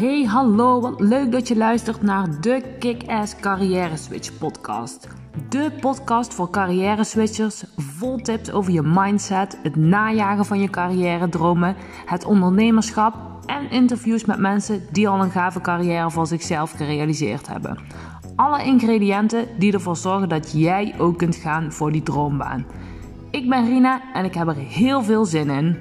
Hey, 0.00 0.24
hallo, 0.24 0.80
wat 0.80 1.00
leuk 1.00 1.32
dat 1.32 1.48
je 1.48 1.56
luistert 1.56 2.02
naar 2.02 2.40
de 2.40 2.62
Kick-Ass 2.78 3.36
Carrière 3.36 3.96
Switch 3.96 4.38
podcast. 4.38 5.08
De 5.48 5.72
podcast 5.80 6.34
voor 6.34 6.50
carrière 6.50 7.04
switchers, 7.04 7.64
vol 7.76 8.16
tips 8.16 8.50
over 8.50 8.72
je 8.72 8.82
mindset, 8.82 9.58
het 9.62 9.76
najagen 9.76 10.44
van 10.44 10.60
je 10.60 10.70
carrière 10.70 11.28
dromen, 11.28 11.76
het 12.06 12.24
ondernemerschap 12.24 13.14
en 13.46 13.70
interviews 13.70 14.24
met 14.24 14.38
mensen 14.38 14.82
die 14.92 15.08
al 15.08 15.22
een 15.22 15.30
gave 15.30 15.60
carrière 15.60 16.10
voor 16.10 16.26
zichzelf 16.26 16.70
gerealiseerd 16.70 17.48
hebben. 17.48 17.78
Alle 18.36 18.64
ingrediënten 18.64 19.48
die 19.58 19.72
ervoor 19.72 19.96
zorgen 19.96 20.28
dat 20.28 20.52
jij 20.52 20.94
ook 20.98 21.18
kunt 21.18 21.36
gaan 21.36 21.72
voor 21.72 21.92
die 21.92 22.02
droombaan. 22.02 22.66
Ik 23.30 23.48
ben 23.48 23.66
Rina 23.66 24.00
en 24.12 24.24
ik 24.24 24.34
heb 24.34 24.48
er 24.48 24.56
heel 24.56 25.02
veel 25.02 25.24
zin 25.24 25.50
in. 25.50 25.76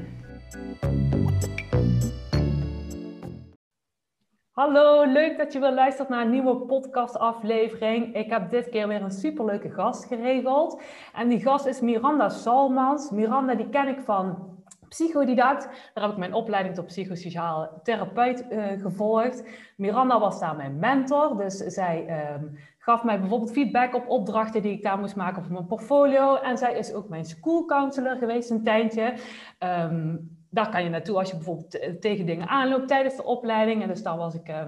Hallo, 4.59 5.05
leuk 5.11 5.37
dat 5.37 5.54
je 5.54 5.59
weer 5.59 5.71
luistert 5.71 6.09
naar 6.09 6.21
een 6.21 6.31
nieuwe 6.31 6.55
podcastaflevering. 6.55 8.15
Ik 8.15 8.29
heb 8.29 8.50
dit 8.50 8.69
keer 8.69 8.87
weer 8.87 9.01
een 9.01 9.11
superleuke 9.11 9.69
gast 9.69 10.05
geregeld. 10.05 10.81
En 11.13 11.29
die 11.29 11.41
gast 11.41 11.65
is 11.65 11.81
Miranda 11.81 12.29
Salmans. 12.29 13.09
Miranda 13.11 13.55
die 13.55 13.69
ken 13.69 13.87
ik 13.87 14.00
van 14.00 14.57
psychodidact. 14.89 15.91
Daar 15.93 16.03
heb 16.03 16.11
ik 16.11 16.19
mijn 16.19 16.33
opleiding 16.33 16.75
tot 16.75 16.86
psychosociaal 16.86 17.79
therapeut 17.83 18.45
uh, 18.50 18.65
gevolgd. 18.81 19.43
Miranda 19.77 20.19
was 20.19 20.39
daar 20.39 20.55
mijn 20.55 20.79
mentor. 20.79 21.37
Dus 21.37 21.57
zij 21.57 22.23
um, 22.33 22.57
gaf 22.78 23.03
mij 23.03 23.19
bijvoorbeeld 23.19 23.51
feedback 23.51 23.95
op 23.95 24.09
opdrachten 24.09 24.61
die 24.61 24.71
ik 24.71 24.83
daar 24.83 25.00
moest 25.00 25.15
maken 25.15 25.43
voor 25.43 25.53
mijn 25.53 25.67
portfolio. 25.67 26.36
En 26.36 26.57
zij 26.57 26.73
is 26.73 26.93
ook 26.93 27.09
mijn 27.09 27.25
school 27.25 27.65
counselor 27.65 28.15
geweest 28.15 28.50
een 28.50 28.64
tijdje. 28.64 29.14
Um, 29.59 30.37
daar 30.49 30.69
kan 30.69 30.83
je 30.83 30.89
naartoe 30.89 31.17
als 31.17 31.29
je 31.29 31.35
bijvoorbeeld 31.35 32.02
tegen 32.02 32.25
dingen 32.25 32.47
aanloopt 32.47 32.88
tijdens 32.88 33.16
de 33.16 33.23
opleiding. 33.23 33.81
En 33.81 33.88
dus 33.88 34.03
daar 34.03 34.17
was 34.17 34.36
ik, 34.36 34.50
uh, 34.50 34.64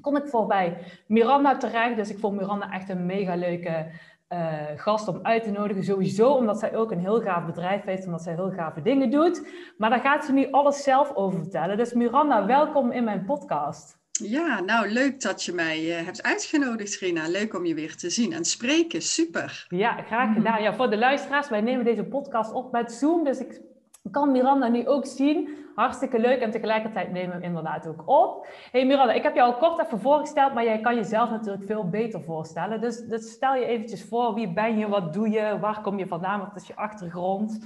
kon 0.00 0.16
ik 0.16 0.26
voorbij 0.26 0.76
Miranda 1.06 1.56
terecht. 1.56 1.96
Dus 1.96 2.10
ik 2.10 2.18
vond 2.18 2.36
Miranda 2.36 2.70
echt 2.70 2.88
een 2.88 3.06
mega 3.06 3.34
leuke 3.34 3.86
uh, 4.28 4.52
gast 4.76 5.08
om 5.08 5.18
uit 5.22 5.42
te 5.42 5.50
nodigen. 5.50 5.84
Sowieso 5.84 6.32
omdat 6.32 6.58
zij 6.58 6.76
ook 6.76 6.90
een 6.90 6.98
heel 6.98 7.20
gaaf 7.20 7.46
bedrijf 7.46 7.84
heeft, 7.84 8.06
omdat 8.06 8.22
zij 8.22 8.34
heel 8.34 8.50
gave 8.50 8.82
dingen 8.82 9.10
doet. 9.10 9.48
Maar 9.78 9.90
daar 9.90 10.00
gaat 10.00 10.24
ze 10.24 10.32
nu 10.32 10.50
alles 10.50 10.82
zelf 10.82 11.14
over 11.14 11.38
vertellen. 11.38 11.76
Dus 11.76 11.92
Miranda, 11.92 12.46
welkom 12.46 12.92
in 12.92 13.04
mijn 13.04 13.24
podcast. 13.24 14.02
Ja, 14.22 14.60
nou 14.60 14.88
leuk 14.88 15.20
dat 15.20 15.42
je 15.42 15.52
mij 15.52 15.84
uh, 15.84 16.04
hebt 16.04 16.22
uitgenodigd, 16.22 16.96
Rina. 16.96 17.28
Leuk 17.28 17.54
om 17.54 17.64
je 17.64 17.74
weer 17.74 17.96
te 17.96 18.10
zien 18.10 18.32
en 18.32 18.44
spreken. 18.44 19.02
Super. 19.02 19.66
Ja, 19.68 20.02
graag 20.02 20.34
gedaan. 20.34 20.62
Ja, 20.62 20.74
voor 20.74 20.90
de 20.90 20.96
luisteraars, 20.98 21.48
wij 21.48 21.60
nemen 21.60 21.84
deze 21.84 22.04
podcast 22.04 22.52
op 22.52 22.72
met 22.72 22.92
Zoom. 22.92 23.24
Dus 23.24 23.38
ik 23.38 23.60
kan 24.10 24.32
Miranda 24.32 24.68
nu 24.68 24.88
ook 24.88 25.06
zien. 25.06 25.48
Hartstikke 25.74 26.18
leuk 26.18 26.40
en 26.40 26.50
tegelijkertijd 26.50 27.12
nemen 27.12 27.28
we 27.28 27.34
hem 27.34 27.42
inderdaad 27.42 27.86
ook 27.86 28.08
op. 28.08 28.46
Hey 28.70 28.86
Miranda, 28.86 29.12
ik 29.12 29.22
heb 29.22 29.34
jou 29.34 29.52
al 29.52 29.58
kort 29.58 29.86
even 29.86 30.00
voorgesteld, 30.00 30.54
maar 30.54 30.64
jij 30.64 30.80
kan 30.80 30.94
jezelf 30.94 31.30
natuurlijk 31.30 31.66
veel 31.66 31.88
beter 31.88 32.22
voorstellen. 32.22 32.80
Dus, 32.80 32.98
dus 32.98 33.30
stel 33.30 33.54
je 33.54 33.64
eventjes 33.64 34.04
voor, 34.04 34.34
wie 34.34 34.52
ben 34.52 34.78
je, 34.78 34.88
wat 34.88 35.12
doe 35.12 35.30
je, 35.30 35.58
waar 35.60 35.80
kom 35.80 35.98
je 35.98 36.06
vandaan, 36.06 36.40
wat 36.40 36.62
is 36.62 36.66
je 36.66 36.76
achtergrond? 36.76 37.58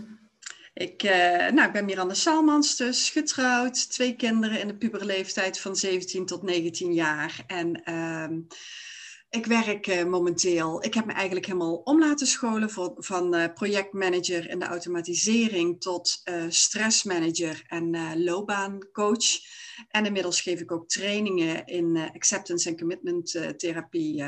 Ik, 0.74 1.02
uh, 1.02 1.10
nou, 1.50 1.66
ik 1.66 1.72
ben 1.72 1.84
Miranda 1.84 2.14
Salmans, 2.14 2.76
dus 2.76 3.10
getrouwd, 3.10 3.90
twee 3.90 4.16
kinderen 4.16 4.60
in 4.60 4.66
de 4.66 4.76
puberleeftijd 4.76 5.60
van 5.60 5.76
17 5.76 6.26
tot 6.26 6.42
19 6.42 6.92
jaar. 6.92 7.44
En 7.46 7.82
uh, 7.84 8.38
ik 9.30 9.46
werk 9.46 9.86
uh, 9.86 10.04
momenteel, 10.04 10.84
ik 10.84 10.94
heb 10.94 11.06
me 11.06 11.12
eigenlijk 11.12 11.46
helemaal 11.46 11.76
om 11.76 11.98
laten 11.98 12.26
scholen 12.26 12.70
van 12.96 13.34
uh, 13.34 13.44
projectmanager 13.54 14.50
in 14.50 14.58
de 14.58 14.64
automatisering 14.64 15.80
tot 15.80 16.20
uh, 16.24 16.44
stressmanager 16.48 17.62
en 17.66 18.22
loopbaancoach. 18.24 19.38
En 19.88 20.06
inmiddels 20.06 20.40
geef 20.40 20.60
ik 20.60 20.72
ook 20.72 20.88
trainingen 20.88 21.66
in 21.66 22.10
acceptance 22.14 22.68
en 22.68 22.78
commitment 22.78 23.40
therapie 23.56 24.24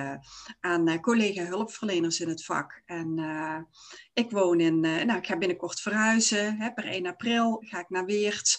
aan 0.61 1.01
collega 1.01 1.45
hulpverleners 1.45 2.21
in 2.21 2.29
het 2.29 2.45
vak. 2.45 2.83
En 2.87 3.19
ik 4.13 4.31
woon 4.31 4.61
in, 4.61 4.81
nou 4.81 5.17
ik 5.17 5.27
ga 5.27 5.39
binnenkort 5.39 5.81
verhuizen, 5.81 6.57
hè, 6.57 6.73
per 6.73 6.85
1 6.85 7.07
april 7.07 7.63
ga 7.67 7.79
ik 7.81 7.89
naar 7.89 8.05
Weert. 8.05 8.59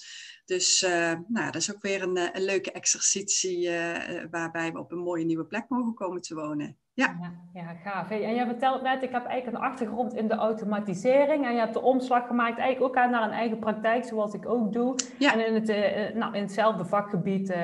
Dus 0.52 0.84
uh, 0.84 1.14
nou, 1.28 1.46
dat 1.46 1.56
is 1.56 1.76
ook 1.76 1.82
weer 1.82 2.02
een, 2.02 2.18
eh, 2.18 2.28
een 2.32 2.44
leuke 2.44 2.72
exercitie 2.72 3.70
uh, 3.70 3.96
waarbij 4.32 4.72
we 4.72 4.80
op 4.80 4.92
een 4.92 4.98
mooie 4.98 5.26
nieuwe 5.26 5.46
plek 5.46 5.66
mogen 5.68 5.94
komen 5.94 6.22
te 6.22 6.36
wonen. 6.36 6.78
Ja, 6.94 7.18
ja, 7.22 7.34
ja 7.54 7.74
gaaf. 7.74 8.08
Hey, 8.08 8.24
en 8.24 8.36
jij 8.36 8.46
vertelt 8.46 8.82
net, 8.82 9.04
ik 9.04 9.12
heb 9.12 9.26
eigenlijk 9.26 9.58
een 9.58 9.70
achtergrond 9.70 10.14
in 10.14 10.28
de 10.28 10.34
automatisering. 10.34 11.46
En 11.46 11.54
je 11.54 11.60
hebt 11.60 11.74
de 11.74 11.82
omslag 11.82 12.28
gemaakt 12.28 12.60
eigenlijk 12.60 12.98
ook 12.98 13.10
naar 13.10 13.24
een 13.24 13.32
eigen 13.32 13.60
praktijk, 13.60 14.06
zoals 14.06 14.34
ik 14.34 14.50
ook 14.50 14.74
doe. 14.74 14.96
Ja. 15.20 15.34
En 15.34 15.46
in, 15.46 15.54
het, 15.54 15.68
nou, 16.16 16.36
in 16.36 16.42
hetzelfde 16.42 16.86
vakgebied 16.86 17.56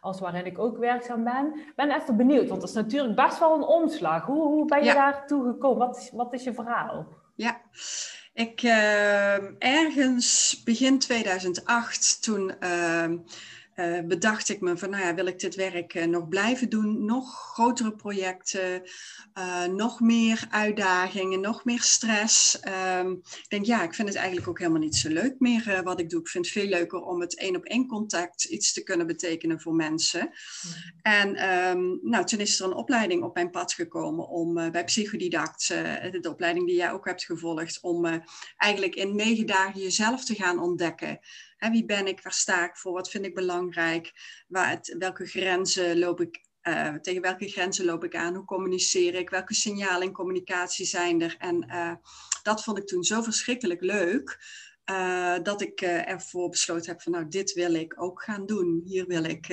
als 0.00 0.20
waarin 0.20 0.46
ik 0.46 0.58
ook 0.58 0.78
werkzaam 0.78 1.24
ben. 1.24 1.54
Ik 1.54 1.72
ben 1.76 1.90
even 1.90 2.16
benieuwd, 2.16 2.48
want 2.48 2.60
dat 2.60 2.70
is 2.70 2.76
natuurlijk 2.76 3.16
best 3.16 3.38
wel 3.38 3.54
een 3.54 3.66
omslag. 3.66 4.24
Hoe, 4.24 4.46
hoe 4.46 4.64
ben 4.64 4.78
je 4.78 4.84
ja. 4.84 4.94
daar 4.94 5.26
toe 5.26 5.44
gekomen? 5.44 5.78
Wat 5.78 5.96
is, 5.96 6.10
wat 6.10 6.32
is 6.32 6.44
je 6.44 6.54
verhaal? 6.54 7.06
Ja, 7.36 7.60
ik 8.34 8.62
uh, 8.62 9.62
ergens 9.62 10.60
begin 10.64 10.98
2008, 10.98 12.22
toen 12.22 12.54
uh, 12.60 13.12
uh, 13.76 14.00
bedacht 14.00 14.48
ik 14.48 14.60
me 14.60 14.76
van, 14.76 14.90
nou 14.90 15.04
ja, 15.04 15.14
wil 15.14 15.26
ik 15.26 15.38
dit 15.38 15.54
werk 15.54 15.94
uh, 15.94 16.04
nog 16.04 16.28
blijven 16.28 16.68
doen? 16.68 17.04
Nog 17.04 17.52
grotere 17.52 17.94
projecten, 17.94 18.82
uh, 19.38 19.64
nog 19.64 20.00
meer 20.00 20.46
uitdagingen, 20.50 21.40
nog 21.40 21.64
meer 21.64 21.82
stress. 21.82 22.60
Um, 22.98 23.12
ik 23.12 23.46
denk, 23.48 23.64
ja, 23.64 23.82
ik 23.82 23.94
vind 23.94 24.08
het 24.08 24.16
eigenlijk 24.16 24.48
ook 24.48 24.58
helemaal 24.58 24.80
niet 24.80 24.96
zo 24.96 25.08
leuk 25.08 25.34
meer 25.38 25.80
wat 25.84 26.00
ik 26.00 26.10
doe. 26.10 26.20
Ik 26.20 26.28
vind 26.28 26.44
het 26.44 26.54
veel 26.54 26.68
leuker 26.68 27.00
om 27.00 27.20
het 27.20 27.38
één 27.38 27.56
op 27.56 27.64
één 27.64 27.86
contact 27.86 28.44
iets 28.44 28.72
te 28.72 28.82
kunnen 28.82 29.06
betekenen 29.06 29.60
voor 29.60 29.74
mensen. 29.74 30.20
Mm. 30.20 31.02
En 31.02 31.58
um, 31.68 31.98
nou, 32.02 32.24
toen 32.24 32.38
is 32.38 32.60
er 32.60 32.66
een 32.66 32.74
opleiding 32.74 33.22
op 33.22 33.34
mijn 33.34 33.50
pad 33.50 33.72
gekomen 33.72 34.28
om 34.28 34.54
bij 34.54 34.84
Psychodidact, 34.84 35.68
de 35.68 36.30
opleiding 36.30 36.66
die 36.66 36.76
jij 36.76 36.92
ook 36.92 37.04
hebt 37.06 37.24
gevolgd, 37.24 37.78
om 37.80 38.22
eigenlijk 38.56 38.94
in 38.94 39.16
negen 39.16 39.46
dagen 39.46 39.80
jezelf 39.80 40.24
te 40.24 40.34
gaan 40.34 40.58
ontdekken. 40.58 41.18
Wie 41.58 41.84
ben 41.84 42.06
ik? 42.06 42.22
Waar 42.22 42.32
sta 42.32 42.64
ik 42.64 42.76
voor? 42.76 42.92
Wat 42.92 43.10
vind 43.10 43.26
ik 43.26 43.34
belangrijk? 43.34 44.12
Waar 44.48 44.80
welke 44.98 45.26
grenzen 45.26 45.98
loop 45.98 46.20
ik 46.20 46.44
uh, 46.62 46.94
tegen 46.94 47.22
welke 47.22 47.48
grenzen 47.48 47.84
loop 47.84 48.04
ik 48.04 48.16
aan? 48.16 48.34
Hoe 48.34 48.44
communiceer 48.44 49.14
ik? 49.14 49.30
Welke 49.30 49.54
signalen 49.54 50.06
in 50.06 50.12
communicatie 50.12 50.86
zijn 50.86 51.22
er? 51.22 51.36
En 51.38 51.64
uh, 51.68 51.94
dat 52.42 52.64
vond 52.64 52.78
ik 52.78 52.86
toen 52.86 53.04
zo 53.04 53.22
verschrikkelijk 53.22 53.80
leuk. 53.80 54.38
Uh, 54.90 55.34
dat 55.42 55.60
ik 55.60 55.80
ervoor 55.80 56.48
besloten 56.48 56.90
heb 56.90 57.02
van 57.02 57.12
nou, 57.12 57.28
dit 57.28 57.52
wil 57.52 57.74
ik 57.74 58.02
ook 58.02 58.22
gaan 58.22 58.46
doen. 58.46 58.82
Hier 58.84 59.06
wil 59.06 59.24
ik 59.24 59.48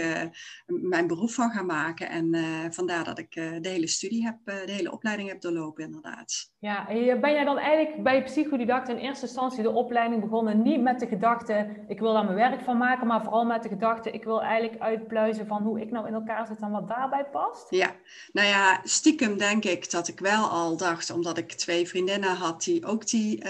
mijn 0.65 1.07
beroep 1.07 1.31
van 1.31 1.51
gaan 1.51 1.65
maken. 1.65 2.09
En 2.09 2.73
vandaar 2.73 3.03
dat 3.03 3.19
ik 3.19 3.31
de 3.33 3.69
hele 3.69 3.87
studie 3.87 4.23
heb, 4.23 4.37
de 4.45 4.71
hele 4.71 4.91
opleiding 4.91 5.29
heb 5.29 5.41
doorlopen 5.41 5.83
inderdaad. 5.83 6.52
Ja, 6.63 6.89
en 6.89 7.19
ben 7.19 7.33
jij 7.33 7.43
dan 7.43 7.57
eigenlijk 7.57 8.03
bij 8.03 8.23
psychodidact 8.23 8.89
in 8.89 8.97
eerste 8.97 9.25
instantie 9.25 9.63
de 9.63 9.69
opleiding 9.69 10.21
begonnen 10.21 10.61
niet 10.61 10.81
met 10.81 10.99
de 10.99 11.07
gedachte 11.07 11.83
ik 11.87 11.99
wil 11.99 12.13
daar 12.13 12.23
mijn 12.23 12.35
werk 12.35 12.61
van 12.61 12.77
maken, 12.77 13.07
maar 13.07 13.21
vooral 13.23 13.45
met 13.45 13.63
de 13.63 13.69
gedachte 13.69 14.11
ik 14.11 14.23
wil 14.23 14.41
eigenlijk 14.41 14.81
uitpluizen 14.81 15.47
van 15.47 15.61
hoe 15.63 15.81
ik 15.81 15.91
nou 15.91 16.07
in 16.07 16.13
elkaar 16.13 16.47
zit 16.47 16.59
en 16.59 16.71
wat 16.71 16.87
daarbij 16.87 17.25
past? 17.25 17.65
Ja, 17.69 17.95
nou 18.31 18.47
ja, 18.47 18.79
stiekem 18.83 19.37
denk 19.37 19.63
ik 19.63 19.91
dat 19.91 20.07
ik 20.07 20.19
wel 20.19 20.47
al 20.47 20.77
dacht, 20.77 21.09
omdat 21.09 21.37
ik 21.37 21.51
twee 21.51 21.87
vriendinnen 21.87 22.35
had 22.35 22.63
die 22.63 22.85
ook 22.85 23.07
die 23.07 23.43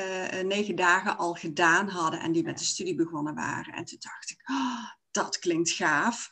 negen 0.44 0.76
dagen 0.76 1.18
al 1.18 1.34
gedaan 1.34 1.88
hadden 1.88 2.20
en 2.20 2.32
die 2.32 2.44
met 2.44 2.58
de 2.58 2.66
studie 2.66 2.96
begonnen 2.96 3.36
waren. 3.36 3.74
En 3.74 3.86
toen 3.86 3.98
dacht 4.00 4.30
ik, 4.30 4.50
oh, 4.50 4.90
dat 5.12 5.40
klinkt 5.40 5.70
gaaf. 5.70 6.30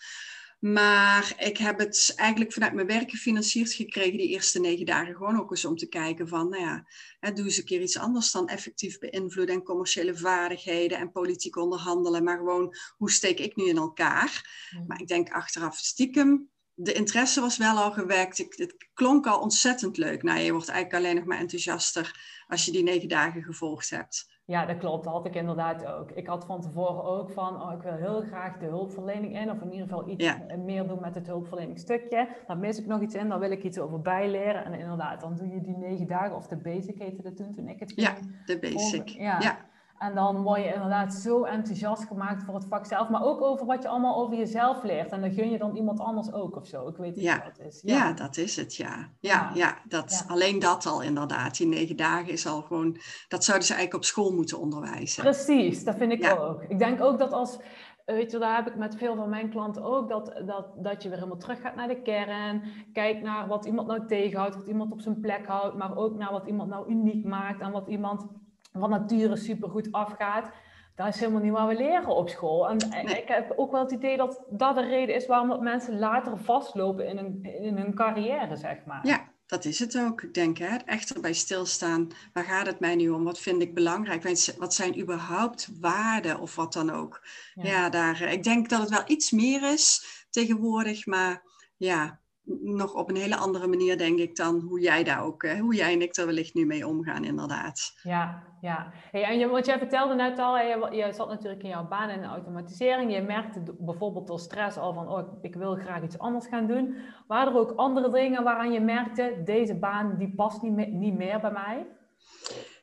Maar 0.62 1.34
ik 1.38 1.58
heb 1.58 1.80
het 1.80 2.14
eigenlijk 2.16 2.54
vanuit 2.54 2.74
mijn 2.74 2.88
werk 2.88 3.10
gefinancierd 3.10 3.74
gekregen, 3.74 4.18
die 4.18 4.28
eerste 4.28 4.60
negen 4.60 4.86
dagen, 4.86 5.16
gewoon 5.16 5.40
ook 5.40 5.52
eens 5.52 5.66
om 5.66 5.76
te 5.76 5.88
kijken 5.88 6.28
van, 6.28 6.50
nou 6.50 6.64
ja, 6.64 6.86
hè, 7.20 7.34
doe 7.34 7.46
eens 7.46 7.58
een 7.58 7.66
keer 7.66 7.82
iets 7.82 7.98
anders 7.98 8.32
dan 8.32 8.48
effectief 8.48 9.00
beïnvloeden 9.00 9.56
en 9.56 9.64
commerciële 9.64 10.18
vaardigheden 10.18 10.98
en 10.98 11.12
politiek 11.12 11.56
onderhandelen, 11.56 12.24
maar 12.24 12.38
gewoon, 12.38 12.76
hoe 12.98 13.12
steek 13.12 13.40
ik 13.40 13.56
nu 13.56 13.68
in 13.68 13.78
elkaar? 13.78 14.50
Maar 14.88 15.02
ik 15.02 15.08
denk 15.08 15.30
achteraf 15.30 15.78
stiekem, 15.78 16.50
de 16.74 16.94
interesse 16.94 17.42
was 17.42 17.58
wel 17.58 17.78
al 17.78 17.92
gewekt. 17.92 18.40
Ik, 18.40 18.54
het 18.56 18.90
klonk 18.94 19.28
al 19.28 19.40
ontzettend 19.40 19.98
leuk. 19.98 20.24
Nou, 20.24 20.40
je 20.40 20.52
wordt 20.52 20.70
eigenlijk 20.70 21.04
alleen 21.04 21.16
nog 21.16 21.26
maar 21.26 21.40
enthousiaster 21.40 22.20
als 22.48 22.66
je 22.66 22.72
die 22.72 22.84
negen 22.84 23.10
dagen 23.10 23.44
gevolgd 23.44 23.90
hebt. 23.90 24.41
Ja, 24.52 24.66
dat 24.66 24.78
klopt. 24.78 25.04
Dat 25.04 25.14
had 25.14 25.26
ik 25.26 25.36
inderdaad 25.36 25.86
ook. 25.86 26.12
Ik 26.12 26.28
had 26.28 26.46
van 26.46 26.62
tevoren 26.62 27.04
ook 27.04 27.32
van, 27.32 27.62
oh, 27.62 27.74
ik 27.74 27.82
wil 27.82 27.94
heel 27.94 28.22
graag 28.22 28.58
de 28.58 28.66
hulpverlening 28.66 29.40
in, 29.40 29.52
of 29.52 29.62
in 29.62 29.72
ieder 29.72 29.88
geval 29.88 30.10
iets 30.10 30.34
meer 30.66 30.88
doen 30.88 31.02
met 31.02 31.16
het 31.16 31.28
hulpverleningstukje. 31.28 32.28
Dan 32.48 32.60
mis 32.60 32.80
ik 32.80 32.86
nog 32.86 33.02
iets 33.02 33.16
in, 33.16 33.30
dan 33.30 33.40
wil 33.40 33.52
ik 33.52 33.64
iets 33.64 33.80
over 33.80 34.02
bijleren. 34.02 34.66
En 34.66 34.74
inderdaad, 34.74 35.22
dan 35.22 35.36
doe 35.36 35.48
je 35.48 35.62
die 35.62 35.78
negen 35.78 36.08
dagen, 36.08 36.36
of 36.36 36.48
de 36.48 36.56
basic 36.58 37.00
heette 37.00 37.22
dat 37.22 37.36
toen, 37.36 37.54
toen 37.54 37.68
ik 37.68 37.80
het 37.80 37.92
ging. 37.92 38.08
Ja, 38.08 38.16
de 38.46 38.60
basic. 38.60 39.08
ja. 39.08 39.40
ja. 39.40 39.58
En 40.02 40.16
dan 40.16 40.42
word 40.42 40.60
je 40.64 40.74
inderdaad 40.74 41.14
zo 41.14 41.44
enthousiast 41.44 42.04
gemaakt 42.04 42.44
voor 42.44 42.54
het 42.54 42.66
vak 42.70 42.86
zelf, 42.86 43.10
maar 43.10 43.24
ook 43.24 43.42
over 43.42 43.66
wat 43.66 43.82
je 43.84 43.90
allemaal 43.90 44.16
over 44.16 44.38
jezelf 44.38 44.84
leert. 44.84 45.12
En 45.12 45.22
dan 45.22 45.32
gun 45.32 45.50
je 45.50 45.58
dan 45.58 45.76
iemand 45.76 46.00
anders 46.00 46.34
ook 46.34 46.56
of 46.56 46.68
zo. 46.68 46.88
Ik 46.88 46.96
weet 46.96 47.16
niet 47.16 47.24
ja. 47.24 47.38
wat 47.38 47.58
het 47.58 47.68
is. 47.68 47.82
Ja. 47.84 47.96
ja. 47.96 48.14
dat 48.14 48.38
is 48.38 48.56
het, 48.56 48.76
ja. 48.76 49.10
Ja, 49.20 49.52
ja. 49.54 49.78
dat, 49.88 50.26
alleen 50.28 50.60
dat 50.60 50.86
al 50.86 51.02
inderdaad. 51.02 51.58
Die 51.58 51.68
negen 51.68 51.96
dagen 51.96 52.32
is 52.32 52.48
al 52.48 52.62
gewoon, 52.62 52.98
dat 53.28 53.44
zouden 53.44 53.68
ze 53.68 53.74
eigenlijk 53.74 54.04
op 54.04 54.10
school 54.10 54.32
moeten 54.32 54.60
onderwijzen. 54.60 55.24
Precies, 55.24 55.84
dat 55.84 55.96
vind 55.96 56.12
ik 56.12 56.36
ook. 56.40 56.64
Ik 56.68 56.80
denk 56.80 57.02
ook 57.02 57.20
dat 57.20 57.32
als 57.32 57.58
weet 58.06 58.32
je, 58.32 58.38
daar 58.38 58.56
heb 58.56 58.68
ik 58.68 58.76
met 58.76 58.96
veel 58.96 59.16
van 59.16 59.30
mijn 59.30 59.50
klanten 59.50 59.84
ook, 59.84 60.10
dat, 60.10 60.42
dat, 60.46 60.84
dat 60.84 61.04
je 61.04 61.10
weer 61.10 61.18
helemaal 61.18 61.40
terug 61.40 61.62
gaat 61.62 61.76
naar 61.76 61.88
de 61.88 62.02
kern. 62.02 62.64
Kijk 62.94 63.22
naar 63.22 63.48
wat 63.48 63.66
iemand 63.66 63.88
nou 63.88 64.08
tegenhoudt, 64.08 64.56
wat 64.56 64.68
iemand 64.68 64.92
op 64.92 65.02
zijn 65.02 65.20
plek 65.20 65.48
houdt, 65.48 65.78
maar 65.78 65.96
ook 65.98 66.18
naar 66.18 66.32
wat 66.32 66.48
iemand 66.48 66.70
nou 66.70 66.90
uniek 66.90 67.26
maakt 67.26 67.62
en 67.62 67.72
wat 67.72 67.88
iemand 67.88 68.26
van 68.74 68.90
nature 68.90 69.36
supergoed 69.36 69.92
afgaat. 69.92 70.50
Dat 70.96 71.08
is 71.08 71.20
helemaal 71.20 71.42
niet 71.42 71.52
wat 71.52 71.68
we 71.68 71.76
leren 71.76 72.16
op 72.16 72.30
school. 72.30 72.70
En 72.70 72.78
ik 73.18 73.28
heb 73.28 73.54
ook 73.56 73.72
wel 73.72 73.82
het 73.82 73.92
idee 73.92 74.18
dat 74.18 74.44
dat 74.50 74.76
de 74.76 74.82
reden 74.82 75.16
is 75.16 75.28
waarom 75.28 75.50
dat 75.50 75.62
mensen 75.62 76.00
later 76.00 76.38
vastlopen 76.38 77.08
in 77.08 77.18
hun, 77.18 77.44
in 77.44 77.78
hun 77.78 77.94
carrière, 77.94 78.56
zeg 78.56 78.86
maar. 78.86 79.08
Ja, 79.08 79.32
dat 79.46 79.66
is 79.66 79.80
het 79.80 80.00
ook. 80.00 80.22
Ik 80.22 80.34
denk, 80.34 80.58
hè, 80.58 80.76
echt 80.76 81.14
erbij 81.16 81.34
stilstaan. 81.34 82.08
Waar 82.34 82.44
gaat 82.44 82.66
het 82.66 82.80
mij 82.80 82.96
nu 82.96 83.10
om? 83.10 83.24
Wat 83.24 83.40
vind 83.40 83.62
ik 83.62 83.74
belangrijk? 83.74 84.24
Wat 84.58 84.74
zijn 84.74 85.00
überhaupt 85.00 85.70
waarden 85.80 86.40
of 86.40 86.56
wat 86.56 86.74
dan 86.74 86.90
ook? 86.90 87.26
Ja, 87.54 87.90
daar, 87.90 88.22
eh, 88.22 88.32
ik 88.32 88.44
denk 88.44 88.70
dat 88.70 88.80
het 88.80 88.90
wel 88.90 89.04
iets 89.06 89.32
meer 89.32 89.72
is 89.74 90.06
tegenwoordig, 90.30 91.06
maar 91.06 91.44
ja, 91.78 92.21
nog 92.62 92.94
op 92.94 93.10
een 93.10 93.16
hele 93.16 93.36
andere 93.36 93.68
manier, 93.68 93.98
denk 93.98 94.20
ik, 94.20 94.36
dan 94.36 94.60
hoe 94.60 94.80
jij 94.80 95.04
daar 95.04 95.24
ook, 95.24 95.48
hoe 95.48 95.76
jij 95.76 95.94
en 95.94 96.02
ik 96.02 96.16
er 96.16 96.26
wellicht 96.26 96.54
nu 96.54 96.66
mee 96.66 96.88
omgaan, 96.88 97.24
inderdaad. 97.24 98.00
Ja, 98.04 98.44
ja. 98.62 98.92
Hey, 99.12 99.24
en 99.24 99.40
je, 99.40 99.48
want 99.48 99.66
jij 99.66 99.78
vertelde 99.78 100.16
net 100.16 100.40
al, 100.40 100.58
je, 100.58 100.88
je 100.92 101.14
zat 101.14 101.30
natuurlijk 101.30 101.64
in 101.64 101.70
jouw 101.70 101.88
baan 101.88 102.10
in 102.10 102.22
de 102.22 102.28
automatisering. 102.28 103.14
Je 103.14 103.22
merkte 103.22 103.64
bijvoorbeeld 103.80 104.28
door 104.28 104.40
stress 104.40 104.78
al 104.78 104.94
van, 104.94 105.08
oh, 105.08 105.38
ik 105.42 105.56
wil 105.56 105.76
graag 105.76 106.04
iets 106.04 106.20
anders 106.20 106.48
gaan 106.48 106.68
doen. 106.68 106.96
Waren 107.28 107.54
er 107.54 107.60
ook 107.60 107.74
andere 107.76 108.12
dingen 108.12 108.44
waaraan 108.44 108.72
je 108.72 108.80
merkte, 108.80 109.42
deze 109.46 109.76
baan 109.76 110.18
die 110.18 110.34
past 110.36 110.62
niet, 110.62 110.74
meer, 110.74 110.88
niet 110.88 111.18
meer 111.18 111.40
bij 111.40 111.52
mij? 111.52 111.88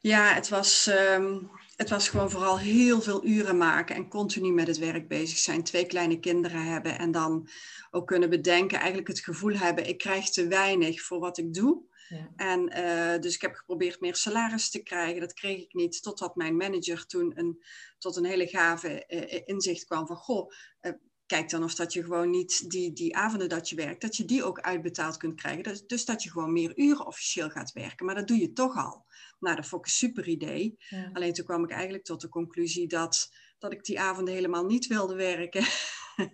Ja, 0.00 0.22
het 0.24 0.48
was, 0.48 0.86
ehm, 0.86 1.34
het 1.78 1.90
was 1.90 2.08
gewoon 2.08 2.30
vooral 2.30 2.58
heel 2.58 3.00
veel 3.00 3.24
uren 3.24 3.56
maken 3.56 3.96
en 3.96 4.08
continu 4.08 4.52
met 4.52 4.66
het 4.66 4.78
werk 4.78 5.08
bezig 5.08 5.38
zijn. 5.38 5.62
Twee 5.62 5.86
kleine 5.86 6.20
kinderen 6.20 6.64
hebben 6.64 6.98
en 6.98 7.10
dan 7.10 7.48
ook 7.90 8.06
kunnen 8.06 8.30
bedenken, 8.30 8.78
eigenlijk 8.78 9.08
het 9.08 9.20
gevoel 9.20 9.52
hebben, 9.52 9.88
ik 9.88 9.98
krijg 9.98 10.30
te 10.30 10.46
weinig 10.46 11.02
voor 11.02 11.18
wat 11.18 11.38
ik 11.38 11.54
doe. 11.54 11.82
Ja. 12.08 12.32
En 12.36 12.78
uh, 12.78 13.20
dus 13.20 13.34
ik 13.34 13.40
heb 13.40 13.54
geprobeerd 13.54 14.00
meer 14.00 14.16
salaris 14.16 14.70
te 14.70 14.82
krijgen. 14.82 15.20
Dat 15.20 15.32
kreeg 15.32 15.58
ik 15.58 15.74
niet, 15.74 16.02
totdat 16.02 16.36
mijn 16.36 16.56
manager 16.56 17.06
toen 17.06 17.32
een, 17.34 17.64
tot 17.98 18.16
een 18.16 18.24
hele 18.24 18.46
gave 18.46 19.04
uh, 19.08 19.40
inzicht 19.44 19.84
kwam 19.84 20.06
van, 20.06 20.16
goh, 20.16 20.52
uh, 20.80 20.92
kijk 21.26 21.50
dan 21.50 21.64
of 21.64 21.74
dat 21.74 21.92
je 21.92 22.02
gewoon 22.02 22.30
niet 22.30 22.70
die, 22.70 22.92
die 22.92 23.16
avonden 23.16 23.48
dat 23.48 23.68
je 23.68 23.76
werkt, 23.76 24.00
dat 24.00 24.16
je 24.16 24.24
die 24.24 24.44
ook 24.44 24.60
uitbetaald 24.60 25.16
kunt 25.16 25.40
krijgen. 25.40 25.62
Dus, 25.62 25.86
dus 25.86 26.04
dat 26.04 26.22
je 26.22 26.30
gewoon 26.30 26.52
meer 26.52 26.78
uren 26.78 27.06
officieel 27.06 27.50
gaat 27.50 27.72
werken. 27.72 28.06
Maar 28.06 28.14
dat 28.14 28.28
doe 28.28 28.38
je 28.38 28.52
toch 28.52 28.76
al. 28.76 29.06
Nou, 29.38 29.56
dat 29.56 29.66
vond 29.66 29.80
ik 29.80 29.86
een 29.86 29.96
super 29.96 30.28
idee. 30.28 30.76
Ja. 30.78 31.10
Alleen 31.12 31.32
toen 31.32 31.44
kwam 31.44 31.64
ik 31.64 31.70
eigenlijk 31.70 32.04
tot 32.04 32.20
de 32.20 32.28
conclusie 32.28 32.86
dat, 32.88 33.28
dat 33.58 33.72
ik 33.72 33.84
die 33.84 34.00
avonden 34.00 34.34
helemaal 34.34 34.64
niet 34.64 34.86
wilde 34.86 35.14
werken. 35.14 35.64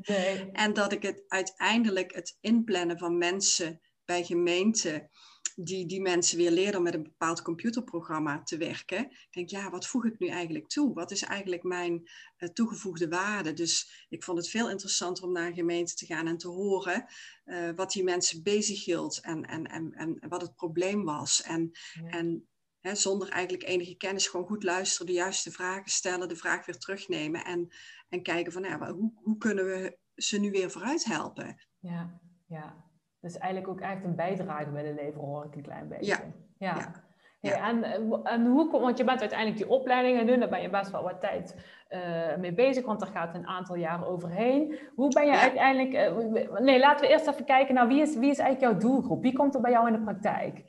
Nee. 0.06 0.51
en 0.53 0.73
dat 0.73 0.93
ik 0.93 1.03
het 1.03 1.25
uiteindelijk 1.27 2.15
het 2.15 2.37
inplannen 2.41 2.99
van 2.99 3.19
mensen 3.19 3.81
bij 4.05 4.25
gemeenten, 4.25 5.11
die 5.56 5.87
die 5.87 6.01
mensen 6.01 6.37
weer 6.37 6.51
leren 6.51 6.77
om 6.77 6.83
met 6.83 6.95
een 6.95 7.03
bepaald 7.03 7.43
computerprogramma 7.43 8.43
te 8.43 8.56
werken. 8.56 8.99
Ik 9.11 9.29
denk, 9.31 9.50
ja, 9.50 9.71
wat 9.71 9.87
voeg 9.87 10.05
ik 10.05 10.19
nu 10.19 10.29
eigenlijk 10.29 10.69
toe? 10.69 10.95
Wat 10.95 11.11
is 11.11 11.23
eigenlijk 11.23 11.62
mijn 11.62 12.11
uh, 12.39 12.49
toegevoegde 12.49 13.09
waarde? 13.09 13.53
Dus 13.53 14.07
ik 14.09 14.25
vond 14.25 14.39
het 14.39 14.49
veel 14.49 14.71
interessanter 14.71 15.25
om 15.25 15.33
naar 15.33 15.47
een 15.47 15.55
gemeente 15.55 15.95
te 15.95 16.07
gaan 16.07 16.27
en 16.27 16.37
te 16.37 16.49
horen 16.49 17.05
uh, 17.45 17.71
wat 17.75 17.93
die 17.93 18.05
mensen 18.05 18.43
bezighield 18.43 19.21
en, 19.21 19.43
en, 19.45 19.67
en, 19.67 19.93
en 19.93 20.29
wat 20.29 20.43
het 20.43 20.55
probleem 20.55 21.05
was. 21.05 21.43
En, 21.43 21.71
ja. 21.93 22.09
en 22.09 22.49
hè, 22.89 22.95
zonder 22.95 23.29
eigenlijk 23.29 23.69
enige 23.69 23.97
kennis 23.97 24.27
gewoon 24.27 24.47
goed 24.47 24.63
luisteren, 24.63 25.07
de 25.07 25.13
juiste 25.13 25.51
vragen 25.51 25.91
stellen, 25.91 26.29
de 26.29 26.37
vraag 26.37 26.67
weer 26.67 26.79
terugnemen 26.79 27.45
en, 27.45 27.69
en 28.09 28.23
kijken 28.23 28.53
van 28.53 28.63
ja, 28.63 28.93
hoe, 28.93 29.13
hoe 29.15 29.39
kunnen 29.39 29.65
we 29.65 29.99
ze 30.15 30.41
nu 30.41 30.51
weer 30.51 30.71
vooruit 30.71 31.05
helpen? 31.05 31.57
Ja, 31.79 32.21
ja. 32.47 32.85
Dus 33.21 33.39
eigenlijk 33.39 33.73
ook 33.73 33.81
echt 33.81 34.05
een 34.05 34.17
bijdrage 34.17 34.71
bij 34.71 34.83
de 34.83 34.95
leven 34.95 35.21
hoor 35.21 35.45
ik 35.45 35.55
een 35.55 35.63
klein 35.63 35.89
beetje. 35.89 36.07
Ja. 36.07 36.25
ja. 36.59 36.77
ja. 36.77 37.05
Ja. 37.51 37.69
en, 37.69 37.85
en 38.25 38.47
hoe 38.47 38.69
komt, 38.69 38.83
want 38.83 38.99
je 38.99 39.05
bent 39.05 39.21
uiteindelijk 39.21 39.59
die 39.59 39.69
opleiding 39.69 40.21
aan 40.21 40.27
doen, 40.27 40.39
daar 40.39 40.49
ben 40.49 40.63
je 40.63 40.71
best 40.71 40.91
wel 40.91 41.03
wat 41.03 41.21
tijd 41.21 41.57
uh, 41.91 42.37
mee 42.37 42.55
bezig, 42.55 42.85
want 42.85 43.01
daar 43.01 43.09
gaat 43.09 43.35
een 43.35 43.47
aantal 43.47 43.77
jaren 43.77 44.07
overheen. 44.07 44.79
Hoe 44.95 45.13
ben 45.13 45.27
je 45.27 45.33
ja. 45.33 45.41
uiteindelijk, 45.41 46.13
uh, 46.13 46.59
nee, 46.59 46.79
laten 46.79 47.07
we 47.07 47.13
eerst 47.13 47.27
even 47.27 47.45
kijken 47.45 47.75
naar 47.75 47.89
wie 47.89 48.01
is, 48.01 48.17
wie 48.17 48.31
is 48.31 48.39
eigenlijk 48.39 48.73
jouw 48.73 48.91
doelgroep? 48.91 49.23
Wie 49.23 49.33
komt 49.33 49.55
er 49.55 49.61
bij 49.61 49.71
jou 49.71 49.87
in 49.87 49.93
de 49.93 50.03
praktijk? 50.03 50.63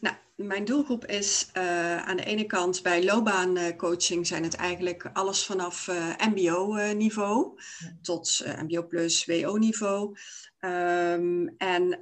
Nou, 0.00 0.16
mijn 0.36 0.64
doelgroep 0.64 1.06
is 1.06 1.50
uh, 1.54 1.96
aan 1.96 2.16
de 2.16 2.24
ene 2.24 2.44
kant 2.44 2.82
bij 2.82 3.04
loopbaancoaching 3.04 4.26
zijn 4.26 4.42
het 4.42 4.54
eigenlijk 4.54 5.10
alles 5.12 5.44
vanaf 5.44 5.90
MBO-niveau 6.34 7.60
tot 8.02 8.44
MBO 8.62 8.86
plus 8.86 9.24
WO-niveau. 9.24 10.16
Um, 10.60 11.54
en 11.58 12.00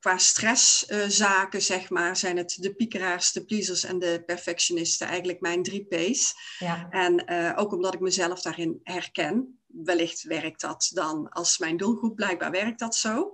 qua 0.00 0.18
stresszaken, 0.18 1.62
zeg 1.62 1.90
maar, 1.90 2.16
zijn 2.16 2.36
het 2.36 2.56
de 2.60 2.74
piekeraars, 2.74 3.32
de 3.32 3.44
pleasers 3.44 3.84
en 3.84 3.98
de 3.98 4.22
perfectionisten 4.26 5.06
eigenlijk 5.06 5.40
mijn 5.40 5.62
drie 5.62 5.86
P's. 5.86 6.34
Ja. 6.58 6.88
En 6.90 7.28
ook 7.56 7.72
omdat 7.72 7.94
ik 7.94 8.00
mezelf 8.00 8.42
daarin 8.42 8.80
herken. 8.82 9.57
Wellicht 9.84 10.22
werkt 10.22 10.60
dat 10.60 10.90
dan 10.94 11.28
als 11.28 11.58
mijn 11.58 11.76
doelgroep, 11.76 12.16
blijkbaar 12.16 12.50
werkt 12.50 12.78
dat 12.78 12.94
zo. 12.94 13.32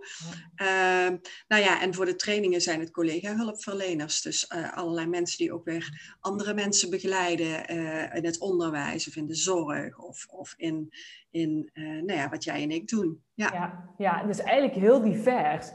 Ja. 0.56 1.06
Uh, 1.06 1.18
nou 1.48 1.62
ja, 1.62 1.80
en 1.80 1.94
voor 1.94 2.04
de 2.04 2.16
trainingen 2.16 2.60
zijn 2.60 2.80
het 2.80 2.90
collega-hulpverleners. 2.90 4.22
Dus 4.22 4.48
allerlei 4.48 5.06
mensen 5.06 5.38
die 5.38 5.52
ook 5.52 5.64
weer 5.64 6.16
andere 6.20 6.54
mensen 6.54 6.90
begeleiden 6.90 7.66
in 8.14 8.24
het 8.24 8.38
onderwijs 8.38 9.08
of 9.08 9.16
in 9.16 9.26
de 9.26 9.34
zorg 9.34 9.98
of, 9.98 10.26
of 10.26 10.54
in, 10.56 10.92
in 11.34 11.70
nou 11.74 12.12
ja, 12.12 12.28
wat 12.28 12.44
jij 12.44 12.62
en 12.62 12.70
ik 12.70 12.88
doen. 12.88 13.22
Ja. 13.36 13.50
ja. 13.52 13.92
Ja, 13.98 14.22
dus 14.22 14.38
eigenlijk 14.38 14.74
heel 14.74 15.02
divers. 15.02 15.66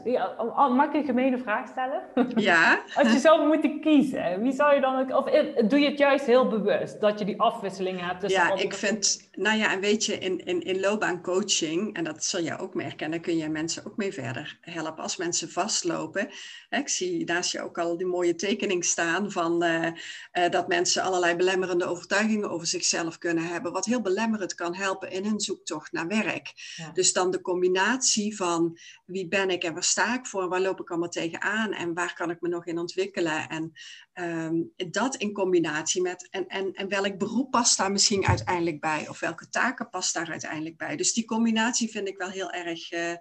Mag 0.76 0.86
ik 0.86 0.94
een 0.94 1.04
gemene 1.04 1.38
vraag 1.38 1.68
stellen? 1.68 2.02
Ja. 2.50 2.82
Als 2.94 3.12
je 3.12 3.18
zou 3.18 3.46
moeten 3.46 3.80
kiezen, 3.80 4.40
wie 4.40 4.52
zou 4.52 4.74
je 4.74 4.80
dan 4.80 5.00
ook... 5.00 5.16
Of 5.16 5.24
doe 5.68 5.78
je 5.78 5.88
het 5.88 5.98
juist 5.98 6.26
heel 6.26 6.48
bewust, 6.48 7.00
dat 7.00 7.18
je 7.18 7.24
die 7.24 7.40
afwisseling 7.40 8.00
hebt 8.00 8.20
tussen... 8.20 8.42
Ja, 8.42 8.56
ik 8.56 8.74
vind... 8.74 9.28
Nou 9.32 9.58
ja, 9.58 9.72
en 9.72 9.80
weet 9.80 10.04
je, 10.04 10.18
in, 10.18 10.44
in, 10.44 10.60
in 10.60 10.80
loopbaancoaching, 10.80 11.94
en 11.96 12.04
dat 12.04 12.24
zul 12.24 12.42
jij 12.42 12.58
ook 12.58 12.74
merken, 12.74 13.04
en 13.04 13.10
daar 13.10 13.20
kun 13.20 13.36
je 13.36 13.48
mensen 13.48 13.86
ook 13.86 13.96
mee 13.96 14.12
verder 14.12 14.58
helpen. 14.60 15.02
Als 15.02 15.16
mensen 15.16 15.50
vastlopen, 15.50 16.28
hè, 16.68 16.78
ik 16.78 16.88
zie 16.88 17.24
naast 17.24 17.52
je 17.52 17.62
ook 17.62 17.78
al 17.78 17.96
die 17.96 18.06
mooie 18.06 18.34
tekening 18.34 18.84
staan 18.84 19.30
van 19.30 19.64
uh, 19.64 19.86
uh, 19.86 19.92
dat 20.50 20.68
mensen 20.68 21.02
allerlei 21.02 21.36
belemmerende 21.36 21.84
overtuigingen 21.84 22.50
over 22.50 22.66
zichzelf 22.66 23.18
kunnen 23.18 23.44
hebben, 23.44 23.72
wat 23.72 23.84
heel 23.84 24.00
belemmerend 24.00 24.54
kan 24.54 24.74
helpen 24.74 25.10
in 25.10 25.24
hun 25.24 25.40
zoektocht 25.50 25.92
naar 25.92 26.06
werk. 26.06 26.52
Ja. 26.76 26.90
Dus 26.90 27.12
dan 27.12 27.30
de 27.30 27.40
combinatie 27.40 28.36
van 28.36 28.78
wie 29.06 29.28
ben 29.28 29.50
ik 29.50 29.64
en 29.64 29.72
waar 29.72 29.84
sta 29.84 30.14
ik 30.14 30.26
voor, 30.26 30.48
waar 30.48 30.60
loop 30.60 30.80
ik 30.80 30.90
allemaal 30.90 31.08
tegenaan 31.08 31.72
en 31.72 31.94
waar 31.94 32.14
kan 32.14 32.30
ik 32.30 32.40
me 32.40 32.48
nog 32.48 32.66
in 32.66 32.78
ontwikkelen. 32.78 33.48
En 33.48 33.72
um, 34.14 34.72
dat 34.90 35.16
in 35.16 35.32
combinatie 35.32 36.02
met 36.02 36.28
en, 36.30 36.46
en, 36.46 36.72
en 36.72 36.88
welk 36.88 37.18
beroep 37.18 37.50
past 37.50 37.76
daar 37.76 37.92
misschien 37.92 38.26
uiteindelijk 38.26 38.80
bij 38.80 39.08
of 39.08 39.20
welke 39.20 39.48
taken 39.48 39.88
past 39.88 40.14
daar 40.14 40.30
uiteindelijk 40.30 40.76
bij. 40.76 40.96
Dus 40.96 41.12
die 41.12 41.24
combinatie 41.24 41.90
vind 41.90 42.08
ik 42.08 42.16
wel 42.16 42.30
heel 42.30 42.50
erg. 42.50 42.92
Uh, 42.92 43.14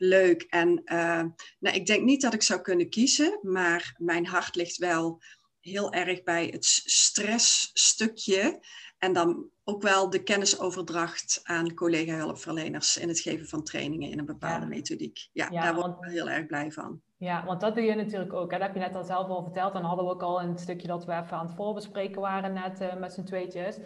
leuk. 0.00 0.42
En 0.42 0.80
uh, 0.84 1.24
nou, 1.58 1.76
ik 1.76 1.86
denk 1.86 2.04
niet 2.04 2.20
dat 2.20 2.34
ik 2.34 2.42
zou 2.42 2.60
kunnen 2.60 2.90
kiezen, 2.90 3.38
maar 3.42 3.94
mijn 3.96 4.26
hart 4.26 4.54
ligt 4.54 4.76
wel 4.76 5.22
heel 5.60 5.92
erg 5.92 6.22
bij 6.22 6.46
het 6.46 6.64
stressstukje. 6.84 8.60
En 8.98 9.12
dan 9.12 9.50
ook 9.68 9.82
wel 9.82 10.10
de 10.10 10.22
kennisoverdracht 10.22 11.40
aan 11.44 11.74
collega-hulpverleners 11.74 12.96
in 12.96 13.08
het 13.08 13.20
geven 13.20 13.46
van 13.46 13.62
trainingen 13.62 14.10
in 14.10 14.18
een 14.18 14.24
bepaalde 14.24 14.64
ja. 14.64 14.68
methodiek. 14.68 15.28
Ja, 15.32 15.48
ja 15.50 15.62
daar 15.62 15.74
word 15.74 15.86
ik 15.86 16.10
heel 16.10 16.28
erg 16.28 16.46
blij 16.46 16.72
van. 16.72 17.00
Ja, 17.16 17.44
want 17.44 17.60
dat 17.60 17.74
doe 17.74 17.84
je 17.84 17.94
natuurlijk 17.94 18.32
ook. 18.32 18.52
En 18.52 18.58
dat 18.58 18.66
heb 18.66 18.76
je 18.76 18.82
net 18.82 18.96
al 18.96 19.04
zelf 19.04 19.28
al 19.28 19.42
verteld. 19.42 19.72
Dan 19.72 19.84
hadden 19.84 20.04
we 20.04 20.10
ook 20.10 20.22
al 20.22 20.42
een 20.42 20.58
stukje 20.58 20.86
dat 20.86 21.04
we 21.04 21.12
even 21.12 21.36
aan 21.36 21.46
het 21.46 21.54
voorbespreken 21.54 22.20
waren 22.20 22.52
net 22.52 22.80
uh, 22.80 22.94
met 22.94 23.12
z'n 23.12 23.24
tweetjes. 23.24 23.78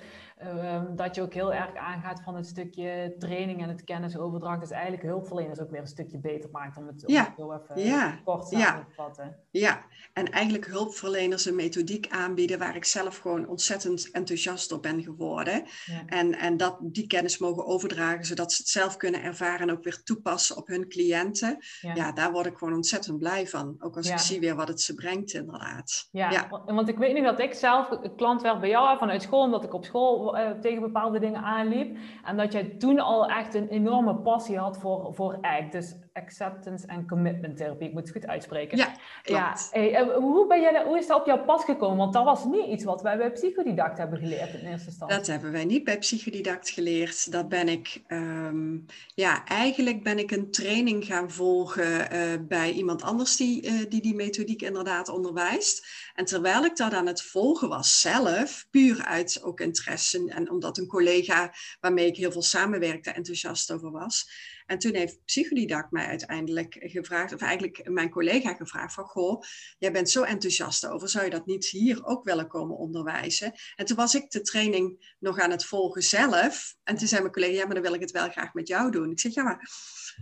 Uh, 0.45 0.83
dat 0.97 1.15
je 1.15 1.23
ook 1.23 1.35
heel 1.35 1.53
erg 1.53 1.77
aangaat 1.77 2.23
van 2.23 2.37
het 2.37 2.47
stukje 2.47 3.15
training 3.19 3.63
en 3.63 3.69
het 3.69 3.85
kennisoverdracht. 3.85 4.61
Dus 4.61 4.71
eigenlijk 4.71 5.03
hulpverleners 5.03 5.61
ook 5.61 5.71
weer 5.71 5.81
een 5.81 5.87
stukje 5.87 6.19
beter 6.19 6.51
maakt 6.51 6.77
om 6.77 6.87
het, 6.87 7.07
om 7.07 7.15
ja. 7.15 7.35
het 7.37 7.71
even 7.71 7.91
ja. 7.91 8.21
kort 8.25 8.47
samen 8.49 8.87
te 8.87 8.95
vatten. 8.95 9.37
Ja, 9.51 9.85
en 10.13 10.31
eigenlijk 10.31 10.67
hulpverleners 10.67 11.45
een 11.45 11.55
methodiek 11.55 12.09
aanbieden 12.11 12.59
waar 12.59 12.77
ik 12.77 12.85
zelf 12.85 13.19
gewoon 13.19 13.49
ontzettend 13.49 14.11
enthousiast 14.11 14.73
op 14.73 14.83
ben 14.83 15.03
geworden. 15.03 15.63
Ja. 15.85 16.03
En, 16.07 16.39
en 16.39 16.57
dat 16.57 16.79
die 16.81 17.07
kennis 17.07 17.39
mogen 17.39 17.67
overdragen, 17.67 18.25
zodat 18.25 18.53
ze 18.53 18.63
het 18.63 18.71
zelf 18.71 18.97
kunnen 18.97 19.23
ervaren 19.23 19.69
en 19.69 19.75
ook 19.75 19.85
weer 19.85 20.03
toepassen 20.03 20.57
op 20.57 20.67
hun 20.67 20.89
cliënten. 20.89 21.57
Ja, 21.81 21.95
ja 21.95 22.13
daar 22.13 22.33
word 22.33 22.47
ik 22.47 22.57
gewoon 22.57 22.75
ontzettend 22.75 23.19
blij 23.19 23.47
van. 23.47 23.77
Ook 23.79 23.97
als 23.97 24.07
ja. 24.07 24.13
ik 24.13 24.19
zie 24.19 24.41
weer 24.41 24.57
wat 24.57 24.69
het 24.69 24.81
ze 24.81 24.95
brengt, 24.95 25.33
inderdaad. 25.33 26.09
Ja, 26.11 26.31
ja, 26.31 26.63
want 26.67 26.89
ik 26.89 26.99
weet 26.99 27.15
nu 27.15 27.23
dat 27.23 27.41
ik 27.41 27.55
zelf 27.55 27.99
klant 28.17 28.43
werd 28.43 28.61
bij 28.61 28.69
jou 28.69 28.99
vanuit 28.99 29.23
school, 29.23 29.43
omdat 29.43 29.65
ik 29.65 29.75
op 29.75 29.85
school 29.85 30.32
tegen 30.61 30.81
bepaalde 30.81 31.19
dingen 31.19 31.43
aanliep. 31.43 31.97
En 32.25 32.37
dat 32.37 32.53
jij 32.53 32.65
toen 32.65 32.99
al 32.99 33.27
echt 33.27 33.55
een 33.55 33.69
enorme 33.69 34.15
passie 34.15 34.59
had 34.59 34.79
voor, 34.79 35.15
voor 35.15 35.39
ACT. 35.41 35.73
Dus 35.73 35.97
acceptance 36.13 36.87
en 36.87 37.09
commitment 37.09 37.57
therapie. 37.57 37.87
Ik 37.87 37.93
moet 37.93 38.03
het 38.03 38.13
goed 38.13 38.27
uitspreken. 38.27 38.79
Ja, 38.79 38.97
ja. 39.23 39.57
Hey, 39.71 40.05
hoe, 40.05 40.47
ben 40.47 40.61
jij, 40.61 40.85
hoe 40.85 40.99
is 40.99 41.07
dat 41.07 41.21
op 41.21 41.27
jouw 41.27 41.45
pas 41.45 41.65
gekomen? 41.65 41.97
Want 41.97 42.13
dat 42.13 42.25
was 42.25 42.45
niet 42.45 42.67
iets 42.67 42.85
wat 42.85 43.03
wij 43.03 43.17
bij 43.17 43.33
Psychodidact 43.33 43.99
hebben 43.99 44.19
geleerd 44.19 44.55
in 44.55 44.67
eerste 44.67 44.89
instantie. 44.89 45.17
Dat 45.17 45.27
hebben 45.27 45.53
wij 45.53 45.65
niet 45.65 45.85
bij 45.85 45.99
Psychodidact 45.99 46.71
geleerd. 46.71 47.33
Dat 47.33 47.49
ben 47.49 47.69
ik, 47.69 48.03
ehm, 48.07 48.79
ja, 49.15 49.45
eigenlijk 49.45 50.03
ben 50.03 50.19
ik 50.19 50.31
een 50.31 50.51
training 50.51 51.05
gaan 51.05 51.31
volgen 51.31 52.15
uh, 52.15 52.33
bij 52.41 52.73
iemand 52.73 53.03
anders 53.03 53.37
die, 53.37 53.67
uh, 53.67 53.73
die 53.89 54.03
die 54.03 54.15
methodiek 54.15 54.63
inderdaad 54.63 55.09
onderwijst. 55.09 55.87
En 56.15 56.25
terwijl 56.25 56.65
ik 56.65 56.77
dat 56.77 56.93
aan 56.93 57.07
het 57.07 57.23
volgen 57.23 57.69
was 57.69 58.01
zelf, 58.01 58.67
puur 58.71 59.05
uit 59.05 59.43
ook 59.43 59.61
interesse 59.61 60.25
en 60.29 60.51
omdat 60.51 60.79
een 60.79 60.87
collega 60.87 61.55
waarmee 61.81 62.07
ik 62.07 62.17
heel 62.17 62.33
veel 62.33 62.43
samenwerkte 62.43 63.11
enthousiast 63.11 63.73
over 63.73 63.91
was. 63.91 64.31
En 64.67 64.79
toen 64.79 64.95
heeft 64.95 65.25
Psychodidact 65.25 65.91
mij 65.91 66.07
uiteindelijk 66.07 66.77
gevraagd, 66.81 67.35
of 67.35 67.41
eigenlijk 67.41 67.91
mijn 67.91 68.11
collega 68.11 68.55
gevraagd 68.55 68.95
van, 68.95 69.05
goh, 69.05 69.43
jij 69.79 69.93
bent 69.93 70.11
zo 70.11 70.23
enthousiast 70.23 70.87
over, 70.87 71.09
zou 71.09 71.25
je 71.25 71.31
dat 71.31 71.47
niet 71.47 71.67
hier 71.67 72.05
ook 72.05 72.25
willen 72.25 72.49
komen 72.49 72.77
onderwijzen? 72.77 73.53
En 73.77 73.85
toen 73.85 73.97
was 73.97 74.15
ik 74.15 74.31
de 74.31 74.41
training 74.41 75.15
nog 75.19 75.39
aan 75.39 75.51
het 75.51 75.65
volgen 75.65 76.03
zelf. 76.03 76.77
En 76.85 76.97
toen 76.97 77.09
zei 77.09 77.21
mijn 77.21 77.33
collega, 77.33 77.53
ja, 77.53 77.65
maar 77.65 77.75
dan 77.75 77.83
wil 77.83 77.95
ik 77.95 78.01
het 78.01 78.11
wel 78.11 78.31
graag 78.31 78.55
met 78.55 78.69
jou 78.69 78.91
doen. 78.91 79.11
Ik 79.11 79.21
zeg, 79.21 79.35
ja, 79.35 79.43
maar 79.43 79.71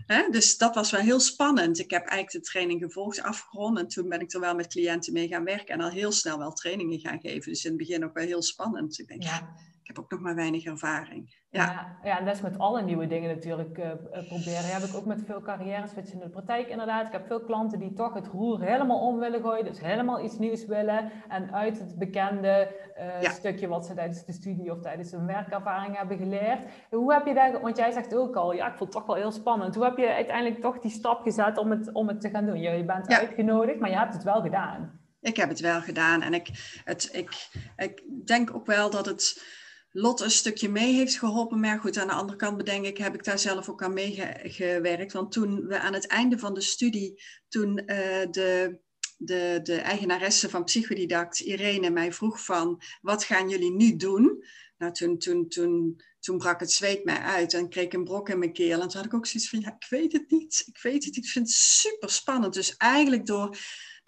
Hè? 0.06 0.28
Dus 0.30 0.56
dat 0.56 0.74
was 0.74 0.90
wel 0.90 1.00
heel 1.00 1.20
spannend. 1.20 1.78
Ik 1.78 1.90
heb 1.90 2.06
eigenlijk 2.06 2.44
de 2.44 2.50
training 2.50 2.80
gevolgd, 2.80 3.22
afgerond. 3.22 3.78
En 3.78 3.88
toen 3.88 4.08
ben 4.08 4.20
ik 4.20 4.32
er 4.32 4.40
wel 4.40 4.54
met 4.54 4.66
cliënten 4.66 5.12
mee 5.12 5.28
gaan 5.28 5.44
werken. 5.44 5.74
En 5.74 5.80
al 5.80 5.90
heel 5.90 6.12
snel 6.12 6.38
wel 6.38 6.52
trainingen 6.52 7.00
gaan 7.00 7.20
geven. 7.20 7.52
Dus 7.52 7.64
in 7.64 7.70
het 7.70 7.78
begin 7.78 8.04
ook 8.04 8.14
wel 8.14 8.26
heel 8.26 8.42
spannend. 8.42 8.98
Ik 8.98 9.08
denk, 9.08 9.22
ja, 9.22 9.54
heb 9.96 10.04
ook 10.04 10.10
nog 10.10 10.20
maar 10.20 10.34
weinig 10.34 10.64
ervaring. 10.64 11.38
Ja. 11.50 11.98
ja, 12.02 12.18
en 12.18 12.24
dat 12.24 12.34
is 12.34 12.40
met 12.40 12.58
alle 12.58 12.82
nieuwe 12.82 13.06
dingen 13.06 13.34
natuurlijk 13.34 13.78
uh, 13.78 13.92
proberen. 14.10 14.72
Heb 14.72 14.82
ik 14.82 14.94
ook 14.94 15.04
met 15.04 15.22
veel 15.26 15.40
carrières 15.40 15.92
in 16.12 16.18
de 16.18 16.28
praktijk 16.28 16.68
inderdaad. 16.68 17.06
Ik 17.06 17.12
heb 17.12 17.26
veel 17.26 17.40
klanten 17.40 17.78
die 17.78 17.92
toch 17.92 18.14
het 18.14 18.26
roer 18.26 18.60
helemaal 18.60 19.00
om 19.06 19.18
willen 19.18 19.40
gooien. 19.40 19.64
Dus 19.64 19.80
helemaal 19.80 20.24
iets 20.24 20.38
nieuws 20.38 20.66
willen. 20.66 21.10
En 21.28 21.52
uit 21.52 21.78
het 21.78 21.98
bekende 21.98 22.74
uh, 23.22 23.30
stukje 23.30 23.68
wat 23.68 23.86
ze 23.86 23.94
tijdens 23.94 24.24
de 24.24 24.32
studie 24.32 24.72
of 24.72 24.80
tijdens 24.80 25.10
hun 25.10 25.26
werkervaring 25.26 25.96
hebben 25.96 26.18
geleerd. 26.18 26.64
Hoe 26.90 27.12
heb 27.12 27.26
je 27.26 27.34
dat, 27.34 27.60
want 27.60 27.76
jij 27.76 27.90
zegt 27.90 28.14
ook 28.14 28.36
al, 28.36 28.52
ja, 28.52 28.66
ik 28.66 28.76
vond 28.76 28.94
het 28.94 28.98
toch 28.98 29.06
wel 29.06 29.16
heel 29.16 29.32
spannend. 29.32 29.74
Hoe 29.74 29.84
heb 29.84 29.96
je 29.96 30.14
uiteindelijk 30.14 30.60
toch 30.60 30.78
die 30.78 30.90
stap 30.90 31.22
gezet 31.22 31.58
om 31.58 31.70
het, 31.70 31.92
om 31.92 32.08
het 32.08 32.20
te 32.20 32.30
gaan 32.30 32.46
doen? 32.46 32.60
Je, 32.60 32.70
je 32.70 32.84
bent 32.84 33.08
uitgenodigd, 33.08 33.80
maar 33.80 33.90
je 33.90 33.96
hebt 33.96 34.14
het 34.14 34.22
wel 34.22 34.40
gedaan. 34.40 34.98
Ik 35.20 35.36
heb 35.36 35.48
het 35.48 35.60
wel 35.60 35.80
gedaan 35.80 36.22
en 36.22 36.34
ik, 36.34 36.48
het, 36.84 37.08
ik, 37.12 37.48
ik 37.76 38.02
denk 38.26 38.54
ook 38.54 38.66
wel 38.66 38.90
dat 38.90 39.06
het 39.06 39.58
Lot 39.92 40.20
een 40.20 40.30
stukje 40.30 40.68
mee 40.68 40.94
heeft 40.94 41.18
geholpen. 41.18 41.60
Maar 41.60 41.80
goed, 41.80 41.98
aan 41.98 42.06
de 42.06 42.12
andere 42.12 42.38
kant 42.38 42.56
bedenk 42.56 42.86
ik, 42.86 42.98
heb 42.98 43.14
ik 43.14 43.24
daar 43.24 43.38
zelf 43.38 43.68
ook 43.68 43.82
aan 43.82 43.92
meegewerkt. 43.92 45.12
Want 45.12 45.32
toen 45.32 45.66
we 45.66 45.78
aan 45.78 45.92
het 45.92 46.06
einde 46.06 46.38
van 46.38 46.54
de 46.54 46.60
studie, 46.60 47.22
toen 47.48 47.78
uh, 47.78 47.86
de, 48.30 48.78
de, 49.16 49.60
de 49.62 49.74
eigenaresse 49.74 50.50
van 50.50 50.64
Psychodidact, 50.64 51.40
Irene, 51.40 51.90
mij 51.90 52.12
vroeg 52.12 52.44
van, 52.44 52.82
wat 53.00 53.24
gaan 53.24 53.48
jullie 53.48 53.72
nu 53.72 53.96
doen? 53.96 54.44
Nou, 54.78 54.92
toen, 54.92 55.18
toen, 55.18 55.48
toen, 55.48 56.00
toen 56.20 56.38
brak 56.38 56.60
het 56.60 56.72
zweet 56.72 57.04
mij 57.04 57.18
uit 57.18 57.54
en 57.54 57.68
kreeg 57.68 57.84
ik 57.84 57.92
een 57.92 58.04
brok 58.04 58.28
in 58.28 58.38
mijn 58.38 58.52
keel. 58.52 58.80
En 58.80 58.88
toen 58.88 58.96
had 58.96 59.04
ik 59.04 59.14
ook 59.14 59.26
zoiets 59.26 59.50
van, 59.50 59.60
ja, 59.60 59.76
ik 59.78 59.86
weet 59.88 60.12
het 60.12 60.30
niet. 60.30 60.62
Ik 60.66 60.78
weet 60.82 61.04
het 61.04 61.14
niet. 61.14 61.24
Ik 61.24 61.30
vind 61.30 61.46
het 61.46 61.56
super 61.56 62.10
spannend. 62.10 62.54
Dus 62.54 62.76
eigenlijk 62.76 63.26
door 63.26 63.56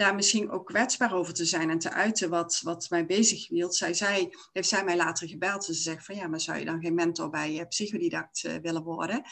daar 0.02 0.14
misschien 0.14 0.50
ook 0.50 0.66
kwetsbaar 0.66 1.14
over 1.14 1.34
te 1.34 1.44
zijn 1.44 1.70
en 1.70 1.78
te 1.78 1.90
uiten 1.90 2.30
wat, 2.30 2.60
wat 2.62 2.86
mij 2.90 3.06
bezig 3.06 3.48
hield. 3.48 3.74
Zij, 3.74 3.94
zij, 3.94 4.34
heeft 4.52 4.68
zij 4.68 4.84
mij 4.84 4.96
later 4.96 5.28
gebeld 5.28 5.68
en 5.68 5.74
ze 5.74 5.82
zegt 5.82 6.04
van 6.04 6.14
ja, 6.14 6.28
maar 6.28 6.40
zou 6.40 6.58
je 6.58 6.64
dan 6.64 6.80
geen 6.80 6.94
mentor 6.94 7.30
bij 7.30 7.54
uh, 7.54 7.66
psychodidact 7.68 8.44
uh, 8.44 8.54
willen 8.62 8.82
worden? 8.82 9.22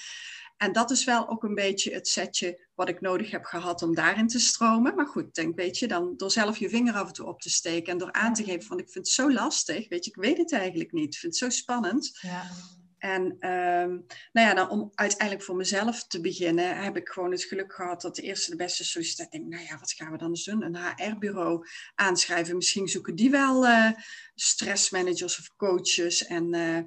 En 0.56 0.72
dat 0.72 0.90
is 0.90 1.04
wel 1.04 1.28
ook 1.28 1.42
een 1.42 1.54
beetje 1.54 1.92
het 1.92 2.08
setje 2.08 2.68
wat 2.74 2.88
ik 2.88 3.00
nodig 3.00 3.30
heb 3.30 3.44
gehad 3.44 3.82
om 3.82 3.94
daarin 3.94 4.26
te 4.28 4.38
stromen. 4.38 4.94
Maar 4.94 5.06
goed, 5.06 5.34
denk, 5.34 5.56
weet 5.56 5.78
je, 5.78 5.88
dan 5.88 6.16
door 6.16 6.30
zelf 6.30 6.58
je 6.58 6.68
vinger 6.68 6.94
af 6.94 7.06
en 7.06 7.12
toe 7.12 7.26
op 7.26 7.40
te 7.40 7.50
steken 7.50 7.92
en 7.92 7.98
door 7.98 8.12
aan 8.12 8.34
te 8.34 8.44
geven 8.44 8.62
van 8.62 8.78
ik 8.78 8.90
vind 8.90 9.06
het 9.06 9.14
zo 9.14 9.32
lastig, 9.32 9.88
weet 9.88 10.04
je, 10.04 10.10
ik 10.10 10.16
weet 10.16 10.36
het 10.36 10.52
eigenlijk 10.52 10.92
niet, 10.92 11.14
ik 11.14 11.20
vind 11.20 11.40
het 11.40 11.52
zo 11.52 11.58
spannend. 11.58 12.18
Ja. 12.20 12.50
En 13.00 13.22
um, 13.24 14.06
nou 14.32 14.48
ja, 14.48 14.54
dan 14.54 14.70
om 14.70 14.90
uiteindelijk 14.94 15.46
voor 15.46 15.56
mezelf 15.56 16.06
te 16.06 16.20
beginnen, 16.20 16.82
heb 16.82 16.96
ik 16.96 17.08
gewoon 17.08 17.30
het 17.30 17.44
geluk 17.44 17.72
gehad 17.72 18.00
dat 18.00 18.16
de 18.16 18.22
eerste 18.22 18.50
de 18.50 18.56
beste 18.56 18.84
sollicitaat. 18.84 19.30
denk, 19.30 19.46
nou 19.46 19.64
ja, 19.64 19.78
wat 19.78 19.92
gaan 19.92 20.12
we 20.12 20.18
dan 20.18 20.28
eens 20.28 20.44
doen? 20.44 20.62
Een 20.62 20.76
HR-bureau 20.76 21.66
aanschrijven. 21.94 22.56
Misschien 22.56 22.88
zoeken 22.88 23.14
die 23.14 23.30
wel 23.30 23.66
uh, 23.66 23.90
stressmanagers 24.34 25.38
of 25.38 25.56
coaches. 25.56 26.26
En 26.26 26.54
uh, 26.54 26.78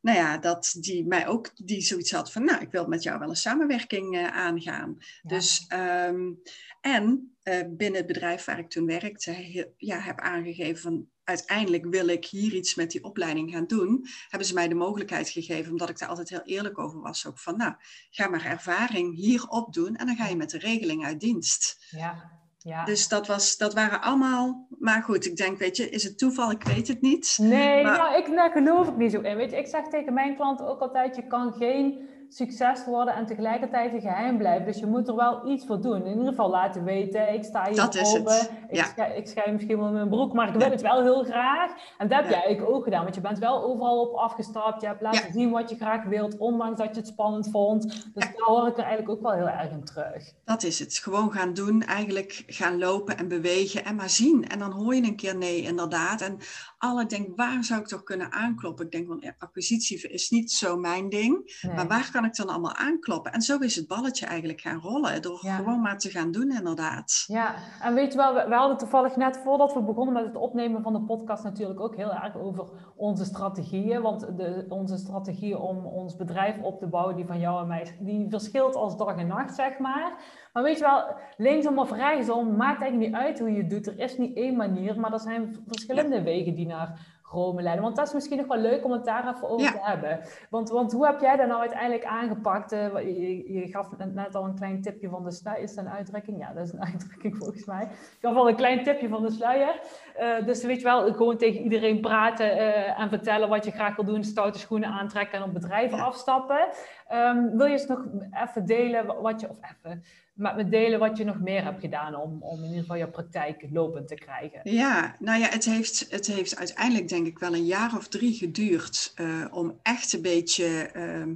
nou 0.00 0.18
ja, 0.18 0.38
dat 0.38 0.76
die 0.78 1.06
mij 1.06 1.26
ook 1.26 1.50
die 1.54 1.80
zoiets 1.80 2.10
had 2.10 2.32
van, 2.32 2.44
nou, 2.44 2.60
ik 2.62 2.70
wil 2.70 2.86
met 2.86 3.02
jou 3.02 3.18
wel 3.18 3.28
een 3.28 3.36
samenwerking 3.36 4.16
uh, 4.16 4.26
aangaan. 4.26 4.98
Dus, 5.22 5.66
um, 6.08 6.42
en 6.80 7.36
binnen 7.66 7.94
het 7.94 8.06
bedrijf 8.06 8.44
waar 8.44 8.58
ik 8.58 8.68
toen 8.68 8.86
werkte, 8.86 9.72
ja, 9.76 9.98
heb 9.98 10.18
aangegeven 10.18 10.82
van 10.82 11.08
uiteindelijk 11.24 11.84
wil 11.84 12.08
ik 12.08 12.24
hier 12.24 12.52
iets 12.52 12.74
met 12.74 12.90
die 12.90 13.04
opleiding 13.04 13.50
gaan 13.50 13.66
doen, 13.66 14.06
hebben 14.28 14.48
ze 14.48 14.54
mij 14.54 14.68
de 14.68 14.74
mogelijkheid 14.74 15.28
gegeven, 15.28 15.70
omdat 15.70 15.88
ik 15.88 15.98
daar 15.98 16.08
altijd 16.08 16.28
heel 16.28 16.42
eerlijk 16.44 16.78
over 16.78 17.00
was, 17.00 17.26
ook 17.26 17.38
van, 17.38 17.56
nou, 17.56 17.74
ga 18.10 18.28
maar 18.28 18.44
ervaring 18.44 19.14
hier 19.14 19.46
opdoen 19.48 19.96
en 19.96 20.06
dan 20.06 20.16
ga 20.16 20.26
je 20.26 20.36
met 20.36 20.50
de 20.50 20.58
regeling 20.58 21.04
uit 21.04 21.20
dienst. 21.20 21.86
Ja. 21.90 22.42
Ja. 22.58 22.84
Dus 22.84 23.08
dat, 23.08 23.26
was, 23.26 23.56
dat 23.56 23.74
waren 23.74 24.00
allemaal. 24.00 24.66
Maar 24.78 25.02
goed, 25.02 25.26
ik 25.26 25.36
denk, 25.36 25.58
weet 25.58 25.76
je, 25.76 25.90
is 25.90 26.02
het 26.02 26.18
toeval? 26.18 26.50
Ik 26.50 26.62
weet 26.62 26.88
het 26.88 27.00
niet. 27.00 27.38
Nee, 27.40 27.82
maar... 27.82 28.18
ik, 28.18 28.26
daar 28.34 28.50
geloof 28.50 28.88
ik 28.88 28.96
niet 28.96 29.12
zo 29.12 29.20
in. 29.20 29.36
Weet 29.36 29.50
je, 29.50 29.56
ik 29.56 29.66
zeg 29.66 29.86
tegen 29.86 30.14
mijn 30.14 30.36
klanten 30.36 30.68
ook 30.68 30.80
altijd: 30.80 31.16
je 31.16 31.26
kan 31.26 31.52
geen 31.52 32.08
succes 32.28 32.84
worden 32.84 33.14
en 33.14 33.26
tegelijkertijd 33.26 33.92
een 33.92 34.00
geheim 34.00 34.38
blijven. 34.38 34.66
Dus 34.66 34.78
je 34.78 34.86
moet 34.86 35.08
er 35.08 35.16
wel 35.16 35.48
iets 35.48 35.66
voor 35.66 35.80
doen. 35.80 36.04
In 36.04 36.12
ieder 36.12 36.26
geval 36.26 36.50
laten 36.50 36.84
weten, 36.84 37.34
ik 37.34 37.44
sta 37.44 37.66
hier 37.66 37.76
dat 37.76 38.16
open. 38.16 38.40
Ik, 38.68 38.92
ja. 38.96 39.06
ik 39.06 39.52
misschien 39.52 39.78
wel 39.78 39.92
mijn 39.92 40.08
broek, 40.08 40.32
maar 40.32 40.48
ik 40.48 40.54
wil 40.54 40.70
het 40.70 40.80
wel 40.80 41.02
heel 41.02 41.24
graag. 41.24 41.70
En 41.98 42.08
dat 42.08 42.18
heb 42.18 42.30
jij 42.30 42.42
eigenlijk 42.42 42.74
ook 42.74 42.84
gedaan, 42.84 43.02
want 43.02 43.14
je 43.14 43.20
bent 43.20 43.38
wel 43.38 43.64
overal 43.64 44.00
op 44.00 44.14
afgestapt. 44.14 44.80
Je 44.80 44.86
hebt 44.86 45.02
laten 45.02 45.32
zien 45.32 45.50
wat 45.50 45.70
je 45.70 45.76
graag 45.76 46.04
wilt, 46.04 46.38
ondanks 46.38 46.78
dat 46.78 46.94
je 46.94 47.00
het 47.00 47.06
spannend 47.06 47.50
vond. 47.50 47.82
Dus 48.14 48.24
daar 48.24 48.46
hoor 48.46 48.66
ik 48.66 48.76
er 48.76 48.84
eigenlijk 48.84 49.10
ook 49.10 49.22
wel 49.22 49.32
heel 49.32 49.48
erg 49.48 49.70
in 49.70 49.84
terug. 49.84 50.32
Dat 50.44 50.62
is 50.62 50.78
het. 50.78 50.92
Gewoon 51.02 51.32
gaan 51.32 51.54
doen, 51.54 51.82
eigenlijk 51.82 52.42
gaan 52.46 52.78
lopen 52.78 53.16
en 53.16 53.28
bewegen 53.28 53.84
en 53.84 53.94
maar 53.94 54.10
zien. 54.10 54.48
En 54.48 54.58
dan 54.58 54.72
hoor 54.72 54.94
je 54.94 55.02
een 55.02 55.16
keer 55.16 55.36
nee, 55.36 55.62
inderdaad. 55.62 56.20
En 56.20 56.38
alle 56.78 57.06
denk, 57.06 57.36
waar 57.36 57.64
zou 57.64 57.80
ik 57.80 57.86
toch 57.86 58.02
kunnen 58.02 58.32
aankloppen? 58.32 58.84
Ik 58.84 58.90
denk, 58.90 59.06
van 59.06 59.34
acquisitie 59.38 60.08
is 60.08 60.30
niet 60.30 60.52
zo 60.52 60.76
mijn 60.76 61.08
ding. 61.08 61.60
Maar 61.74 61.88
waar 61.88 62.04
kan 62.14 62.24
ik 62.24 62.36
dan 62.36 62.48
allemaal 62.48 62.74
aankloppen? 62.74 63.32
En 63.32 63.40
zo 63.40 63.58
is 63.58 63.76
het 63.76 63.88
balletje 63.88 64.26
eigenlijk 64.26 64.60
gaan 64.60 64.80
rollen. 64.80 65.22
Door 65.22 65.38
gewoon 65.38 65.80
maar 65.80 65.98
te 65.98 66.10
gaan 66.10 66.30
doen, 66.32 66.50
inderdaad. 66.50 67.24
Ja, 67.26 67.54
en 67.82 67.94
weet 67.94 68.12
je 68.12 68.18
wel, 68.18 68.34
we, 68.34 68.54
hadden 68.54 68.76
toevallig 68.76 69.16
net 69.16 69.40
voordat 69.44 69.74
we 69.74 69.82
begonnen 69.82 70.14
met 70.14 70.24
het 70.24 70.36
opnemen 70.36 70.82
van 70.82 70.92
de 70.92 71.00
podcast 71.00 71.44
natuurlijk 71.44 71.80
ook 71.80 71.96
heel 71.96 72.12
erg 72.12 72.36
over 72.36 72.68
onze 72.96 73.24
strategieën. 73.24 74.02
Want 74.02 74.36
de, 74.36 74.66
onze 74.68 74.96
strategie 74.96 75.58
om 75.58 75.86
ons 75.86 76.16
bedrijf 76.16 76.62
op 76.62 76.78
te 76.78 76.86
bouwen, 76.86 77.16
die 77.16 77.26
van 77.26 77.40
jou 77.40 77.62
en 77.62 77.68
mij, 77.68 77.96
die 78.00 78.26
verschilt 78.30 78.74
als 78.74 78.96
dag 78.96 79.16
en 79.16 79.26
nacht, 79.26 79.54
zeg 79.54 79.78
maar. 79.78 80.12
Maar 80.52 80.62
weet 80.62 80.78
je 80.78 80.84
wel, 80.84 81.04
linksom 81.36 81.78
of 81.78 81.92
rechtsom, 81.92 82.56
maakt 82.56 82.80
eigenlijk 82.80 83.12
niet 83.12 83.20
uit 83.20 83.38
hoe 83.38 83.50
je 83.50 83.60
het 83.60 83.70
doet. 83.70 83.86
Er 83.86 83.98
is 83.98 84.18
niet 84.18 84.36
één 84.36 84.56
manier, 84.56 85.00
maar 85.00 85.12
er 85.12 85.20
zijn 85.20 85.62
verschillende 85.66 86.22
wegen 86.22 86.54
die 86.54 86.66
naar 86.66 87.12
Leiden. 87.62 87.82
Want 87.82 87.96
dat 87.96 88.06
is 88.06 88.12
misschien 88.12 88.36
nog 88.36 88.46
wel 88.46 88.58
leuk 88.58 88.84
om 88.84 88.92
het 88.92 89.04
daar 89.04 89.34
even 89.34 89.48
over 89.48 89.72
te 89.72 89.78
hebben. 89.80 90.20
Want, 90.50 90.70
want 90.70 90.92
hoe 90.92 91.06
heb 91.06 91.20
jij 91.20 91.36
dat 91.36 91.46
nou 91.46 91.60
uiteindelijk 91.60 92.04
aangepakt? 92.04 92.72
Uh, 92.72 92.94
je, 92.94 93.52
je, 93.52 93.66
gaf 93.66 93.96
net 93.96 94.34
al 94.34 94.44
een 94.44 94.54
klein 94.54 94.82
tipje 94.82 95.08
van 95.08 95.24
de 95.24 95.30
sluier. 95.30 95.62
Is 95.62 95.74
dat 95.74 95.84
een 95.84 95.90
uitdrukking? 95.90 96.38
Ja, 96.38 96.52
dat 96.52 96.66
is 96.66 96.72
een 96.72 96.84
uitdrukking 96.92 97.36
volgens 97.36 97.64
mij. 97.64 97.88
Je 98.20 98.26
gaf 98.26 98.36
al 98.36 98.48
een 98.48 98.56
klein 98.56 98.82
tipje 98.82 99.08
van 99.08 99.22
de 99.22 99.30
sluier. 99.30 99.80
Uh, 100.20 100.46
dus 100.46 100.64
weet 100.64 100.78
je 100.78 100.84
wel, 100.84 101.12
gewoon 101.12 101.36
tegen 101.36 101.60
iedereen 101.60 102.00
praten 102.00 102.46
uh, 102.46 103.00
en 103.00 103.08
vertellen 103.08 103.48
wat 103.48 103.64
je 103.64 103.70
graag 103.70 103.96
wil 103.96 104.04
doen. 104.04 104.24
Stoute 104.24 104.58
schoenen 104.58 104.88
aantrekken 104.88 105.38
en 105.38 105.44
op 105.44 105.52
bedrijven 105.52 105.98
afstappen. 105.98 106.68
Um, 107.12 107.56
wil 107.56 107.66
je 107.66 107.72
eens 107.72 107.86
nog 107.86 108.04
even 108.42 108.66
delen 108.66 109.22
wat 109.22 109.40
je... 109.40 109.48
Of 109.48 109.56
even 109.56 110.02
maar 110.34 110.56
me 110.56 110.68
delen 110.68 110.98
wat 110.98 111.16
je 111.16 111.24
nog 111.24 111.40
meer 111.40 111.64
hebt 111.64 111.80
gedaan 111.80 112.14
om, 112.14 112.42
om 112.42 112.58
in 112.58 112.64
ieder 112.64 112.80
geval 112.80 112.96
je 112.96 113.08
praktijk 113.08 113.66
lopend 113.70 114.08
te 114.08 114.14
krijgen. 114.14 114.60
Ja, 114.72 115.16
nou 115.18 115.40
ja, 115.40 115.48
het 115.48 115.64
heeft, 115.64 116.06
het 116.10 116.26
heeft 116.26 116.56
uiteindelijk 116.56 117.08
denk 117.08 117.26
ik 117.26 117.38
wel 117.38 117.54
een 117.54 117.66
jaar 117.66 117.96
of 117.96 118.08
drie 118.08 118.34
geduurd 118.34 119.12
uh, 119.16 119.46
om 119.50 119.78
echt 119.82 120.12
een 120.12 120.22
beetje, 120.22 120.90
uh, 120.96 121.26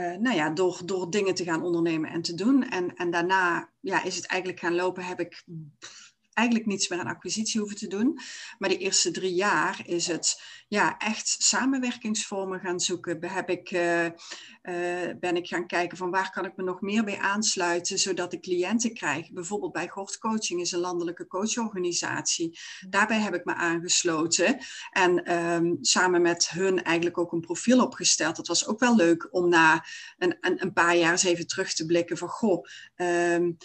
uh, 0.00 0.18
nou 0.18 0.36
ja, 0.36 0.50
door, 0.50 0.80
door 0.84 1.10
dingen 1.10 1.34
te 1.34 1.44
gaan 1.44 1.62
ondernemen 1.62 2.10
en 2.10 2.22
te 2.22 2.34
doen. 2.34 2.68
En, 2.68 2.94
en 2.94 3.10
daarna 3.10 3.70
ja, 3.80 4.04
is 4.04 4.16
het 4.16 4.26
eigenlijk 4.26 4.60
gaan 4.60 4.74
lopen, 4.74 5.04
heb 5.04 5.20
ik 5.20 5.44
eigenlijk 6.32 6.68
niets 6.68 6.88
meer 6.88 6.98
aan 6.98 7.06
acquisitie 7.06 7.60
hoeven 7.60 7.78
te 7.78 7.86
doen. 7.86 8.18
Maar 8.58 8.68
de 8.68 8.78
eerste 8.78 9.10
drie 9.10 9.34
jaar 9.34 9.82
is 9.86 10.06
het 10.06 10.42
ja, 10.74 10.98
echt 10.98 11.36
samenwerkingsvormen 11.38 12.60
gaan 12.60 12.80
zoeken. 12.80 13.24
Heb 13.24 13.50
ik, 13.50 13.70
uh, 13.70 14.06
ben 15.20 15.36
ik 15.36 15.46
gaan 15.46 15.66
kijken 15.66 15.96
van 15.96 16.10
waar 16.10 16.30
kan 16.30 16.44
ik 16.44 16.56
me 16.56 16.62
nog 16.62 16.80
meer 16.80 17.04
bij 17.04 17.18
aansluiten, 17.18 17.98
zodat 17.98 18.32
ik 18.32 18.40
cliënten 18.40 18.94
krijg. 18.94 19.32
Bijvoorbeeld 19.32 19.72
bij 19.72 19.88
Gort 19.88 20.18
Coaching 20.18 20.60
is 20.60 20.72
een 20.72 20.80
landelijke 20.80 21.26
coachorganisatie. 21.26 22.58
Daarbij 22.88 23.20
heb 23.20 23.34
ik 23.34 23.44
me 23.44 23.54
aangesloten 23.54 24.58
en 24.90 25.32
um, 25.34 25.78
samen 25.80 26.22
met 26.22 26.48
hun 26.48 26.82
eigenlijk 26.82 27.18
ook 27.18 27.32
een 27.32 27.40
profiel 27.40 27.82
opgesteld. 27.82 28.36
Dat 28.36 28.46
was 28.46 28.66
ook 28.66 28.80
wel 28.80 28.96
leuk 28.96 29.28
om 29.30 29.48
na 29.48 29.84
een, 30.18 30.36
een, 30.40 30.62
een 30.62 30.72
paar 30.72 30.96
jaar 30.96 31.10
eens 31.10 31.24
even 31.24 31.46
terug 31.46 31.74
te 31.74 31.86
blikken 31.86 32.16
van 32.16 32.28
goh, 32.28 32.64
um, 32.96 33.56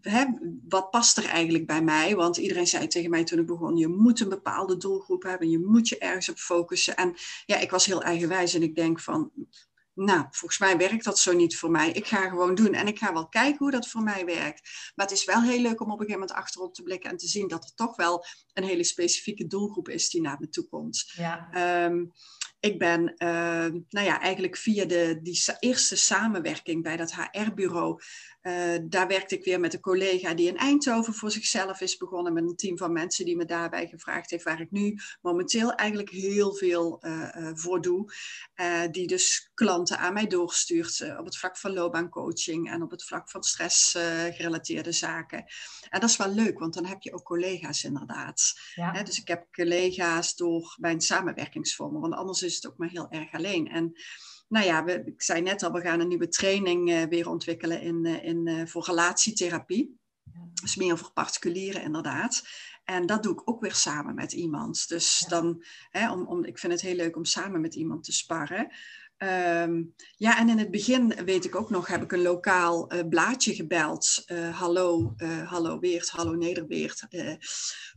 hè, 0.00 0.24
wat 0.68 0.90
past 0.90 1.16
er 1.16 1.26
eigenlijk 1.26 1.66
bij 1.66 1.82
mij? 1.82 2.14
Want 2.16 2.36
iedereen 2.36 2.66
zei 2.66 2.86
tegen 2.86 3.10
mij 3.10 3.24
toen 3.24 3.38
ik 3.38 3.46
begon, 3.46 3.76
je 3.76 3.88
moet 3.88 4.20
een 4.20 4.28
bepaalde 4.28 4.76
doelgroep 4.76 5.22
hebben, 5.22 5.50
je 5.50 5.58
moet 5.58 5.88
je 5.88 5.98
ergens 5.98 6.28
op 6.28 6.38
focussen. 6.52 6.96
En 6.96 7.14
ja, 7.46 7.56
ik 7.56 7.70
was 7.70 7.86
heel 7.86 8.02
eigenwijs 8.02 8.54
en 8.54 8.62
ik 8.62 8.74
denk 8.74 9.00
van, 9.00 9.32
nou, 9.94 10.26
volgens 10.30 10.60
mij 10.60 10.76
werkt 10.76 11.04
dat 11.04 11.18
zo 11.18 11.32
niet 11.32 11.56
voor 11.56 11.70
mij. 11.70 11.90
Ik 11.90 12.06
ga 12.06 12.28
gewoon 12.28 12.54
doen 12.54 12.74
en 12.74 12.86
ik 12.86 12.98
ga 12.98 13.12
wel 13.12 13.28
kijken 13.28 13.58
hoe 13.58 13.70
dat 13.70 13.88
voor 13.88 14.02
mij 14.02 14.24
werkt. 14.24 14.92
Maar 14.94 15.06
het 15.06 15.14
is 15.16 15.24
wel 15.24 15.42
heel 15.42 15.60
leuk 15.60 15.80
om 15.80 15.90
op 15.90 16.00
een 16.00 16.06
gegeven 16.06 16.20
moment 16.20 16.32
achterop 16.32 16.74
te 16.74 16.82
blikken 16.82 17.10
en 17.10 17.16
te 17.16 17.26
zien 17.26 17.48
dat 17.48 17.64
er 17.64 17.74
toch 17.74 17.96
wel 17.96 18.24
een 18.52 18.64
hele 18.64 18.84
specifieke 18.84 19.46
doelgroep 19.46 19.88
is 19.88 20.10
die 20.10 20.20
naar 20.20 20.36
me 20.40 20.48
toe 20.48 20.68
komt. 20.68 21.12
Ja. 21.16 21.48
Ehm, 21.52 22.04
ik 22.62 22.78
ben, 22.78 23.14
uh, 23.18 23.80
nou 23.88 24.06
ja, 24.06 24.20
eigenlijk 24.20 24.56
via 24.56 24.84
de, 24.84 25.18
die 25.22 25.42
eerste 25.58 25.96
samenwerking 25.96 26.82
bij 26.82 26.96
dat 26.96 27.14
HR-bureau 27.14 28.00
uh, 28.42 28.78
daar 28.82 29.08
werkte 29.08 29.34
ik 29.34 29.44
weer 29.44 29.60
met 29.60 29.74
een 29.74 29.80
collega 29.80 30.34
die 30.34 30.48
in 30.48 30.56
Eindhoven 30.56 31.14
voor 31.14 31.30
zichzelf 31.30 31.80
is 31.80 31.96
begonnen. 31.96 32.32
Met 32.32 32.42
een 32.42 32.56
team 32.56 32.78
van 32.78 32.92
mensen 32.92 33.24
die 33.24 33.36
me 33.36 33.44
daarbij 33.44 33.86
gevraagd 33.86 34.30
heeft. 34.30 34.44
Waar 34.44 34.60
ik 34.60 34.70
nu 34.70 34.98
momenteel 35.20 35.72
eigenlijk 35.72 36.10
heel 36.10 36.54
veel 36.54 37.02
uh, 37.04 37.50
voor 37.54 37.80
doe. 37.80 38.12
die 38.90 39.06
dus 39.06 39.50
klanten 39.54 39.98
aan 39.98 40.12
mij 40.12 40.26
doorstuurt. 40.26 41.04
op 41.18 41.24
het 41.24 41.36
vlak 41.36 41.56
van 41.56 41.72
loopbaancoaching 41.72 42.70
en 42.70 42.82
op 42.82 42.90
het 42.90 43.04
vlak 43.04 43.30
van 43.30 43.42
stressgerelateerde 43.42 44.92
zaken. 44.92 45.44
En 45.88 46.00
dat 46.00 46.10
is 46.10 46.16
wel 46.16 46.34
leuk, 46.34 46.58
want 46.58 46.74
dan 46.74 46.86
heb 46.86 47.02
je 47.02 47.14
ook 47.14 47.24
collega's 47.24 47.84
inderdaad. 47.84 48.60
Ja. 48.74 49.02
dus 49.02 49.20
ik 49.20 49.28
heb 49.28 49.46
collega's 49.52 50.36
door 50.36 50.76
mijn 50.78 51.00
samenwerkingsvormen. 51.00 52.00
Want 52.00 52.14
anders 52.14 52.42
is 52.42 52.51
het 52.54 52.66
ook 52.66 52.76
maar 52.76 52.88
heel 52.88 53.10
erg 53.10 53.32
alleen. 53.32 53.68
En 53.68 53.92
nou 54.48 54.66
ja, 54.66 54.84
we, 54.84 55.02
ik 55.04 55.22
zei 55.22 55.40
net 55.40 55.62
al, 55.62 55.72
we 55.72 55.80
gaan 55.80 56.00
een 56.00 56.08
nieuwe 56.08 56.28
training 56.28 56.90
uh, 56.90 57.02
weer 57.02 57.28
ontwikkelen 57.28 57.80
in, 57.80 58.04
uh, 58.04 58.24
in, 58.24 58.46
uh, 58.46 58.66
voor 58.66 58.84
relatietherapie. 58.84 60.00
Dus 60.62 60.76
meer 60.76 60.98
voor 60.98 61.12
particulieren 61.12 61.82
inderdaad. 61.82 62.42
En 62.84 63.06
dat 63.06 63.22
doe 63.22 63.32
ik 63.32 63.48
ook 63.48 63.60
weer 63.60 63.74
samen 63.74 64.14
met 64.14 64.32
iemand. 64.32 64.88
Dus 64.88 65.18
ja. 65.18 65.28
dan, 65.28 65.64
hè, 65.90 66.12
om, 66.12 66.26
om, 66.26 66.44
ik 66.44 66.58
vind 66.58 66.72
het 66.72 66.82
heel 66.82 66.94
leuk 66.94 67.16
om 67.16 67.24
samen 67.24 67.60
met 67.60 67.74
iemand 67.74 68.04
te 68.04 68.12
sparren. 68.12 68.72
Um, 69.22 69.94
ja, 70.16 70.38
en 70.38 70.48
in 70.48 70.58
het 70.58 70.70
begin 70.70 71.14
weet 71.24 71.44
ik 71.44 71.54
ook 71.54 71.70
nog, 71.70 71.86
heb 71.86 72.02
ik 72.02 72.12
een 72.12 72.22
lokaal 72.22 72.92
blaadje 73.08 73.54
gebeld. 73.54 74.24
hallo, 74.52 75.14
hallo 75.44 75.78
Weert, 75.78 76.08
hallo 76.08 76.34
Nederweert. 76.34 77.06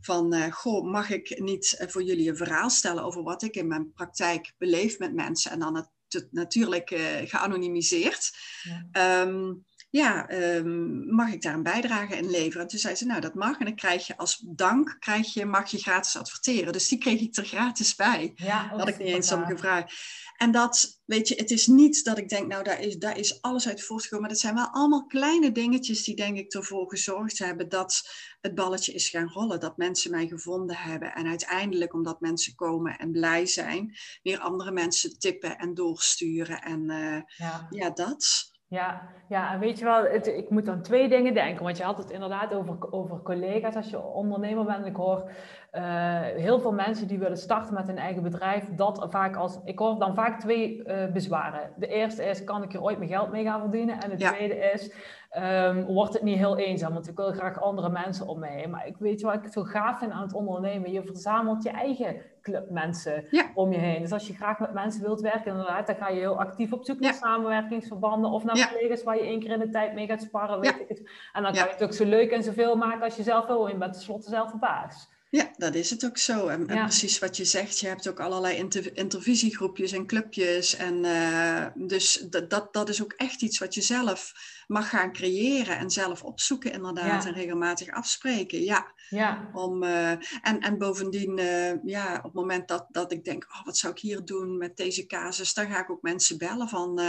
van, 0.00 0.52
goh, 0.52 0.90
mag 0.90 1.10
ik 1.10 1.40
niet 1.40 1.84
voor 1.88 2.02
jullie 2.02 2.28
een 2.28 2.36
verhaal 2.36 2.70
stellen 2.70 3.04
over 3.04 3.22
wat 3.22 3.42
ik 3.42 3.54
in 3.54 3.66
mijn 3.66 3.92
praktijk 3.92 4.52
beleef 4.58 4.98
met 4.98 5.14
mensen? 5.14 5.50
En 5.50 5.58
dan 5.58 5.76
het 6.08 6.28
natuurlijk 6.30 6.90
uh, 6.90 7.00
geanonimiseerd. 7.24 8.30
Ja. 8.62 9.20
Um, 9.20 9.64
ja, 9.90 10.30
um, 10.30 11.14
mag 11.14 11.32
ik 11.32 11.42
daar 11.42 11.54
een 11.54 11.62
bijdrage 11.62 12.16
in 12.16 12.30
leveren? 12.30 12.62
En 12.62 12.68
toen 12.68 12.78
zei 12.78 12.94
ze, 12.94 13.06
nou 13.06 13.20
dat 13.20 13.34
mag. 13.34 13.58
En 13.58 13.64
dan 13.64 13.74
krijg 13.74 14.06
je 14.06 14.16
als 14.16 14.44
dank, 14.46 14.96
krijg 14.98 15.34
je, 15.34 15.46
mag 15.46 15.70
je 15.70 15.78
gratis 15.78 16.16
adverteren. 16.16 16.72
Dus 16.72 16.88
die 16.88 16.98
kreeg 16.98 17.20
ik 17.20 17.36
er 17.36 17.44
gratis 17.44 17.94
bij. 17.94 18.32
Ja, 18.34 18.68
dat 18.68 18.78
had 18.78 18.88
ik 18.88 18.98
niet 18.98 19.08
eens 19.08 19.32
om 19.32 19.44
gevraagd. 19.44 19.94
En 20.36 20.50
dat, 20.50 21.02
weet 21.04 21.28
je, 21.28 21.34
het 21.34 21.50
is 21.50 21.66
niet 21.66 22.04
dat 22.04 22.18
ik 22.18 22.28
denk, 22.28 22.46
nou 22.46 22.64
daar 22.64 22.80
is, 22.80 22.98
daar 22.98 23.18
is 23.18 23.42
alles 23.42 23.68
uit 23.68 23.82
voortgekomen. 23.82 24.20
Maar 24.20 24.34
dat 24.34 24.44
zijn 24.44 24.54
wel 24.54 24.68
allemaal 24.70 25.06
kleine 25.06 25.52
dingetjes 25.52 26.04
die 26.04 26.16
denk 26.16 26.36
ik 26.36 26.52
ervoor 26.52 26.88
gezorgd 26.88 27.38
hebben 27.38 27.68
dat 27.68 28.02
het 28.40 28.54
balletje 28.54 28.92
is 28.92 29.08
gaan 29.08 29.28
rollen. 29.28 29.60
Dat 29.60 29.76
mensen 29.76 30.10
mij 30.10 30.26
gevonden 30.26 30.76
hebben. 30.76 31.14
En 31.14 31.26
uiteindelijk, 31.26 31.94
omdat 31.94 32.20
mensen 32.20 32.54
komen 32.54 32.98
en 32.98 33.10
blij 33.10 33.46
zijn, 33.46 33.96
weer 34.22 34.38
andere 34.38 34.70
mensen 34.70 35.18
tippen 35.18 35.56
en 35.56 35.74
doorsturen. 35.74 36.62
En 36.62 36.90
uh, 36.90 37.20
ja. 37.36 37.66
ja, 37.70 37.90
dat. 37.90 38.54
Ja, 38.68 39.08
ja, 39.28 39.52
en 39.52 39.60
weet 39.60 39.78
je 39.78 39.84
wel, 39.84 40.04
het, 40.04 40.26
ik 40.26 40.50
moet 40.50 40.68
aan 40.68 40.82
twee 40.82 41.08
dingen 41.08 41.34
denken. 41.34 41.64
Want 41.64 41.76
je 41.76 41.82
had 41.82 41.98
het 41.98 42.10
inderdaad 42.10 42.54
over, 42.54 42.92
over 42.92 43.22
collega's 43.22 43.74
als 43.74 43.90
je 43.90 44.02
ondernemer 44.02 44.64
bent. 44.64 44.86
Ik 44.86 44.96
hoor 44.96 45.30
uh, 45.76 45.82
heel 46.20 46.60
veel 46.60 46.72
mensen 46.72 47.06
die 47.06 47.18
willen 47.18 47.36
starten 47.36 47.74
met 47.74 47.88
een 47.88 47.98
eigen 47.98 48.22
bedrijf. 48.22 48.64
Dat 48.70 49.06
vaak 49.08 49.36
als, 49.36 49.58
ik 49.64 49.78
hoor 49.78 49.98
dan 49.98 50.14
vaak 50.14 50.40
twee 50.40 50.82
uh, 50.86 51.06
bezwaren. 51.12 51.70
De 51.76 51.86
eerste 51.86 52.24
is, 52.24 52.44
kan 52.44 52.62
ik 52.62 52.74
er 52.74 52.82
ooit 52.82 52.98
mijn 52.98 53.10
geld 53.10 53.30
mee 53.30 53.44
gaan 53.44 53.60
verdienen? 53.60 54.00
En 54.00 54.10
de 54.10 54.18
ja. 54.18 54.32
tweede 54.32 54.56
is, 54.56 54.92
um, 55.38 55.84
wordt 55.84 56.12
het 56.12 56.22
niet 56.22 56.38
heel 56.38 56.56
eenzaam? 56.56 56.92
Want 56.92 57.08
ik 57.08 57.16
wil 57.16 57.32
graag 57.32 57.60
andere 57.60 57.88
mensen 57.88 58.26
om 58.26 58.38
me 58.38 58.46
heen. 58.46 58.70
Maar 58.70 58.86
ik 58.86 58.96
weet 58.98 59.22
wat 59.22 59.34
ik 59.34 59.52
zo 59.52 59.62
gaaf 59.62 59.98
vind 59.98 60.12
aan 60.12 60.22
het 60.22 60.34
ondernemen. 60.34 60.92
Je 60.92 61.02
verzamelt 61.02 61.62
je 61.62 61.70
eigen 61.70 62.16
club 62.42 62.70
mensen 62.70 63.24
ja. 63.30 63.44
om 63.54 63.72
je 63.72 63.78
heen. 63.78 64.00
Dus 64.00 64.12
als 64.12 64.26
je 64.26 64.34
graag 64.34 64.58
met 64.58 64.72
mensen 64.72 65.02
wilt 65.02 65.20
werken, 65.20 65.50
inderdaad, 65.50 65.86
dan 65.86 65.96
ga 65.96 66.08
je 66.08 66.18
heel 66.18 66.38
actief 66.38 66.72
op 66.72 66.84
zoek 66.84 67.00
naar 67.00 67.12
ja. 67.12 67.18
samenwerkingsverbanden 67.18 68.30
of 68.30 68.44
naar 68.44 68.72
collega's 68.72 69.02
waar 69.02 69.16
je 69.16 69.22
één 69.22 69.40
keer 69.40 69.50
in 69.50 69.58
de 69.58 69.70
tijd 69.70 69.94
mee 69.94 70.06
gaat 70.06 70.22
sparren. 70.22 70.60
Weet 70.60 70.80
ik 70.80 70.88
het. 70.88 71.10
En 71.32 71.42
dan 71.42 71.52
kan 71.52 71.64
je 71.64 71.70
het 71.70 71.82
ook 71.82 71.92
zo 71.92 72.04
leuk 72.04 72.30
en 72.30 72.42
zoveel 72.42 72.76
maken 72.76 73.02
als 73.02 73.16
je 73.16 73.22
zelf 73.22 73.46
wil. 73.46 73.66
Je 73.66 73.76
bent 73.76 73.92
tenslotte 73.92 74.28
zelf 74.28 74.50
de 74.50 74.58
baas. 74.58 75.14
Ja, 75.36 75.52
dat 75.56 75.74
is 75.74 75.90
het 75.90 76.04
ook 76.04 76.18
zo. 76.18 76.48
En, 76.48 76.66
en, 76.68 76.82
precies 76.82 77.18
wat 77.18 77.36
je 77.36 77.44
zegt, 77.44 77.78
je 77.78 77.86
hebt 77.86 78.08
ook 78.08 78.20
allerlei 78.20 78.56
inter, 78.56 78.96
intervisiegroepjes 78.96 79.92
en 79.92 80.06
clubjes. 80.06 80.76
En 80.76 81.04
uh, 81.04 81.66
dus 81.74 82.24
dat, 82.30 82.50
dat, 82.50 82.72
dat 82.72 82.88
is 82.88 83.02
ook 83.02 83.12
echt 83.12 83.42
iets 83.42 83.58
wat 83.58 83.74
je 83.74 83.80
zelf 83.80 84.32
mag 84.66 84.88
gaan 84.88 85.12
creëren 85.12 85.78
en 85.78 85.90
zelf 85.90 86.22
opzoeken 86.22 86.72
inderdaad. 86.72 87.22
Ja. 87.22 87.28
En 87.28 87.34
regelmatig 87.34 87.90
afspreken. 87.90 88.62
Ja. 88.62 88.92
ja. 89.08 89.50
Om, 89.52 89.82
uh, 89.82 90.10
en, 90.10 90.60
en 90.60 90.78
bovendien, 90.78 91.38
uh, 91.38 91.84
ja, 91.84 92.16
op 92.16 92.22
het 92.22 92.32
moment 92.32 92.68
dat, 92.68 92.86
dat 92.90 93.12
ik 93.12 93.24
denk, 93.24 93.44
oh, 93.44 93.64
wat 93.64 93.76
zou 93.76 93.92
ik 93.92 93.98
hier 93.98 94.24
doen 94.24 94.58
met 94.58 94.76
deze 94.76 95.06
casus, 95.06 95.54
dan 95.54 95.70
ga 95.70 95.80
ik 95.80 95.90
ook 95.90 96.02
mensen 96.02 96.38
bellen 96.38 96.68
van, 96.68 97.00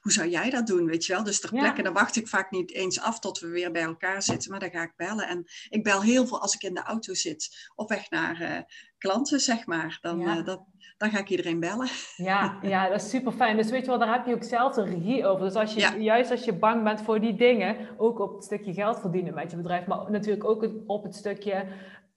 hoe 0.00 0.12
zou 0.12 0.28
jij 0.28 0.50
dat 0.50 0.66
doen, 0.66 0.86
weet 0.86 1.06
je 1.06 1.12
wel? 1.12 1.24
Dus 1.24 1.40
ter 1.40 1.50
plekke, 1.50 1.82
dan 1.82 1.92
wacht 1.92 2.16
ik 2.16 2.28
vaak 2.28 2.50
niet 2.50 2.72
eens 2.72 3.00
af 3.00 3.18
tot 3.18 3.38
we 3.38 3.48
weer 3.48 3.72
bij 3.72 3.82
elkaar 3.82 4.22
zitten, 4.22 4.50
maar 4.50 4.60
dan 4.60 4.70
ga 4.70 4.82
ik 4.82 4.96
bellen. 4.96 5.28
En 5.28 5.44
ik 5.68 5.82
bel 5.82 6.02
heel 6.02 6.26
veel 6.26 6.40
als 6.40 6.54
ik 6.54 6.62
in 6.62 6.74
de 6.74 6.82
auto 6.82 7.14
zit 7.14 7.70
op 7.74 7.88
weg 7.88 8.10
naar 8.10 8.66
klanten, 9.04 9.40
zeg 9.40 9.66
maar. 9.66 9.98
Dan, 10.00 10.18
ja. 10.18 10.36
uh, 10.36 10.44
dat, 10.44 10.60
dan 10.96 11.10
ga 11.10 11.18
ik 11.18 11.28
iedereen 11.28 11.60
bellen. 11.60 11.88
Ja, 12.16 12.58
ja, 12.62 12.88
dat 12.88 13.02
is 13.02 13.10
super 13.10 13.32
fijn. 13.32 13.56
Dus 13.56 13.70
weet 13.70 13.84
je 13.84 13.86
wel, 13.86 13.98
daar 13.98 14.12
heb 14.12 14.26
je 14.26 14.34
ook 14.34 14.42
zelf 14.42 14.76
een 14.76 14.84
regie 14.84 15.26
over. 15.26 15.44
Dus 15.44 15.54
als 15.54 15.74
je, 15.74 15.80
ja. 15.80 15.96
juist 15.96 16.30
als 16.30 16.44
je 16.44 16.52
bang 16.52 16.82
bent 16.82 17.02
voor 17.02 17.20
die 17.20 17.34
dingen, 17.34 17.76
ook 17.96 18.18
op 18.18 18.34
het 18.34 18.44
stukje 18.44 18.72
geld 18.72 19.00
verdienen 19.00 19.34
met 19.34 19.50
je 19.50 19.56
bedrijf, 19.56 19.86
maar 19.86 20.10
natuurlijk 20.10 20.44
ook 20.44 20.68
op 20.86 21.02
het 21.02 21.14
stukje 21.14 21.66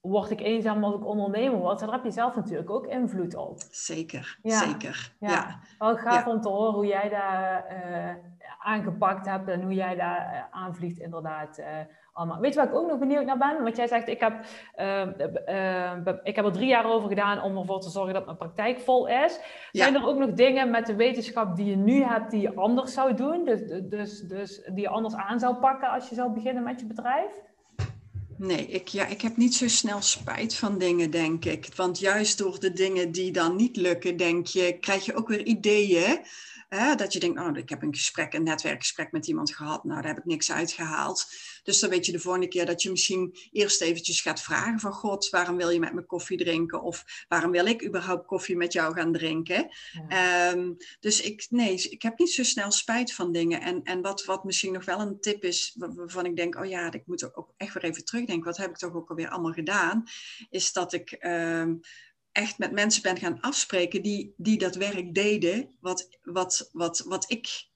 word 0.01 0.29
ik 0.29 0.41
eenzaam 0.41 0.83
als 0.83 0.95
ik 0.95 1.05
ondernemer 1.05 1.59
word, 1.59 1.79
daar 1.79 1.91
heb 1.91 2.03
je 2.03 2.11
zelf 2.11 2.35
natuurlijk 2.35 2.69
ook 2.69 2.85
invloed 2.85 3.35
op. 3.35 3.61
Zeker, 3.71 4.39
ja. 4.43 4.59
zeker. 4.59 5.15
Ja. 5.19 5.29
ja. 5.29 5.59
Wel 5.77 5.97
gaaf 5.97 6.27
om 6.27 6.41
te 6.41 6.49
horen 6.49 6.73
hoe 6.73 6.85
jij 6.85 7.09
daar 7.09 7.65
uh, 7.71 8.15
aangepakt 8.59 9.25
hebt 9.25 9.47
en 9.47 9.61
hoe 9.61 9.73
jij 9.73 9.95
daar 9.95 10.33
uh, 10.33 10.61
aanvliegt 10.61 10.99
inderdaad. 10.99 11.59
Uh, 11.59 11.65
allemaal. 12.17 12.39
Weet 12.39 12.53
je 12.53 12.59
waar 12.59 12.69
ik 12.69 12.75
ook 12.75 12.87
nog 12.87 12.99
benieuwd 12.99 13.25
naar 13.25 13.37
ben? 13.37 13.63
Want 13.63 13.75
jij 13.75 13.87
zegt, 13.87 14.07
ik 14.07 14.19
heb, 14.19 14.33
ik 16.23 16.35
heb 16.35 16.45
er 16.45 16.51
drie 16.51 16.67
jaar 16.67 16.85
over 16.85 17.09
gedaan 17.09 17.41
om 17.41 17.57
ervoor 17.57 17.81
te 17.81 17.89
zorgen 17.89 18.13
dat 18.13 18.25
mijn 18.25 18.37
praktijk 18.37 18.79
vol 18.79 19.07
is. 19.07 19.39
Zijn 19.71 19.95
er 19.95 20.07
ook 20.07 20.17
nog 20.17 20.33
dingen 20.33 20.71
met 20.71 20.85
de 20.85 20.95
wetenschap 20.95 21.55
die 21.55 21.65
je 21.65 21.75
nu 21.75 22.03
hebt 22.03 22.31
die 22.31 22.41
je 22.41 22.55
anders 22.55 22.93
zou 22.93 23.13
doen? 23.13 23.45
Dus, 23.45 23.61
dus, 23.83 24.19
dus 24.19 24.61
die 24.65 24.81
je 24.81 24.89
anders 24.89 25.15
aan 25.15 25.39
zou 25.39 25.55
pakken 25.55 25.89
als 25.89 26.09
je 26.09 26.15
zou 26.15 26.33
beginnen 26.33 26.63
met 26.63 26.79
je 26.79 26.85
bedrijf? 26.85 27.31
Nee, 28.37 28.67
ik, 28.67 28.87
ja, 28.87 29.05
ik 29.05 29.21
heb 29.21 29.37
niet 29.37 29.55
zo 29.55 29.67
snel 29.67 30.01
spijt 30.01 30.55
van 30.55 30.77
dingen, 30.77 31.11
denk 31.11 31.45
ik. 31.45 31.69
Want 31.75 31.99
juist 31.99 32.37
door 32.37 32.59
de 32.59 32.73
dingen 32.73 33.11
die 33.11 33.31
dan 33.31 33.55
niet 33.55 33.75
lukken, 33.75 34.17
denk 34.17 34.47
je, 34.47 34.77
krijg 34.79 35.05
je 35.05 35.15
ook 35.15 35.27
weer 35.27 35.43
ideeën. 35.45 36.19
Hè? 36.67 36.95
Dat 36.95 37.13
je 37.13 37.19
denkt, 37.19 37.39
oh, 37.39 37.57
ik 37.57 37.69
heb 37.69 37.81
een 37.81 37.95
gesprek, 37.95 38.33
een 38.33 38.43
netwerkgesprek 38.43 39.11
met 39.11 39.27
iemand 39.27 39.55
gehad. 39.55 39.83
Nou, 39.83 40.01
daar 40.01 40.09
heb 40.09 40.17
ik 40.17 40.25
niks 40.25 40.51
uitgehaald. 40.51 41.25
Dus 41.63 41.79
dan 41.79 41.89
weet 41.89 42.05
je 42.05 42.11
de 42.11 42.19
volgende 42.19 42.47
keer 42.47 42.65
dat 42.65 42.81
je 42.81 42.89
misschien 42.89 43.37
eerst 43.51 43.81
eventjes 43.81 44.21
gaat 44.21 44.41
vragen 44.41 44.79
van 44.79 44.93
God, 44.93 45.29
waarom 45.29 45.57
wil 45.57 45.69
je 45.69 45.79
met 45.79 45.93
me 45.93 46.05
koffie 46.05 46.37
drinken? 46.37 46.81
Of 46.81 47.25
waarom 47.27 47.51
wil 47.51 47.65
ik 47.65 47.85
überhaupt 47.85 48.25
koffie 48.25 48.55
met 48.55 48.73
jou 48.73 48.93
gaan 48.93 49.11
drinken? 49.11 49.69
Ja. 50.09 50.51
Um, 50.51 50.77
dus 50.99 51.21
ik, 51.21 51.45
nee, 51.49 51.81
ik 51.89 52.01
heb 52.01 52.17
niet 52.17 52.31
zo 52.31 52.43
snel 52.43 52.71
spijt 52.71 53.13
van 53.13 53.31
dingen. 53.31 53.61
En, 53.61 53.83
en 53.83 54.01
wat, 54.01 54.25
wat 54.25 54.43
misschien 54.43 54.73
nog 54.73 54.85
wel 54.85 54.99
een 54.99 55.19
tip 55.19 55.43
is, 55.43 55.75
waarvan 55.77 56.25
ik 56.25 56.35
denk, 56.35 56.55
oh 56.55 56.65
ja, 56.65 56.91
ik 56.91 57.03
moet 57.05 57.35
ook 57.35 57.53
echt 57.57 57.73
weer 57.73 57.83
even 57.83 58.05
terugdenken. 58.05 58.45
Wat 58.45 58.57
heb 58.57 58.69
ik 58.69 58.77
toch 58.77 58.93
ook 58.93 59.09
alweer 59.09 59.29
allemaal 59.29 59.53
gedaan? 59.53 60.03
Is 60.49 60.73
dat 60.73 60.93
ik... 60.93 61.17
Um, 61.19 61.79
echt 62.37 62.57
met 62.57 62.71
mensen 62.71 63.01
ben 63.01 63.17
gaan 63.17 63.39
afspreken 63.39 64.01
die, 64.01 64.33
die 64.37 64.57
dat 64.57 64.75
werk 64.75 65.13
deden, 65.13 65.75
wat, 65.79 66.19
wat, 66.21 66.69
wat, 66.71 66.99
wat 66.99 67.31
ik 67.31 67.67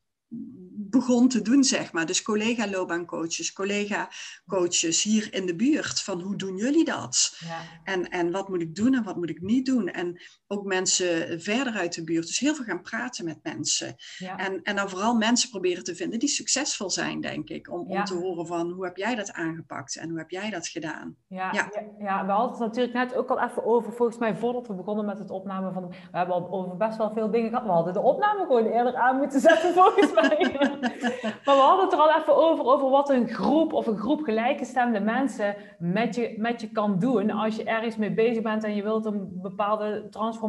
begon 0.89 1.27
te 1.27 1.41
doen, 1.41 1.63
zeg 1.63 1.91
maar. 1.91 2.05
Dus 2.05 2.21
collega 2.21 2.69
loopbaancoaches, 2.69 3.53
collega 3.53 4.11
coaches 4.47 5.03
hier 5.03 5.33
in 5.33 5.45
de 5.45 5.55
buurt. 5.55 6.01
Van 6.01 6.21
hoe 6.21 6.35
doen 6.35 6.57
jullie 6.57 6.85
dat? 6.85 7.37
Ja. 7.39 7.81
En, 7.83 8.09
en 8.09 8.31
wat 8.31 8.49
moet 8.49 8.61
ik 8.61 8.75
doen 8.75 8.93
en 8.93 9.03
wat 9.03 9.15
moet 9.15 9.29
ik 9.29 9.41
niet 9.41 9.65
doen? 9.65 9.87
En 9.87 10.21
ook 10.51 10.65
mensen 10.65 11.41
verder 11.41 11.73
uit 11.73 11.95
de 11.95 12.03
buurt. 12.03 12.27
Dus 12.27 12.39
heel 12.39 12.55
veel 12.55 12.65
gaan 12.65 12.81
praten 12.81 13.25
met 13.25 13.39
mensen. 13.43 13.95
En, 14.37 14.61
en 14.63 14.75
dan 14.75 14.89
vooral 14.89 15.15
mensen 15.15 15.49
proberen 15.49 15.83
te 15.83 15.95
vinden 15.95 16.19
die 16.19 16.29
succesvol 16.29 16.89
zijn, 16.89 17.21
denk 17.21 17.49
ik. 17.49 17.71
Om, 17.71 17.79
om 17.87 18.03
te 18.03 18.15
horen 18.15 18.47
van 18.47 18.71
hoe 18.71 18.85
heb 18.85 18.97
jij 18.97 19.15
dat 19.15 19.31
aangepakt 19.31 19.97
en 19.97 20.09
hoe 20.09 20.17
heb 20.17 20.29
jij 20.29 20.49
dat 20.49 20.67
gedaan. 20.67 21.15
Ja, 21.27 21.51
ja. 21.51 21.69
ja, 21.99 22.25
we 22.25 22.31
hadden 22.31 22.51
het 22.51 22.59
natuurlijk 22.59 22.93
net 22.93 23.15
ook 23.15 23.29
al 23.29 23.39
even 23.39 23.65
over, 23.65 23.93
volgens 23.93 24.17
mij 24.17 24.35
voordat 24.35 24.67
we 24.67 24.73
begonnen 24.73 25.05
met 25.05 25.19
het 25.19 25.29
opnemen 25.29 25.73
van... 25.73 25.87
We 25.87 26.17
hebben 26.17 26.35
al 26.35 26.51
over 26.51 26.77
best 26.77 26.97
wel 26.97 27.11
veel 27.11 27.31
dingen 27.31 27.49
gehad. 27.49 27.65
We 27.65 27.71
hadden 27.71 27.93
de 27.93 28.01
opname 28.01 28.45
gewoon 28.45 28.65
eerder 28.65 28.95
aan 28.95 29.17
moeten 29.17 29.39
zetten, 29.39 29.73
volgens 29.83 30.13
mij. 30.13 30.57
maar 31.45 31.55
we 31.55 31.61
hadden 31.61 31.85
het 31.85 31.93
er 31.93 31.99
al 31.99 32.19
even 32.19 32.35
over, 32.35 32.65
over 32.65 32.89
wat 32.89 33.09
een 33.09 33.27
groep 33.27 33.73
of 33.73 33.87
een 33.87 33.97
groep 33.97 34.21
gelijkgestemde 34.21 34.99
mensen 34.99 35.55
met 35.79 36.15
je, 36.15 36.35
met 36.37 36.61
je 36.61 36.71
kan 36.71 36.99
doen 36.99 37.29
als 37.29 37.55
je 37.55 37.63
ergens 37.63 37.95
mee 37.95 38.13
bezig 38.13 38.43
bent 38.43 38.63
en 38.63 38.75
je 38.75 38.83
wilt 38.83 39.05
een 39.05 39.29
bepaalde 39.41 40.07
transformatie 40.09 40.39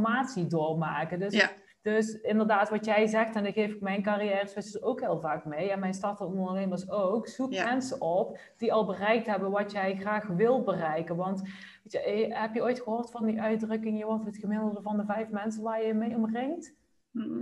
doormaken. 0.49 1.19
Dus, 1.19 1.49
dus 1.83 2.21
inderdaad, 2.21 2.71
wat 2.71 2.85
jij 2.85 3.07
zegt, 3.07 3.37
en 3.37 3.45
dat 3.45 3.53
geef 3.53 3.73
ik 3.73 3.81
mijn 3.81 4.03
carrière 4.03 4.79
ook 4.81 5.01
heel 5.01 5.21
vaak 5.21 5.45
mee, 5.45 5.71
en 5.71 5.79
mijn 5.79 5.95
startende 5.95 6.37
ondernemers 6.37 6.91
ook, 6.91 7.29
zoek 7.29 7.51
mensen 7.51 8.01
op 8.01 8.39
die 8.57 8.73
al 8.73 8.87
bereikt 8.87 9.27
hebben 9.27 9.51
wat 9.51 9.73
jij 9.73 9.97
graag 9.97 10.27
wil 10.27 10.63
bereiken. 10.63 11.17
Want 11.17 11.41
weet 11.41 11.93
je, 11.93 12.01
eh, 12.01 12.41
heb 12.41 12.55
je 12.55 12.63
ooit 12.63 12.81
gehoord 12.81 13.11
van 13.11 13.27
die 13.27 13.41
uitdrukking, 13.41 13.99
je 13.99 14.05
wordt 14.05 14.25
het 14.25 14.39
gemiddelde 14.39 14.83
van 14.83 14.97
de 14.97 15.05
vijf 15.05 15.29
mensen 15.29 15.63
waar 15.63 15.85
je 15.85 15.95
mee 15.95 16.15
omringt? 16.15 16.81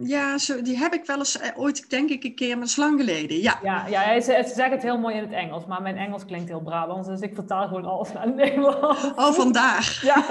Ja, 0.00 0.38
zo, 0.38 0.62
die 0.62 0.78
heb 0.78 0.92
ik 0.92 1.04
wel 1.06 1.18
eens 1.18 1.38
eh, 1.38 1.59
ooit, 1.59 1.90
denk 1.90 2.11
ik, 2.11 2.24
een 2.24 2.35
keer, 2.35 2.59
maar 2.59 2.72
lang 2.76 3.00
geleden. 3.00 3.40
Ja, 3.40 3.59
ja, 3.62 3.87
ja 3.87 4.20
ze, 4.20 4.42
ze 4.46 4.54
zeggen 4.54 4.70
het 4.70 4.83
heel 4.83 4.98
mooi 4.98 5.14
in 5.14 5.22
het 5.22 5.33
Engels, 5.33 5.66
maar 5.66 5.83
mijn 5.83 5.96
Engels 5.96 6.24
klinkt 6.24 6.48
heel 6.48 6.61
Brabants, 6.61 7.09
dus 7.09 7.20
ik 7.20 7.35
vertaal 7.35 7.66
gewoon 7.66 7.85
alles 7.85 8.12
naar 8.12 8.22
het 8.22 8.35
Nederlands. 8.35 9.11
Oh, 9.16 9.33
vandaag. 9.33 10.02
Ja. 10.02 10.24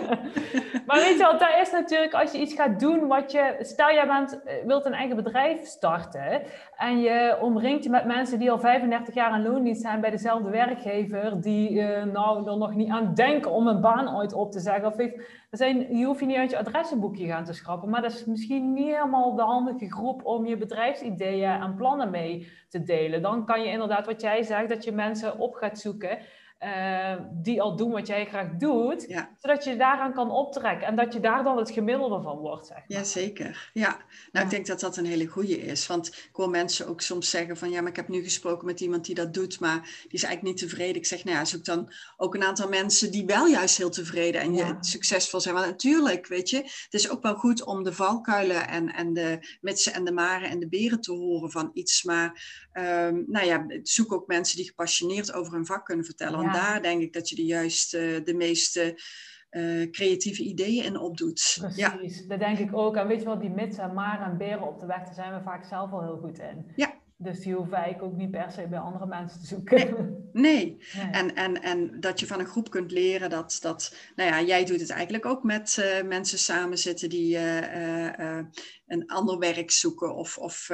maar 0.86 0.98
weet 0.98 1.12
je 1.12 1.16
wel, 1.18 1.38
daar 1.38 1.60
is 1.60 1.70
natuurlijk, 1.70 2.14
als 2.14 2.32
je 2.32 2.38
iets 2.38 2.54
gaat 2.54 2.80
doen 2.80 3.06
wat 3.06 3.32
je... 3.32 3.56
Stel, 3.60 3.92
jij 3.92 4.06
bent, 4.06 4.42
eh, 4.44 4.54
wilt 4.66 4.84
een 4.84 4.92
eigen 4.92 5.16
bedrijf 5.16 5.66
starten 5.66 6.42
en 6.76 7.00
je 7.00 7.38
omringt 7.40 7.84
je 7.84 7.90
met 7.90 8.04
mensen 8.04 8.38
die 8.38 8.50
al 8.50 8.58
35 8.58 9.14
jaar 9.14 9.30
aan 9.30 9.42
loondienst 9.42 9.82
zijn 9.82 10.00
bij 10.00 10.10
dezelfde 10.10 10.50
werkgever, 10.50 11.40
die 11.40 11.70
uh, 11.70 12.04
nou 12.04 12.50
er 12.50 12.56
nog 12.56 12.74
niet 12.74 12.90
aan 12.90 13.14
denken 13.14 13.50
om 13.50 13.66
een 13.66 13.80
baan 13.80 14.16
ooit 14.16 14.32
op 14.32 14.52
te 14.52 14.60
zeggen. 14.60 14.86
Of 14.86 14.96
heeft, 14.96 15.20
zijn, 15.50 15.96
je 15.96 16.04
hoeft 16.04 16.20
je 16.20 16.26
niet 16.26 16.36
uit 16.36 16.50
je 16.50 16.58
adressenboekje 16.58 17.26
gaan 17.26 17.44
te 17.44 17.52
schrappen, 17.52 17.90
maar 17.90 18.02
dat 18.02 18.12
is 18.12 18.24
misschien 18.24 18.72
niet 18.72 18.86
helemaal 18.86 19.34
de 19.34 19.42
handige 19.42 19.90
groep 19.90 20.24
om 20.24 20.46
je 20.46 20.56
bedrijfsideeën 20.56 21.60
en 21.60 21.74
plannen 21.74 22.10
mee 22.10 22.48
te 22.68 22.82
delen. 22.82 23.22
Dan 23.22 23.46
kan 23.46 23.60
je 23.60 23.70
inderdaad, 23.70 24.06
wat 24.06 24.20
jij 24.20 24.42
zegt, 24.42 24.68
dat 24.68 24.84
je 24.84 24.92
mensen 24.92 25.38
op 25.38 25.54
gaat 25.54 25.78
zoeken 25.78 26.18
uh, 26.60 27.16
die 27.32 27.62
al 27.62 27.76
doen 27.76 27.90
wat 27.90 28.06
jij 28.06 28.26
graag 28.26 28.50
doet, 28.58 29.26
zodat 29.38 29.64
je 29.64 29.76
daaraan 29.76 30.12
kan 30.12 30.30
optrekken 30.30 30.86
en 30.86 30.96
dat 30.96 31.12
je 31.12 31.20
daar 31.20 31.44
dan 31.44 31.56
het 31.56 31.70
gemiddelde 31.70 32.22
van 32.22 32.36
wordt. 32.38 32.66
Zeg 32.66 32.76
maar. 32.76 32.84
Jazeker, 32.88 33.70
ja. 33.72 33.96
Nou, 34.32 34.44
ik 34.44 34.50
denk 34.50 34.66
dat 34.66 34.80
dat 34.80 34.96
een 34.96 35.06
hele 35.06 35.26
goede 35.26 35.58
is, 35.58 35.86
want 35.86 36.06
ik 36.06 36.28
hoor 36.32 36.50
mensen 36.50 36.88
ook 36.88 37.00
soms 37.00 37.30
zeggen 37.30 37.56
van 37.56 37.70
ja, 37.70 37.80
maar 37.80 37.90
ik 37.90 37.96
heb 37.96 38.08
nu 38.08 38.22
gesproken 38.22 38.66
met 38.66 38.80
iemand 38.80 39.04
die 39.04 39.14
dat 39.14 39.34
doet, 39.34 39.60
maar 39.60 39.80
die 39.80 40.12
is 40.12 40.22
eigenlijk 40.22 40.42
niet 40.42 40.68
tevreden. 40.68 40.96
Ik 40.96 41.06
zeg, 41.06 41.24
nou 41.24 41.36
ja, 41.36 41.44
zoek 41.44 41.64
dan 41.64 41.92
ook 42.16 42.34
een 42.34 42.44
aantal 42.44 42.68
mensen 42.68 43.10
die 43.10 43.26
wel 43.26 43.46
juist 43.46 43.76
heel 43.76 43.90
tevreden 43.90 44.40
en 44.40 44.54
ja. 44.54 44.76
succesvol 44.80 45.40
zijn. 45.40 45.54
Want 45.54 45.66
natuurlijk, 45.66 46.26
weet 46.26 46.50
je, 46.50 46.56
het 46.56 46.94
is 46.94 47.10
ook 47.10 47.22
wel 47.22 47.34
goed 47.34 47.64
om 47.64 47.82
de 47.82 47.92
valkuilen 47.92 48.68
en, 48.68 48.94
en 48.94 49.12
de 49.12 49.56
mitsen 49.60 49.92
en 49.92 50.04
de 50.04 50.12
maren 50.12 50.48
en 50.50 50.58
de 50.58 50.68
beren 50.68 51.00
te 51.00 51.12
horen 51.12 51.50
van 51.50 51.70
iets, 51.72 52.02
maar 52.02 52.65
um, 52.78 53.24
nou 53.26 53.46
ja, 53.46 53.66
zoek 53.82 54.12
ook 54.12 54.26
mensen 54.26 54.56
die 54.56 54.66
gepassioneerd 54.66 55.32
over 55.32 55.52
hun 55.52 55.66
vak 55.66 55.84
kunnen 55.84 56.04
vertellen 56.04 56.52
daar 56.52 56.82
denk 56.82 57.02
ik 57.02 57.12
dat 57.12 57.28
je 57.28 57.36
de 57.36 57.44
juiste, 57.44 58.20
de 58.24 58.34
meeste 58.34 59.00
uh, 59.50 59.90
creatieve 59.90 60.42
ideeën 60.42 60.84
in 60.84 60.98
opdoet. 60.98 61.56
Precies, 61.58 62.18
ja. 62.18 62.26
dat 62.28 62.38
denk 62.38 62.58
ik 62.58 62.76
ook. 62.76 62.96
En 62.96 63.06
weet 63.06 63.20
je 63.20 63.26
wat, 63.26 63.40
die 63.40 63.50
mits 63.50 63.78
en 63.78 63.94
maar 63.94 64.22
en 64.22 64.38
beren 64.38 64.66
op 64.66 64.80
de 64.80 64.86
weg, 64.86 65.04
daar 65.04 65.14
zijn 65.14 65.34
we 65.34 65.42
vaak 65.42 65.64
zelf 65.64 65.92
al 65.92 66.02
heel 66.02 66.18
goed 66.18 66.38
in. 66.38 66.72
Ja. 66.76 66.94
Dus 67.18 67.40
die 67.40 67.54
hoef 67.54 67.72
ik 67.72 68.02
ook 68.02 68.16
niet 68.16 68.30
per 68.30 68.50
se 68.50 68.66
bij 68.68 68.78
andere 68.78 69.06
mensen 69.06 69.40
te 69.40 69.46
zoeken. 69.46 70.14
Nee, 70.36 70.78
nee. 70.94 71.10
En, 71.10 71.34
en, 71.34 71.62
en 71.62 72.00
dat 72.00 72.20
je 72.20 72.26
van 72.26 72.40
een 72.40 72.46
groep 72.46 72.70
kunt 72.70 72.90
leren 72.90 73.30
dat, 73.30 73.58
dat 73.60 73.96
nou 74.16 74.30
ja, 74.30 74.42
jij 74.42 74.64
doet 74.64 74.80
het 74.80 74.90
eigenlijk 74.90 75.26
ook 75.26 75.42
met 75.42 75.76
uh, 75.80 76.08
mensen 76.08 76.38
samen 76.38 76.78
zitten 76.78 77.08
die 77.08 77.36
uh, 77.36 78.38
een 78.86 79.06
ander 79.06 79.38
werk 79.38 79.70
zoeken. 79.70 80.14
Of, 80.14 80.38
of, 80.38 80.70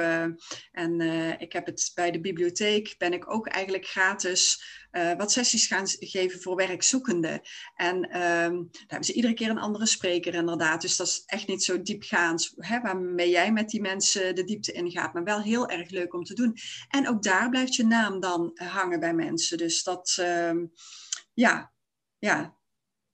en 0.71 1.01
ik 1.39 1.53
heb 1.53 1.65
het 1.65 1.91
bij 1.95 2.11
de 2.11 2.19
bibliotheek, 2.19 2.95
ben 2.97 3.13
ik 3.13 3.33
ook 3.33 3.47
eigenlijk 3.47 3.85
gratis 3.85 4.63
uh, 4.93 5.13
wat 5.13 5.31
sessies 5.31 5.67
gaan 5.67 5.87
geven 5.87 6.41
voor 6.41 6.55
werkzoekenden. 6.55 7.41
En 7.75 7.95
um, 7.95 8.69
daar 8.71 8.83
hebben 8.87 9.05
ze 9.05 9.13
iedere 9.13 9.33
keer 9.33 9.49
een 9.49 9.59
andere 9.59 9.85
spreker 9.85 10.33
inderdaad. 10.33 10.81
Dus 10.81 10.95
dat 10.95 11.07
is 11.07 11.23
echt 11.25 11.47
niet 11.47 11.63
zo 11.63 11.81
diepgaand 11.81 12.53
hè, 12.55 12.81
waarmee 12.81 13.29
jij 13.29 13.51
met 13.51 13.69
die 13.69 13.81
mensen 13.81 14.35
de 14.35 14.43
diepte 14.43 14.71
ingaat. 14.71 15.13
Maar 15.13 15.23
wel 15.23 15.41
heel 15.41 15.69
erg 15.69 15.89
leuk 15.89 16.13
om 16.13 16.23
te 16.23 16.33
doen. 16.33 16.57
En 16.89 17.07
ook 17.07 17.23
daar 17.23 17.49
blijft 17.49 17.75
je 17.75 17.85
naam 17.85 18.19
dan 18.19 18.51
hangen 18.53 18.99
bij 18.99 19.13
mensen. 19.13 19.57
Dus 19.57 19.83
dat, 19.83 20.17
um, 20.19 20.73
ja, 21.33 21.73
ja, 22.17 22.57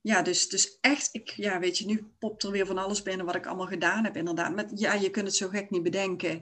ja, 0.01 0.21
dus, 0.21 0.49
dus 0.49 0.77
echt, 0.81 1.09
ik, 1.11 1.29
ja, 1.29 1.59
weet 1.59 1.77
je, 1.77 1.85
nu 1.85 2.11
popt 2.19 2.43
er 2.43 2.51
weer 2.51 2.65
van 2.65 2.77
alles 2.77 3.01
binnen 3.01 3.25
wat 3.25 3.35
ik 3.35 3.45
allemaal 3.45 3.67
gedaan 3.67 4.03
heb, 4.03 4.15
inderdaad. 4.15 4.55
Met, 4.55 4.71
ja, 4.75 4.93
je 4.93 5.09
kunt 5.09 5.27
het 5.27 5.35
zo 5.35 5.47
gek 5.47 5.69
niet 5.69 5.83
bedenken. 5.83 6.41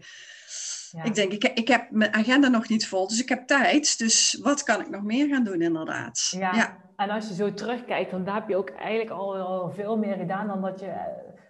Ik 1.04 1.16
denk, 1.16 1.32
ik, 1.32 1.44
ik 1.44 1.68
heb 1.68 1.92
mijn 1.92 2.14
agenda 2.14 2.48
nog 2.48 2.70
niet 2.70 2.88
vol, 2.88 3.08
dus 3.08 3.22
ik 3.22 3.30
heb 3.30 3.48
tijd. 3.48 3.98
Dus 3.98 4.40
wat 4.42 4.64
kan 4.64 4.82
ik 4.82 4.90
nog 4.90 5.04
meer 5.04 5.28
gaan 5.28 5.44
doen, 5.44 5.62
inderdaad? 5.62 6.28
Ja. 6.30 6.54
ja. 6.56 6.78
En 6.96 7.10
als 7.10 7.28
je 7.28 7.34
zo 7.34 7.54
terugkijkt, 7.54 8.12
dan 8.12 8.28
heb 8.28 8.50
je 8.50 8.56
ook 8.56 8.70
eigenlijk 8.70 9.10
al, 9.10 9.72
veel 9.76 9.98
meer 9.98 10.16
gedaan 10.16 10.48
dan 10.48 10.62
dat 10.62 10.80
je 10.80 10.86
eh, 10.86 11.02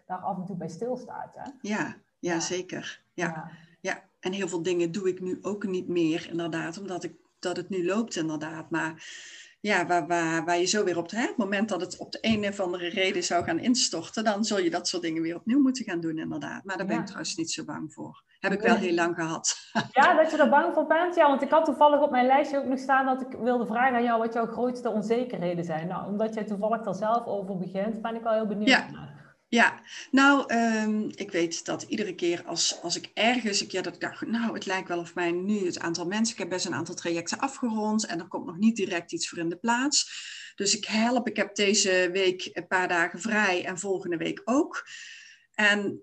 daar 0.06 0.18
af 0.18 0.38
en 0.38 0.46
toe 0.46 0.58
bij 0.58 0.70
stilstaat. 0.70 1.34
Hè? 1.36 1.52
Ja, 1.62 1.96
ja, 2.20 2.40
zeker. 2.40 3.02
Ja. 3.14 3.52
ja. 3.82 4.04
en 4.20 4.32
heel 4.32 4.48
veel 4.48 4.62
dingen 4.62 4.92
doe 4.92 5.08
ik 5.08 5.22
nu 5.22 5.40
ook 5.42 5.68
niet 5.68 5.88
meer, 5.88 6.28
inderdaad, 6.30 6.80
omdat 6.80 7.04
ik, 7.04 7.14
dat 7.40 7.58
het 7.58 7.70
nu 7.70 7.86
loopt, 7.86 8.16
inderdaad. 8.16 8.70
Maar 8.70 9.06
ja, 9.60 9.86
waar, 9.86 10.08
waar, 10.08 10.46
waar 10.46 10.60
je 10.60 10.66
zo 10.66 10.84
weer 10.84 10.98
op 10.98 11.12
het, 11.12 11.38
moment 11.38 11.70
dat 11.70 11.82
het 11.82 11.98
op 11.98 12.12
de 12.12 12.18
een 12.22 12.48
of 12.48 12.60
andere 12.60 12.88
reden 12.88 13.24
zou 13.24 13.44
gaan 13.44 13.60
instorten, 13.60 14.24
dan 14.24 14.46
zul 14.46 14.60
je 14.60 14.70
dat 14.70 14.88
soort 14.88 15.02
dingen 15.02 15.22
weer 15.22 15.36
opnieuw 15.36 15.62
moeten 15.62 15.86
gaan 15.86 16.00
doen, 16.00 16.18
inderdaad. 16.18 16.64
Maar 16.64 16.78
daar 16.78 16.88
ben 16.88 17.00
ik 17.00 17.06
trouwens 17.06 17.36
niet 17.36 17.52
zo 17.52 17.64
bang 17.64 17.94
voor. 17.94 18.24
Heb 18.40 18.52
ik 18.52 18.62
wel 18.62 18.76
heel 18.76 18.94
lang 18.94 19.16
gehad. 19.16 19.56
Ja, 19.92 20.16
dat 20.16 20.32
je 20.32 20.38
er 20.38 20.50
bang 20.50 20.74
voor 20.74 20.88
bent? 20.88 21.16
Ja, 21.16 21.28
want 21.28 21.42
ik 21.42 21.50
had 21.50 21.66
toevallig 21.66 22.02
op 22.02 22.12
mijn 22.12 22.26
lijstje 22.26 22.58
ook 22.58 22.66
nog 22.66 22.80
staan 22.80 23.06
dat 23.06 23.22
ik 23.22 23.40
wilde 23.40 23.66
vragen 23.66 23.96
aan 23.96 24.04
jou 24.04 24.20
wat 24.20 24.34
jouw 24.34 24.46
grootste 24.46 24.90
onzekerheden 24.90 25.64
zijn. 25.64 25.88
Nou, 25.88 26.08
omdat 26.08 26.34
jij 26.34 26.44
toevallig 26.44 26.86
er 26.86 26.96
zelf 26.96 27.26
over 27.26 27.58
begint, 27.58 28.02
ben 28.02 28.16
ik 28.16 28.24
wel 28.24 28.34
heel 28.34 28.48
benieuwd 28.48 28.70
ja. 28.70 29.16
Ja, 29.50 29.82
nou, 30.12 30.54
um, 30.54 31.10
ik 31.16 31.32
weet 31.32 31.66
dat 31.66 31.82
iedere 31.82 32.16
keer 32.16 32.44
als, 32.46 32.82
als 32.82 32.96
ik 32.98 33.12
ergens 33.14 33.62
een 33.62 33.68
keer 33.68 33.84
dat 33.84 33.94
ik 33.94 34.00
dacht, 34.00 34.26
nou, 34.26 34.54
het 34.54 34.66
lijkt 34.66 34.88
wel 34.88 35.00
of 35.00 35.16
mij 35.16 35.32
nu 35.32 35.66
het 35.66 35.80
aantal 35.80 36.06
mensen, 36.06 36.34
ik 36.34 36.40
heb 36.40 36.50
best 36.50 36.66
een 36.66 36.74
aantal 36.74 36.96
trajecten 36.96 37.40
afgerond 37.40 38.06
en 38.06 38.20
er 38.20 38.28
komt 38.28 38.46
nog 38.46 38.58
niet 38.58 38.76
direct 38.76 39.12
iets 39.12 39.30
voor 39.30 39.38
in 39.38 39.50
de 39.50 39.58
plaats. 39.58 40.26
Dus 40.56 40.78
ik 40.78 40.86
help, 40.86 41.28
ik 41.28 41.38
heb 41.38 41.56
deze 41.56 42.10
week 42.12 42.50
een 42.54 42.68
paar 42.68 42.88
dagen 42.88 43.20
vrij 43.20 43.66
en 43.66 43.80
volgende 43.80 44.18
week 44.18 44.42
ook. 44.46 44.88
En 45.58 46.02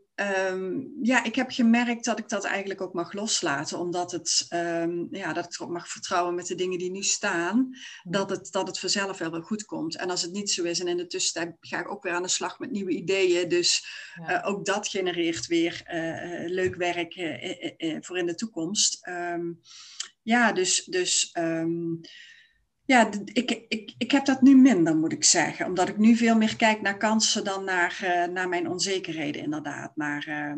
um, 0.50 0.92
ja, 1.02 1.24
ik 1.24 1.34
heb 1.34 1.50
gemerkt 1.50 2.04
dat 2.04 2.18
ik 2.18 2.28
dat 2.28 2.44
eigenlijk 2.44 2.80
ook 2.80 2.92
mag 2.92 3.12
loslaten, 3.12 3.78
omdat 3.78 4.12
het, 4.12 4.46
um, 4.50 5.08
ja, 5.10 5.32
dat 5.32 5.44
ik 5.44 5.54
erop 5.54 5.70
mag 5.70 5.88
vertrouwen 5.88 6.34
met 6.34 6.46
de 6.46 6.54
dingen 6.54 6.78
die 6.78 6.90
nu 6.90 7.02
staan, 7.02 7.70
dat 8.02 8.30
het, 8.30 8.52
dat 8.52 8.66
het 8.66 8.78
vanzelf 8.78 9.18
wel 9.18 9.30
weer 9.30 9.42
goed 9.42 9.64
komt. 9.64 9.96
En 9.96 10.10
als 10.10 10.22
het 10.22 10.32
niet 10.32 10.50
zo 10.50 10.62
is, 10.62 10.80
en 10.80 10.88
in 10.88 10.96
de 10.96 11.06
tussentijd 11.06 11.56
ga 11.60 11.80
ik 11.80 11.90
ook 11.90 12.02
weer 12.02 12.12
aan 12.12 12.22
de 12.22 12.28
slag 12.28 12.58
met 12.58 12.70
nieuwe 12.70 12.90
ideeën, 12.90 13.48
dus 13.48 13.86
uh, 14.20 14.40
ook 14.44 14.64
dat 14.64 14.88
genereert 14.88 15.46
weer 15.46 15.82
uh, 15.86 16.50
leuk 16.50 16.74
werk 16.74 17.16
uh, 17.16 17.96
voor 18.00 18.18
in 18.18 18.26
de 18.26 18.34
toekomst. 18.34 19.06
Um, 19.08 19.60
ja, 20.22 20.52
dus, 20.52 20.84
dus 20.84 21.32
ja, 22.86 23.10
ik, 23.24 23.50
ik, 23.68 23.94
ik 23.98 24.10
heb 24.10 24.24
dat 24.24 24.42
nu 24.42 24.56
minder, 24.56 24.96
moet 24.96 25.12
ik 25.12 25.24
zeggen. 25.24 25.66
Omdat 25.66 25.88
ik 25.88 25.98
nu 25.98 26.16
veel 26.16 26.36
meer 26.36 26.56
kijk 26.56 26.80
naar 26.80 26.96
kansen 26.96 27.44
dan 27.44 27.64
naar, 27.64 28.00
uh, 28.02 28.32
naar 28.32 28.48
mijn 28.48 28.68
onzekerheden, 28.68 29.42
inderdaad. 29.42 29.96
Maar 29.96 30.28
uh, 30.28 30.52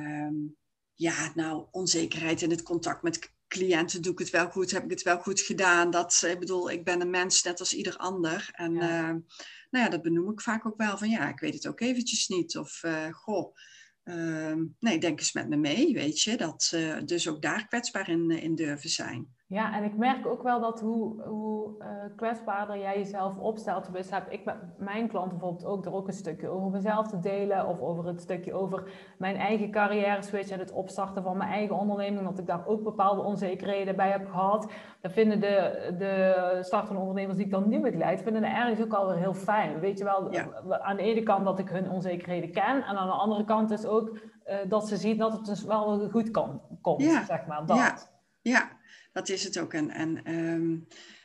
um, 0.00 0.56
ja, 0.94 1.32
nou, 1.34 1.66
onzekerheid 1.70 2.42
in 2.42 2.50
het 2.50 2.62
contact 2.62 3.02
met 3.02 3.32
cliënten. 3.48 4.02
Doe 4.02 4.12
ik 4.12 4.18
het 4.18 4.30
wel 4.30 4.50
goed? 4.50 4.70
Heb 4.70 4.84
ik 4.84 4.90
het 4.90 5.02
wel 5.02 5.18
goed 5.18 5.40
gedaan? 5.40 5.90
Dat, 5.90 6.22
ik 6.26 6.38
bedoel, 6.38 6.70
ik 6.70 6.84
ben 6.84 7.00
een 7.00 7.10
mens 7.10 7.42
net 7.42 7.60
als 7.60 7.74
ieder 7.74 7.96
ander. 7.96 8.50
En 8.52 8.74
ja. 8.74 9.08
Uh, 9.08 9.14
nou 9.70 9.84
ja, 9.84 9.88
dat 9.88 10.02
benoem 10.02 10.30
ik 10.30 10.40
vaak 10.40 10.66
ook 10.66 10.76
wel. 10.76 10.98
Van 10.98 11.10
ja, 11.10 11.28
ik 11.28 11.40
weet 11.40 11.54
het 11.54 11.66
ook 11.66 11.80
eventjes 11.80 12.28
niet. 12.28 12.56
Of 12.56 12.82
goh, 13.10 13.56
nee, 14.78 14.98
denk 14.98 15.18
eens 15.18 15.32
met 15.32 15.48
me 15.48 15.56
mee, 15.56 15.92
weet 15.92 16.22
je. 16.22 16.36
Dat, 16.36 16.76
dus 17.04 17.28
ook 17.28 17.42
daar 17.42 17.66
kwetsbaar 17.66 18.08
in, 18.08 18.30
in 18.30 18.54
durven 18.54 18.90
zijn. 18.90 19.35
Ja, 19.48 19.74
en 19.74 19.84
ik 19.84 19.96
merk 19.96 20.26
ook 20.26 20.42
wel 20.42 20.60
dat 20.60 20.80
hoe, 20.80 21.22
hoe 21.22 21.74
uh, 21.78 21.86
kwetsbaarder 22.16 22.78
jij 22.78 22.98
jezelf 22.98 23.38
opstelt. 23.38 23.84
Tenminste, 23.84 24.14
heb 24.14 24.30
ik 24.30 24.44
met 24.44 24.56
mijn 24.78 25.08
klanten 25.08 25.38
bijvoorbeeld 25.38 25.64
ook 25.64 25.84
er 25.84 25.94
ook 25.94 26.06
een 26.06 26.12
stukje 26.12 26.48
over 26.48 26.70
mezelf 26.70 27.06
te 27.06 27.18
delen. 27.18 27.66
Of 27.66 27.80
over 27.80 28.06
het 28.06 28.20
stukje 28.20 28.54
over 28.54 28.90
mijn 29.18 29.36
eigen 29.36 29.70
carrière 29.70 30.22
switch 30.22 30.50
en 30.50 30.58
het 30.58 30.72
opstarten 30.72 31.22
van 31.22 31.36
mijn 31.36 31.50
eigen 31.50 31.76
onderneming. 31.76 32.24
Dat 32.24 32.38
ik 32.38 32.46
daar 32.46 32.66
ook 32.66 32.82
bepaalde 32.82 33.22
onzekerheden 33.22 33.96
bij 33.96 34.10
heb 34.10 34.26
gehad. 34.28 34.72
Dat 35.00 35.12
vinden 35.12 35.40
de, 35.40 35.94
de 35.98 36.58
startende 36.60 37.00
ondernemers 37.00 37.36
die 37.36 37.46
ik 37.46 37.52
dan 37.52 37.68
nu 37.68 37.80
begeleid, 37.80 38.22
vinden 38.22 38.44
het 38.44 38.56
ergens 38.56 38.80
ook 38.80 38.92
alweer 38.92 39.16
heel 39.16 39.34
fijn. 39.34 39.80
Weet 39.80 39.98
je 39.98 40.04
wel, 40.04 40.30
aan 40.80 40.96
de 40.96 41.02
ene 41.02 41.22
kant 41.22 41.44
dat 41.44 41.58
ik 41.58 41.68
hun 41.68 41.90
onzekerheden 41.90 42.52
ken. 42.52 42.84
En 42.84 42.96
aan 42.96 43.08
de 43.08 43.14
andere 43.14 43.44
kant 43.44 43.70
is 43.70 43.86
ook 43.86 44.08
uh, 44.08 44.56
dat 44.68 44.88
ze 44.88 44.96
zien 44.96 45.18
dat 45.18 45.32
het 45.32 45.44
dus 45.44 45.64
wel 45.64 46.08
goed 46.10 46.30
kan, 46.30 46.60
komt, 46.80 47.02
zeg 47.02 47.46
maar. 47.46 47.66
Dat. 47.66 47.76
Ja. 47.76 47.96
ja 48.42 48.68
dat 49.16 49.28
is 49.28 49.44
het 49.44 49.58
ook. 49.58 49.72
En, 49.72 49.90
en 49.90 50.24
ehm, 50.24 50.76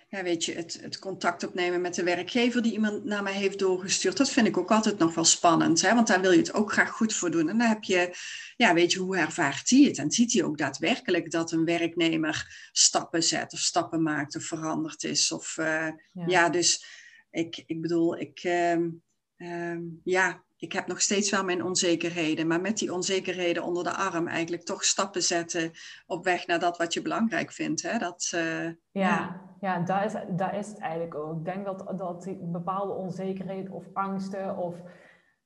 ja, 0.09 0.23
weet 0.23 0.45
je, 0.45 0.53
het, 0.53 0.79
het, 0.81 0.99
contact 0.99 1.43
opnemen 1.43 1.81
met 1.81 1.95
de 1.95 2.03
werkgever 2.03 2.61
die 2.61 2.71
iemand 2.71 3.03
naar 3.03 3.23
mij 3.23 3.33
heeft 3.33 3.59
doorgestuurd, 3.59 4.17
dat 4.17 4.29
vind 4.29 4.47
ik 4.47 4.57
ook 4.57 4.71
altijd 4.71 4.97
nog 4.97 5.15
wel 5.15 5.23
spannend. 5.23 5.81
Hè? 5.81 5.93
Want 5.93 6.07
daar 6.07 6.21
wil 6.21 6.31
je 6.31 6.37
het 6.37 6.53
ook 6.53 6.71
graag 6.71 6.89
goed 6.89 7.13
voor 7.13 7.31
doen. 7.31 7.49
En 7.49 7.57
dan 7.57 7.67
heb 7.67 7.83
je, 7.83 8.15
ja, 8.55 8.73
weet 8.73 8.91
je, 8.91 8.99
hoe 8.99 9.17
ervaart 9.17 9.69
hij 9.69 9.79
het? 9.79 9.97
En 9.97 10.11
ziet 10.11 10.33
hij 10.33 10.43
ook 10.43 10.57
daadwerkelijk 10.57 11.31
dat 11.31 11.51
een 11.51 11.65
werknemer 11.65 12.69
stappen 12.71 13.23
zet 13.23 13.53
of 13.53 13.59
stappen 13.59 14.01
maakt 14.01 14.35
of 14.35 14.43
veranderd 14.43 15.03
is? 15.03 15.31
Of 15.31 15.57
uh, 15.57 15.89
ja. 16.27 16.49
dus 16.49 16.85
ik, 17.31 17.63
ik 17.65 17.81
bedoel, 17.81 18.19
ik, 18.19 18.39
ehm, 18.43 18.89
ehm, 19.37 19.81
ja, 20.03 20.43
ik 20.61 20.71
heb 20.71 20.87
nog 20.87 21.01
steeds 21.01 21.31
wel 21.31 21.43
mijn 21.43 21.63
onzekerheden, 21.63 22.47
maar 22.47 22.61
met 22.61 22.77
die 22.77 22.93
onzekerheden 22.93 23.63
onder 23.63 23.83
de 23.83 23.95
arm 23.95 24.27
eigenlijk 24.27 24.63
toch 24.63 24.83
stappen 24.83 25.23
zetten 25.23 25.71
op 26.05 26.23
weg 26.23 26.47
naar 26.47 26.59
dat 26.59 26.77
wat 26.77 26.93
je 26.93 27.01
belangrijk 27.01 27.51
vindt. 27.51 27.81
Hè? 27.81 27.97
Dat, 27.97 28.31
uh, 28.35 28.69
ja, 28.91 29.41
ja, 29.59 30.03
is, 30.03 30.13
daar 30.29 30.57
is 30.57 30.67
het 30.67 30.79
eigenlijk 30.79 31.15
ook. 31.15 31.37
Ik 31.37 31.45
denk 31.45 31.65
dat, 31.65 31.93
dat 31.97 32.23
die 32.23 32.37
bepaalde 32.41 32.93
onzekerheden 32.93 33.71
of 33.71 33.83
angsten 33.93 34.57
of 34.57 34.75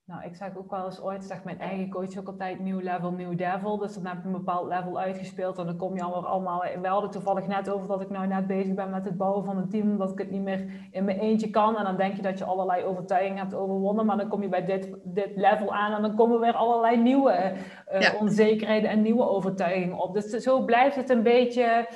nou, 0.05 0.23
ik 0.23 0.35
zeg 0.35 0.57
ook 0.57 0.71
wel 0.71 0.85
eens 0.85 1.01
ooit, 1.01 1.23
zegt 1.23 1.43
mijn 1.43 1.59
eigen 1.59 1.89
coach 1.89 2.17
ook 2.17 2.27
altijd 2.27 2.59
nieuw 2.59 2.79
level, 2.79 3.11
nieuw 3.11 3.35
devil. 3.35 3.77
Dus 3.77 3.93
dan 3.93 4.05
heb 4.05 4.17
ik 4.17 4.23
een 4.23 4.31
bepaald 4.31 4.67
level 4.67 4.99
uitgespeeld 4.99 5.57
en 5.57 5.65
dan 5.65 5.77
kom 5.77 5.95
je 5.95 6.03
allemaal, 6.03 6.25
allemaal... 6.25 6.63
We 6.81 6.87
hadden 6.87 7.09
toevallig 7.09 7.47
net 7.47 7.69
over 7.69 7.87
dat 7.87 8.01
ik 8.01 8.09
nou 8.09 8.27
net 8.27 8.47
bezig 8.47 8.73
ben 8.73 8.89
met 8.89 9.05
het 9.05 9.17
bouwen 9.17 9.45
van 9.45 9.57
een 9.57 9.69
team, 9.69 9.97
dat 9.97 10.11
ik 10.11 10.17
het 10.17 10.31
niet 10.31 10.41
meer 10.41 10.89
in 10.91 11.05
mijn 11.05 11.19
eentje 11.19 11.49
kan. 11.49 11.77
En 11.77 11.83
dan 11.83 11.97
denk 11.97 12.15
je 12.15 12.21
dat 12.21 12.37
je 12.37 12.43
allerlei 12.43 12.83
overtuigingen 12.83 13.37
hebt 13.37 13.53
overwonnen, 13.53 14.05
maar 14.05 14.17
dan 14.17 14.27
kom 14.27 14.41
je 14.41 14.49
bij 14.49 14.65
dit, 14.65 14.95
dit 15.03 15.31
level 15.35 15.73
aan 15.73 15.93
en 15.93 16.01
dan 16.01 16.15
komen 16.15 16.39
weer 16.39 16.55
allerlei 16.55 16.97
nieuwe 16.97 17.53
uh, 17.93 18.21
onzekerheden 18.21 18.89
en 18.89 19.01
nieuwe 19.01 19.29
overtuigingen 19.29 19.97
op. 19.97 20.13
Dus 20.13 20.29
zo 20.29 20.65
blijft 20.65 20.95
het 20.95 21.09
een 21.09 21.23
beetje... 21.23 21.87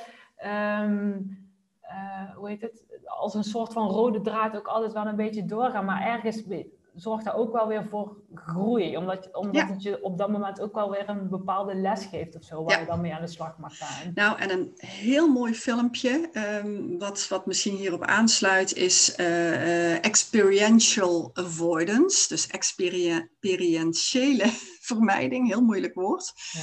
Um, 0.82 1.38
uh, 1.82 2.36
hoe 2.36 2.48
heet 2.48 2.60
het? 2.60 2.84
Als 3.04 3.34
een 3.34 3.44
soort 3.44 3.72
van 3.72 3.88
rode 3.88 4.20
draad 4.20 4.56
ook 4.56 4.66
altijd 4.66 4.92
wel 4.92 5.06
een 5.06 5.16
beetje 5.16 5.44
doorgaan, 5.44 5.84
maar 5.84 6.02
ergens 6.06 6.46
zorgt 6.94 7.24
daar 7.24 7.34
ook 7.34 7.52
wel 7.52 7.68
weer 7.68 7.86
voor 7.88 8.16
groei. 8.34 8.96
Omdat, 8.96 9.28
omdat 9.32 9.68
het 9.68 9.82
je 9.82 10.02
op 10.02 10.18
dat 10.18 10.30
moment 10.30 10.60
ook 10.60 10.74
wel 10.74 10.90
weer 10.90 11.08
een 11.08 11.28
bepaalde 11.28 11.74
les 11.74 12.04
geeft 12.04 12.36
of 12.36 12.44
zo, 12.44 12.64
waar 12.64 12.80
je 12.80 12.86
dan 12.86 13.00
mee 13.00 13.14
aan 13.14 13.20
de 13.20 13.28
slag 13.28 13.58
mag 13.58 13.76
gaan. 13.76 14.10
Nou, 14.14 14.38
en 14.38 14.50
een 14.50 14.72
heel 14.76 15.28
mooi 15.28 15.54
filmpje, 15.54 16.30
um, 16.64 16.98
wat, 16.98 17.28
wat 17.28 17.46
misschien 17.46 17.76
hierop 17.76 18.04
aansluit, 18.04 18.74
is 18.74 19.18
uh, 19.18 20.04
experiential 20.04 21.30
avoidance. 21.34 22.28
Dus 22.28 22.46
experientiële 22.46 24.46
vermijding, 24.90 25.48
heel 25.48 25.62
moeilijk 25.62 25.94
woord. 25.94 26.32
Ja. 26.50 26.60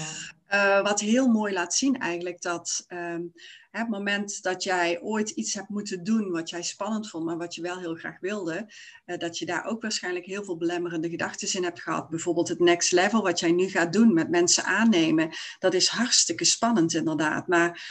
Uh, 0.49 0.83
wat 0.83 0.99
heel 0.99 1.27
mooi 1.27 1.53
laat 1.53 1.73
zien 1.73 1.99
eigenlijk 1.99 2.41
dat 2.41 2.85
um, 2.87 3.33
hè, 3.66 3.66
het 3.77 3.89
moment 3.89 4.43
dat 4.43 4.63
jij 4.63 5.01
ooit 5.01 5.29
iets 5.29 5.53
hebt 5.53 5.69
moeten 5.69 6.03
doen 6.03 6.31
wat 6.31 6.49
jij 6.49 6.63
spannend 6.63 7.09
vond, 7.09 7.25
maar 7.25 7.37
wat 7.37 7.55
je 7.55 7.61
wel 7.61 7.79
heel 7.79 7.95
graag 7.95 8.19
wilde, 8.19 8.71
uh, 9.05 9.17
dat 9.17 9.37
je 9.37 9.45
daar 9.45 9.65
ook 9.65 9.81
waarschijnlijk 9.81 10.25
heel 10.25 10.43
veel 10.43 10.57
belemmerende 10.57 11.09
gedachten 11.09 11.53
in 11.53 11.63
hebt 11.63 11.81
gehad. 11.81 12.09
Bijvoorbeeld 12.09 12.47
het 12.47 12.59
next 12.59 12.91
level 12.91 13.21
wat 13.21 13.39
jij 13.39 13.51
nu 13.51 13.67
gaat 13.67 13.93
doen 13.93 14.13
met 14.13 14.29
mensen 14.29 14.63
aannemen, 14.63 15.29
dat 15.59 15.73
is 15.73 15.87
hartstikke 15.87 16.45
spannend 16.45 16.93
inderdaad. 16.93 17.47
Maar 17.47 17.81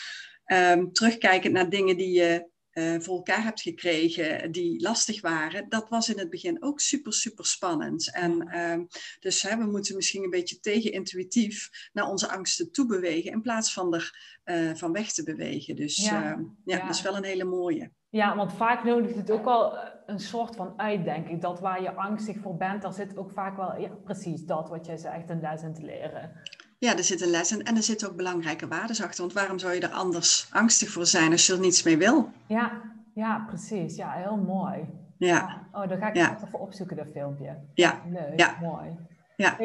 um, 0.47 0.93
terugkijkend 0.93 1.53
naar 1.53 1.69
dingen 1.69 1.97
die 1.97 2.13
je 2.13 2.55
uh, 2.79 3.01
voor 3.01 3.17
elkaar 3.17 3.43
hebt 3.43 3.61
gekregen 3.61 4.53
die 4.53 4.83
lastig 4.83 5.21
waren, 5.21 5.69
dat 5.69 5.89
was 5.89 6.09
in 6.09 6.19
het 6.19 6.31
begin 6.31 6.63
ook 6.63 6.81
super, 6.81 7.13
super 7.13 7.47
spannend. 7.47 8.15
En 8.15 8.49
uh, 8.55 8.85
dus 9.21 9.43
hè, 9.43 9.57
we 9.57 9.65
moeten 9.65 9.97
misschien 9.97 10.25
een 10.25 10.31
beetje 10.31 10.61
tegenintuïtief 10.61 11.71
naar 11.93 12.09
onze 12.09 12.29
angsten 12.29 12.73
toe 12.73 12.87
bewegen 12.87 13.33
in 13.33 13.43
plaats 13.43 13.73
van 13.73 13.95
er 13.95 14.37
uh, 14.45 14.75
van 14.75 14.93
weg 14.93 15.13
te 15.13 15.25
bewegen. 15.25 15.77
Dus 15.77 15.97
ja, 15.97 16.33
ehm, 16.33 16.41
ja, 16.65 16.77
ja, 16.77 16.87
dat 16.87 16.95
is 16.95 17.03
wel 17.03 17.17
een 17.17 17.25
hele 17.25 17.45
mooie. 17.45 17.91
Ja, 18.09 18.37
want 18.37 18.53
vaak 18.53 18.85
nodigt 18.85 19.17
het 19.17 19.31
ook 19.31 19.45
wel 19.45 19.77
eh, 19.77 19.89
een 20.07 20.19
soort 20.19 20.57
van 20.57 20.73
uit, 20.77 21.05
denk 21.05 21.29
ik. 21.29 21.41
Dat 21.41 21.61
waar 21.61 21.83
je 21.83 21.95
angstig 21.95 22.37
voor 22.39 22.57
bent, 22.57 22.83
daar 22.83 22.93
zit 22.93 23.17
ook 23.17 23.31
vaak 23.31 23.57
wel 23.57 23.81
ja, 23.81 23.89
precies 24.05 24.45
dat 24.45 24.69
wat 24.69 24.87
jij 24.87 24.97
zegt, 24.97 25.31
een 25.31 25.41
les 25.41 25.63
in 25.63 25.75
te 25.75 25.83
leren. 25.83 26.33
Ja, 26.79 26.97
er 26.97 27.05
zit 27.05 27.21
een 27.21 27.31
les 27.31 27.53
in 27.53 27.65
en 27.65 27.77
er 27.77 27.83
zitten 27.83 28.09
ook 28.09 28.17
belangrijke 28.17 28.69
waarden 28.69 29.05
achter. 29.05 29.21
Want 29.21 29.33
waarom 29.33 29.59
zou 29.59 29.75
je 29.75 29.81
er 29.81 29.89
anders 29.89 30.49
angstig 30.53 30.89
voor 30.91 31.07
zijn 31.07 31.33
als 31.33 31.47
je 31.47 31.53
er 31.53 31.61
niets 31.61 31.83
mee 31.83 31.97
wil? 31.99 32.31
Ja, 32.47 32.81
ja 33.15 33.45
precies. 33.49 33.97
Ja, 33.97 34.11
heel 34.11 34.37
mooi. 34.37 34.85
Ja. 35.17 35.67
Oh, 35.73 35.89
dan 35.89 35.99
ga 35.99 36.09
ik 36.09 36.17
ja. 36.17 36.37
even 36.37 36.61
opzoeken, 36.61 36.97
dat 36.97 37.07
filmpje. 37.13 37.57
Ja. 37.75 38.01
Leuk, 38.11 38.39
ja. 38.39 38.57
mooi. 38.61 38.89
Ja. 39.37 39.57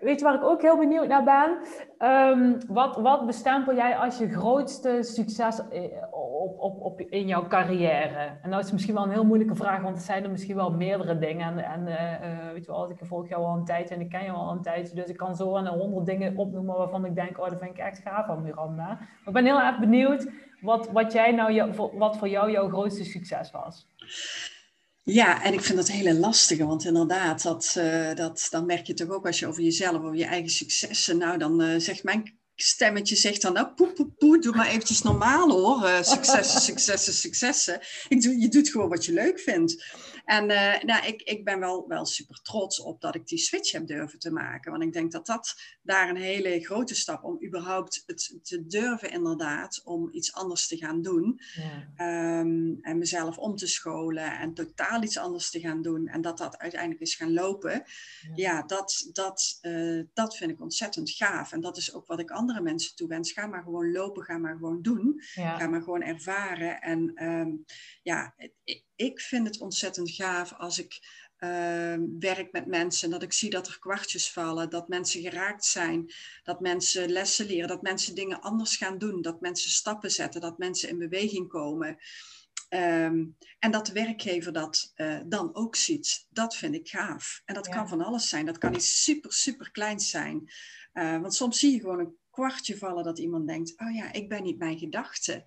weet 0.00 0.18
je 0.18 0.24
waar 0.24 0.34
ik 0.34 0.42
ook 0.42 0.62
heel 0.62 0.78
benieuwd 0.78 1.08
naar 1.08 1.24
ben? 1.24 1.58
Um, 2.10 2.58
wat, 2.66 2.96
wat 2.96 3.26
bestempel 3.26 3.74
jij 3.74 3.96
als 3.96 4.18
je 4.18 4.28
grootste 4.28 4.98
succes 5.02 5.60
op, 6.10 6.58
op, 6.58 6.80
op, 6.80 7.00
in 7.00 7.26
jouw 7.26 7.46
carrière? 7.46 8.38
En 8.42 8.50
dat 8.50 8.64
is 8.64 8.72
misschien 8.72 8.94
wel 8.94 9.02
een 9.02 9.10
heel 9.10 9.24
moeilijke 9.24 9.54
vraag, 9.54 9.82
want 9.82 9.96
er 9.96 10.02
zijn 10.02 10.24
er 10.24 10.30
misschien 10.30 10.56
wel 10.56 10.70
meerdere 10.70 11.18
dingen. 11.18 11.58
En, 11.58 11.64
en 11.64 11.86
uh, 11.86 12.52
weet 12.52 12.64
je 12.64 12.70
wel, 12.70 12.90
ik 12.90 12.98
volg 13.00 13.28
jou 13.28 13.44
al 13.44 13.56
een 13.56 13.64
tijdje 13.64 13.94
en 13.94 14.00
ik 14.00 14.08
ken 14.08 14.24
jou 14.24 14.36
al 14.36 14.50
een 14.50 14.62
tijdje, 14.62 14.94
dus 14.94 15.08
ik 15.08 15.16
kan 15.16 15.36
zo 15.36 15.56
een 15.56 15.66
honderd 15.66 16.06
dingen 16.06 16.36
opnoemen 16.36 16.76
waarvan 16.76 17.04
ik 17.04 17.14
denk, 17.14 17.38
oh, 17.38 17.48
dat 17.48 17.58
vind 17.58 17.70
ik 17.70 17.78
echt 17.78 17.98
gaaf 17.98 18.26
van 18.26 18.42
Miranda. 18.42 18.86
Maar 18.86 19.26
ik 19.26 19.32
ben 19.32 19.44
heel 19.44 19.60
erg 19.60 19.78
benieuwd 19.78 20.30
wat, 20.60 20.90
wat, 20.90 21.12
jij 21.12 21.32
nou, 21.32 21.72
wat 21.92 22.16
voor 22.16 22.28
jou 22.28 22.50
jouw 22.50 22.68
grootste 22.68 23.04
succes 23.04 23.50
was. 23.50 23.86
Ja, 25.06 25.42
en 25.42 25.52
ik 25.52 25.60
vind 25.60 25.78
dat 25.78 25.88
hele 25.88 26.14
lastige, 26.14 26.66
want 26.66 26.84
inderdaad, 26.84 27.42
dat, 27.42 27.74
uh, 27.78 28.14
dat, 28.14 28.46
dan 28.50 28.66
merk 28.66 28.86
je 28.86 28.94
toch 28.94 29.08
ook 29.08 29.26
als 29.26 29.38
je 29.38 29.46
over 29.46 29.62
jezelf, 29.62 29.96
over 29.96 30.16
je 30.16 30.24
eigen 30.24 30.50
successen, 30.50 31.18
nou 31.18 31.38
dan 31.38 31.62
uh, 31.62 31.78
zegt 31.78 32.02
mijn 32.02 32.38
stemmetje 32.54 33.16
zegt 33.16 33.42
dan, 33.42 33.52
nou 33.52 33.66
poe, 33.74 33.92
poe, 33.92 34.06
poe, 34.06 34.38
doe 34.38 34.54
maar 34.54 34.68
eventjes 34.68 35.02
normaal 35.02 35.50
hoor, 35.50 35.88
uh, 35.88 36.02
successen, 36.02 36.60
successen, 36.60 37.12
successen. 37.12 37.80
Ik 38.08 38.22
doe, 38.22 38.38
je 38.38 38.48
doet 38.48 38.68
gewoon 38.68 38.88
wat 38.88 39.04
je 39.04 39.12
leuk 39.12 39.40
vindt. 39.40 39.84
En 40.24 40.50
uh, 40.50 40.82
nou, 40.82 41.06
ik, 41.06 41.22
ik 41.22 41.44
ben 41.44 41.60
wel, 41.60 41.88
wel 41.88 42.06
super 42.06 42.40
trots 42.42 42.80
op 42.80 43.00
dat 43.00 43.14
ik 43.14 43.26
die 43.26 43.38
switch 43.38 43.72
heb 43.72 43.86
durven 43.86 44.18
te 44.18 44.30
maken. 44.30 44.70
Want 44.70 44.82
ik 44.82 44.92
denk 44.92 45.12
dat 45.12 45.26
dat 45.26 45.54
daar 45.82 46.08
een 46.08 46.16
hele 46.16 46.60
grote 46.60 46.94
stap 46.94 47.24
om 47.24 47.44
überhaupt 47.44 48.02
het 48.06 48.38
te 48.42 48.66
durven 48.66 49.10
inderdaad 49.10 49.80
om 49.84 50.08
iets 50.12 50.34
anders 50.34 50.66
te 50.68 50.76
gaan 50.76 51.02
doen. 51.02 51.40
Ja. 51.96 52.40
Um, 52.40 52.78
en 52.80 52.98
mezelf 52.98 53.38
om 53.38 53.56
te 53.56 53.66
scholen 53.66 54.38
en 54.38 54.54
totaal 54.54 55.02
iets 55.02 55.18
anders 55.18 55.50
te 55.50 55.60
gaan 55.60 55.82
doen. 55.82 56.06
En 56.08 56.20
dat 56.20 56.38
dat 56.38 56.58
uiteindelijk 56.58 57.00
is 57.00 57.14
gaan 57.14 57.32
lopen. 57.32 57.72
Ja, 57.72 58.32
ja 58.34 58.62
dat, 58.62 59.10
dat, 59.12 59.58
uh, 59.62 60.04
dat 60.12 60.36
vind 60.36 60.50
ik 60.50 60.60
ontzettend 60.60 61.10
gaaf. 61.10 61.52
En 61.52 61.60
dat 61.60 61.76
is 61.76 61.94
ook 61.94 62.06
wat 62.06 62.20
ik 62.20 62.30
andere 62.30 62.60
mensen 62.60 62.96
toewens. 62.96 63.32
Ga 63.32 63.46
maar 63.46 63.62
gewoon 63.62 63.92
lopen, 63.92 64.22
ga 64.22 64.38
maar 64.38 64.56
gewoon 64.56 64.82
doen. 64.82 65.22
Ja. 65.34 65.58
Ga 65.58 65.66
maar 65.66 65.82
gewoon 65.82 66.02
ervaren. 66.02 66.80
En 66.80 67.24
um, 67.24 67.64
ja, 68.02 68.34
ik, 68.64 68.82
ik 68.96 69.20
vind 69.20 69.46
het 69.46 69.60
ontzettend 69.60 70.10
gaaf 70.10 70.52
als 70.52 70.78
ik 70.78 71.22
uh, 71.38 71.96
werk 72.18 72.52
met 72.52 72.66
mensen, 72.66 73.10
dat 73.10 73.22
ik 73.22 73.32
zie 73.32 73.50
dat 73.50 73.66
er 73.66 73.78
kwartjes 73.78 74.30
vallen, 74.30 74.70
dat 74.70 74.88
mensen 74.88 75.20
geraakt 75.20 75.64
zijn, 75.64 76.12
dat 76.42 76.60
mensen 76.60 77.10
lessen 77.10 77.46
leren, 77.46 77.68
dat 77.68 77.82
mensen 77.82 78.14
dingen 78.14 78.40
anders 78.40 78.76
gaan 78.76 78.98
doen, 78.98 79.22
dat 79.22 79.40
mensen 79.40 79.70
stappen 79.70 80.10
zetten, 80.10 80.40
dat 80.40 80.58
mensen 80.58 80.88
in 80.88 80.98
beweging 80.98 81.48
komen. 81.48 81.98
Um, 82.68 83.36
en 83.58 83.70
dat 83.70 83.86
de 83.86 83.92
werkgever 83.92 84.52
dat 84.52 84.92
uh, 84.96 85.20
dan 85.26 85.54
ook 85.54 85.76
ziet. 85.76 86.26
Dat 86.30 86.56
vind 86.56 86.74
ik 86.74 86.88
gaaf. 86.88 87.42
En 87.44 87.54
dat 87.54 87.66
ja. 87.66 87.72
kan 87.72 87.88
van 87.88 88.00
alles 88.00 88.28
zijn. 88.28 88.46
Dat 88.46 88.58
kan 88.58 88.74
iets 88.74 89.02
super, 89.02 89.32
super 89.32 89.70
kleins 89.70 90.10
zijn. 90.10 90.52
Uh, 90.92 91.20
want 91.20 91.34
soms 91.34 91.58
zie 91.58 91.72
je 91.72 91.80
gewoon 91.80 91.98
een 91.98 92.16
kwartje 92.30 92.76
vallen 92.76 93.04
dat 93.04 93.18
iemand 93.18 93.46
denkt: 93.46 93.80
Oh 93.80 93.94
ja, 93.94 94.12
ik 94.12 94.28
ben 94.28 94.42
niet 94.42 94.58
mijn 94.58 94.78
gedachten. 94.78 95.44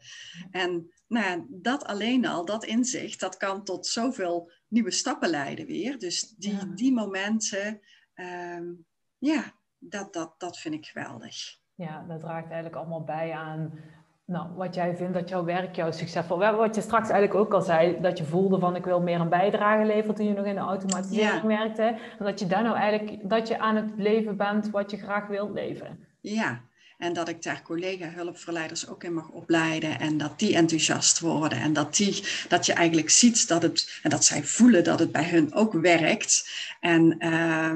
En 0.52 0.92
nou, 1.08 1.46
dat 1.50 1.86
alleen 1.86 2.26
al, 2.28 2.46
dat 2.46 2.66
inzicht, 2.66 3.20
dat 3.20 3.38
kan 3.38 3.64
tot 3.64 3.88
zoveel 3.88 4.52
nieuwe 4.68 4.92
stappen 4.92 5.30
leiden 5.30 5.66
weer. 5.66 5.98
Dus 6.00 6.30
die, 6.30 6.56
ja. 6.56 6.66
die 6.76 6.94
momenten, 6.94 7.80
um, 8.16 8.86
ja, 9.18 9.44
dat, 9.78 10.14
dat, 10.14 10.34
dat 10.38 10.58
vind 10.58 10.74
ik 10.74 10.86
geweldig. 10.86 11.36
Ja, 11.76 12.06
dat 12.08 12.20
draagt 12.20 12.46
eigenlijk 12.46 12.76
allemaal 12.76 13.04
bij 13.04 13.32
aan 13.32 13.80
nou, 14.28 14.48
wat 14.56 14.76
jij 14.76 14.96
vindt 14.96 15.14
dat 15.14 15.30
jouw 15.30 15.44
werk 15.44 15.76
jou 15.76 15.94
succesvol... 15.94 16.38
Wat 16.38 16.76
je 16.76 16.82
straks 16.82 17.10
eigenlijk 17.10 17.40
ook 17.40 17.54
al 17.54 17.62
zei, 17.62 18.02
dat 18.02 18.18
je 18.18 18.24
voelde 18.24 18.60
van 18.60 18.76
ik 18.76 18.86
wil 18.86 19.02
meer 19.02 19.20
een 19.20 19.30
bijdrage 19.30 19.86
leveren 19.86 20.16
toen 20.16 20.26
je 20.26 20.34
nog 20.34 20.46
in 20.46 20.56
de 20.56 20.62
automatisering 20.62 21.42
ja. 21.42 21.48
werkte. 21.48 21.84
En 22.20 22.26
dat 22.26 22.40
je 22.40 22.48
daar 22.48 22.64
nou 22.64 22.76
eigenlijk, 22.76 23.30
dat 23.30 23.48
je 23.48 23.60
aan 23.60 23.76
het 23.76 23.92
leven 23.96 24.38
bent 24.38 24.70
wat 24.70 24.92
je 24.92 24.98
graag 24.98 25.28
wilt 25.28 25.54
leven. 25.54 26.00
Ja, 26.22 26.62
En 26.98 27.14
dat 27.14 27.28
ik 27.28 27.44
daar 27.44 27.62
collega-hulpverleiders 27.62 28.88
ook 28.88 29.04
in 29.04 29.14
mag 29.14 29.30
opleiden. 29.30 30.00
En 30.00 30.18
dat 30.18 30.40
die 30.40 30.56
enthousiast 30.56 31.20
worden. 31.20 31.60
En 31.60 31.74
dat, 31.74 31.96
die, 31.96 32.24
dat 32.50 32.66
je 32.66 32.74
eigenlijk 32.74 33.10
ziet 33.10 33.48
dat 33.48 33.62
het, 33.62 34.00
en 34.04 34.10
dat 34.10 34.26
zij 34.26 34.44
voelen 34.44 34.84
dat 34.84 35.00
het 35.00 35.12
bij 35.12 35.30
hun 35.30 35.54
ook 35.54 35.74
werkt. 35.74 36.50
En 36.80 37.16
uh, 37.26 37.74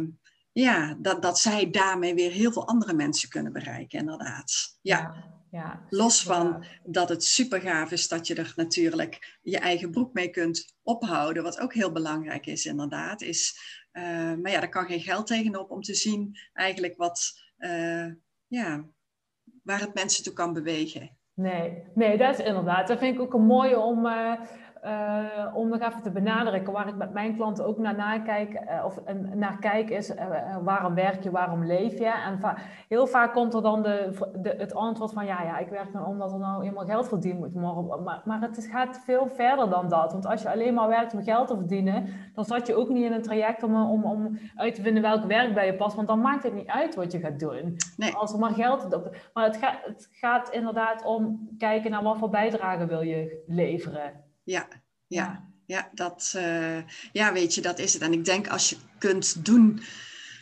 ja, 0.52 0.98
dat, 1.00 1.22
dat 1.22 1.40
zij 1.40 1.70
daarmee 1.70 2.14
weer 2.14 2.32
heel 2.32 2.52
veel 2.52 2.68
andere 2.68 2.94
mensen 2.94 3.30
kunnen 3.30 3.54
bereiken, 3.54 4.00
inderdaad. 4.00 4.78
Ja. 4.82 5.24
ja, 5.52 5.86
Los 5.90 6.24
van 6.24 6.66
dat 6.84 7.10
het 7.10 7.24
super 7.24 7.62
gaaf 7.62 7.92
is 7.92 8.08
dat 8.08 8.28
je 8.28 8.36
er 8.36 8.54
natuurlijk 8.56 9.40
je 9.42 9.60
eigen 9.60 9.92
broek 9.92 10.14
mee 10.14 10.30
kunt 10.30 10.76
ophouden, 10.84 11.44
wat 11.44 11.60
ook 11.60 11.74
heel 11.74 11.92
belangrijk 11.92 12.46
is, 12.46 12.66
inderdaad. 12.66 13.22
Is, 13.22 13.60
uh, 13.94 14.04
maar 14.34 14.52
ja, 14.52 14.60
daar 14.60 14.70
kan 14.70 14.86
geen 14.86 15.02
geld 15.02 15.28
tegenop 15.28 15.72
om 15.72 15.82
te 15.82 15.96
zien 15.96 16.38
eigenlijk 16.54 16.98
wat, 16.98 17.42
uh, 17.60 18.08
ja, 18.48 18.86
waar 19.62 19.80
het 19.80 19.94
mensen 19.94 20.24
toe 20.24 20.34
kan 20.34 20.54
bewegen. 20.54 21.18
Nee, 21.34 21.84
nee, 21.94 22.18
dat 22.18 22.40
is 22.40 22.46
inderdaad. 22.46 22.88
Dat 22.88 23.00
vind 23.00 23.16
ik 23.16 23.22
ook 23.22 23.34
een 23.34 23.46
mooie 23.46 23.80
om. 23.80 24.06
Uh, 24.06 24.34
uh, 24.86 25.56
om 25.56 25.70
nog 25.70 25.80
even 25.80 26.02
te 26.02 26.12
benadrukken, 26.12 26.74
waar 26.74 26.88
ik 26.88 26.96
met 26.96 27.14
mijn 27.14 27.36
klanten 27.36 27.66
ook 27.66 27.78
naar, 27.78 27.96
nakijk, 27.96 28.54
uh, 28.54 28.86
of 28.86 29.00
naar 29.34 29.58
kijk, 29.60 29.90
is 29.90 30.16
uh, 30.16 30.58
waarom 30.64 30.94
werk 30.94 31.24
je, 31.24 31.32
waarom 31.32 31.66
leef 31.66 31.98
je? 31.98 32.12
En 32.26 32.40
va 32.40 32.58
heel 32.88 33.08
vaak 33.08 33.34
komt 33.34 33.54
er 33.54 33.62
dan 33.62 33.82
de, 33.82 34.18
de, 34.42 34.56
het 34.58 34.74
antwoord 34.74 35.14
van, 35.14 35.26
ja, 35.26 35.44
ja, 35.44 35.58
ik 35.58 35.70
werk 35.70 35.94
dan 35.94 36.06
omdat 36.06 36.32
er 36.32 36.40
nou 36.40 36.64
eenmaal 36.64 36.86
geld 36.86 37.08
verdiend 37.08 37.40
moet 37.40 37.54
worden. 37.54 38.04
Maar, 38.04 38.22
maar 38.26 38.42
het 38.42 38.68
gaat 38.72 39.02
veel 39.06 39.28
verder 39.28 39.70
dan 39.70 39.90
dat. 39.90 40.12
Want 40.12 40.26
als 40.26 40.42
je 40.42 40.52
alleen 40.52 40.74
maar 40.74 40.88
werkt 40.88 41.14
om 41.14 41.24
geld 41.24 41.48
te 41.48 41.56
verdienen, 41.56 42.06
dan 42.34 42.46
zat 42.46 42.68
je 42.68 42.76
ook 42.76 42.90
niet 42.90 43.06
in 43.06 43.14
een 43.14 43.22
traject 43.22 43.64
om, 43.64 43.76
om, 43.76 44.04
om 44.04 44.40
uit 44.56 44.76
te 44.76 44.82
vinden 44.82 45.02
welk 45.02 45.24
werk 45.24 45.54
bij 45.54 45.66
je 45.66 45.76
past. 45.76 45.96
Want 45.96 46.08
dan 46.08 46.22
maakt 46.22 46.44
het 46.44 46.54
niet 46.54 46.68
uit 46.68 46.96
wat 46.96 47.12
je 47.12 47.20
gaat 47.20 47.40
doen. 47.40 47.76
Nee. 47.98 48.16
Als 48.16 48.34
er 48.34 48.40
maar 48.40 48.54
geld... 48.54 49.00
Maar 49.34 49.44
het, 49.44 49.58
gaat 49.58 49.80
het 49.84 50.10
gaat 50.12 50.50
inderdaad 50.50 51.06
om 51.06 51.50
kijken 51.58 51.92
naar 51.92 52.04
wat 52.04 52.18
voor 52.18 52.30
bijdrage 52.30 52.86
wil 52.86 53.02
je 53.02 53.44
leveren 53.48 54.30
ja, 54.44 54.68
ja, 55.08 55.48
ja, 55.66 55.90
dat, 55.94 56.34
uh, 56.36 56.78
ja, 57.12 57.34
weet 57.34 57.56
je, 57.56 57.62
dat 57.62 57.80
is 57.80 57.94
het. 57.94 58.02
En 58.02 58.14
ik 58.14 58.26
denk 58.26 58.48
als 58.48 58.70
je 58.70 58.76
kunt 58.98 59.46
doen 59.46 59.80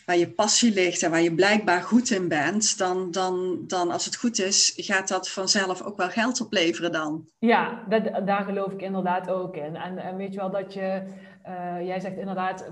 waar 0.05 0.17
je 0.17 0.31
passie 0.31 0.73
ligt 0.73 1.03
en 1.03 1.11
waar 1.11 1.21
je 1.21 1.35
blijkbaar 1.35 1.81
goed 1.81 2.09
in 2.09 2.27
bent, 2.27 2.77
dan, 2.77 3.11
dan, 3.11 3.63
dan 3.67 3.91
als 3.91 4.05
het 4.05 4.15
goed 4.15 4.39
is, 4.39 4.73
gaat 4.75 5.07
dat 5.07 5.29
vanzelf 5.29 5.81
ook 5.81 5.97
wel 5.97 6.09
geld 6.09 6.41
opleveren 6.41 6.91
dan. 6.91 7.29
Ja, 7.39 7.83
dat, 7.89 8.27
daar 8.27 8.43
geloof 8.43 8.71
ik 8.71 8.81
inderdaad 8.81 9.29
ook 9.29 9.55
in. 9.55 9.75
En, 9.75 9.97
en 9.97 10.15
weet 10.15 10.33
je 10.33 10.39
wel 10.39 10.51
dat 10.51 10.73
je, 10.73 11.03
uh, 11.47 11.85
jij 11.85 11.99
zegt 11.99 12.17
inderdaad, 12.17 12.71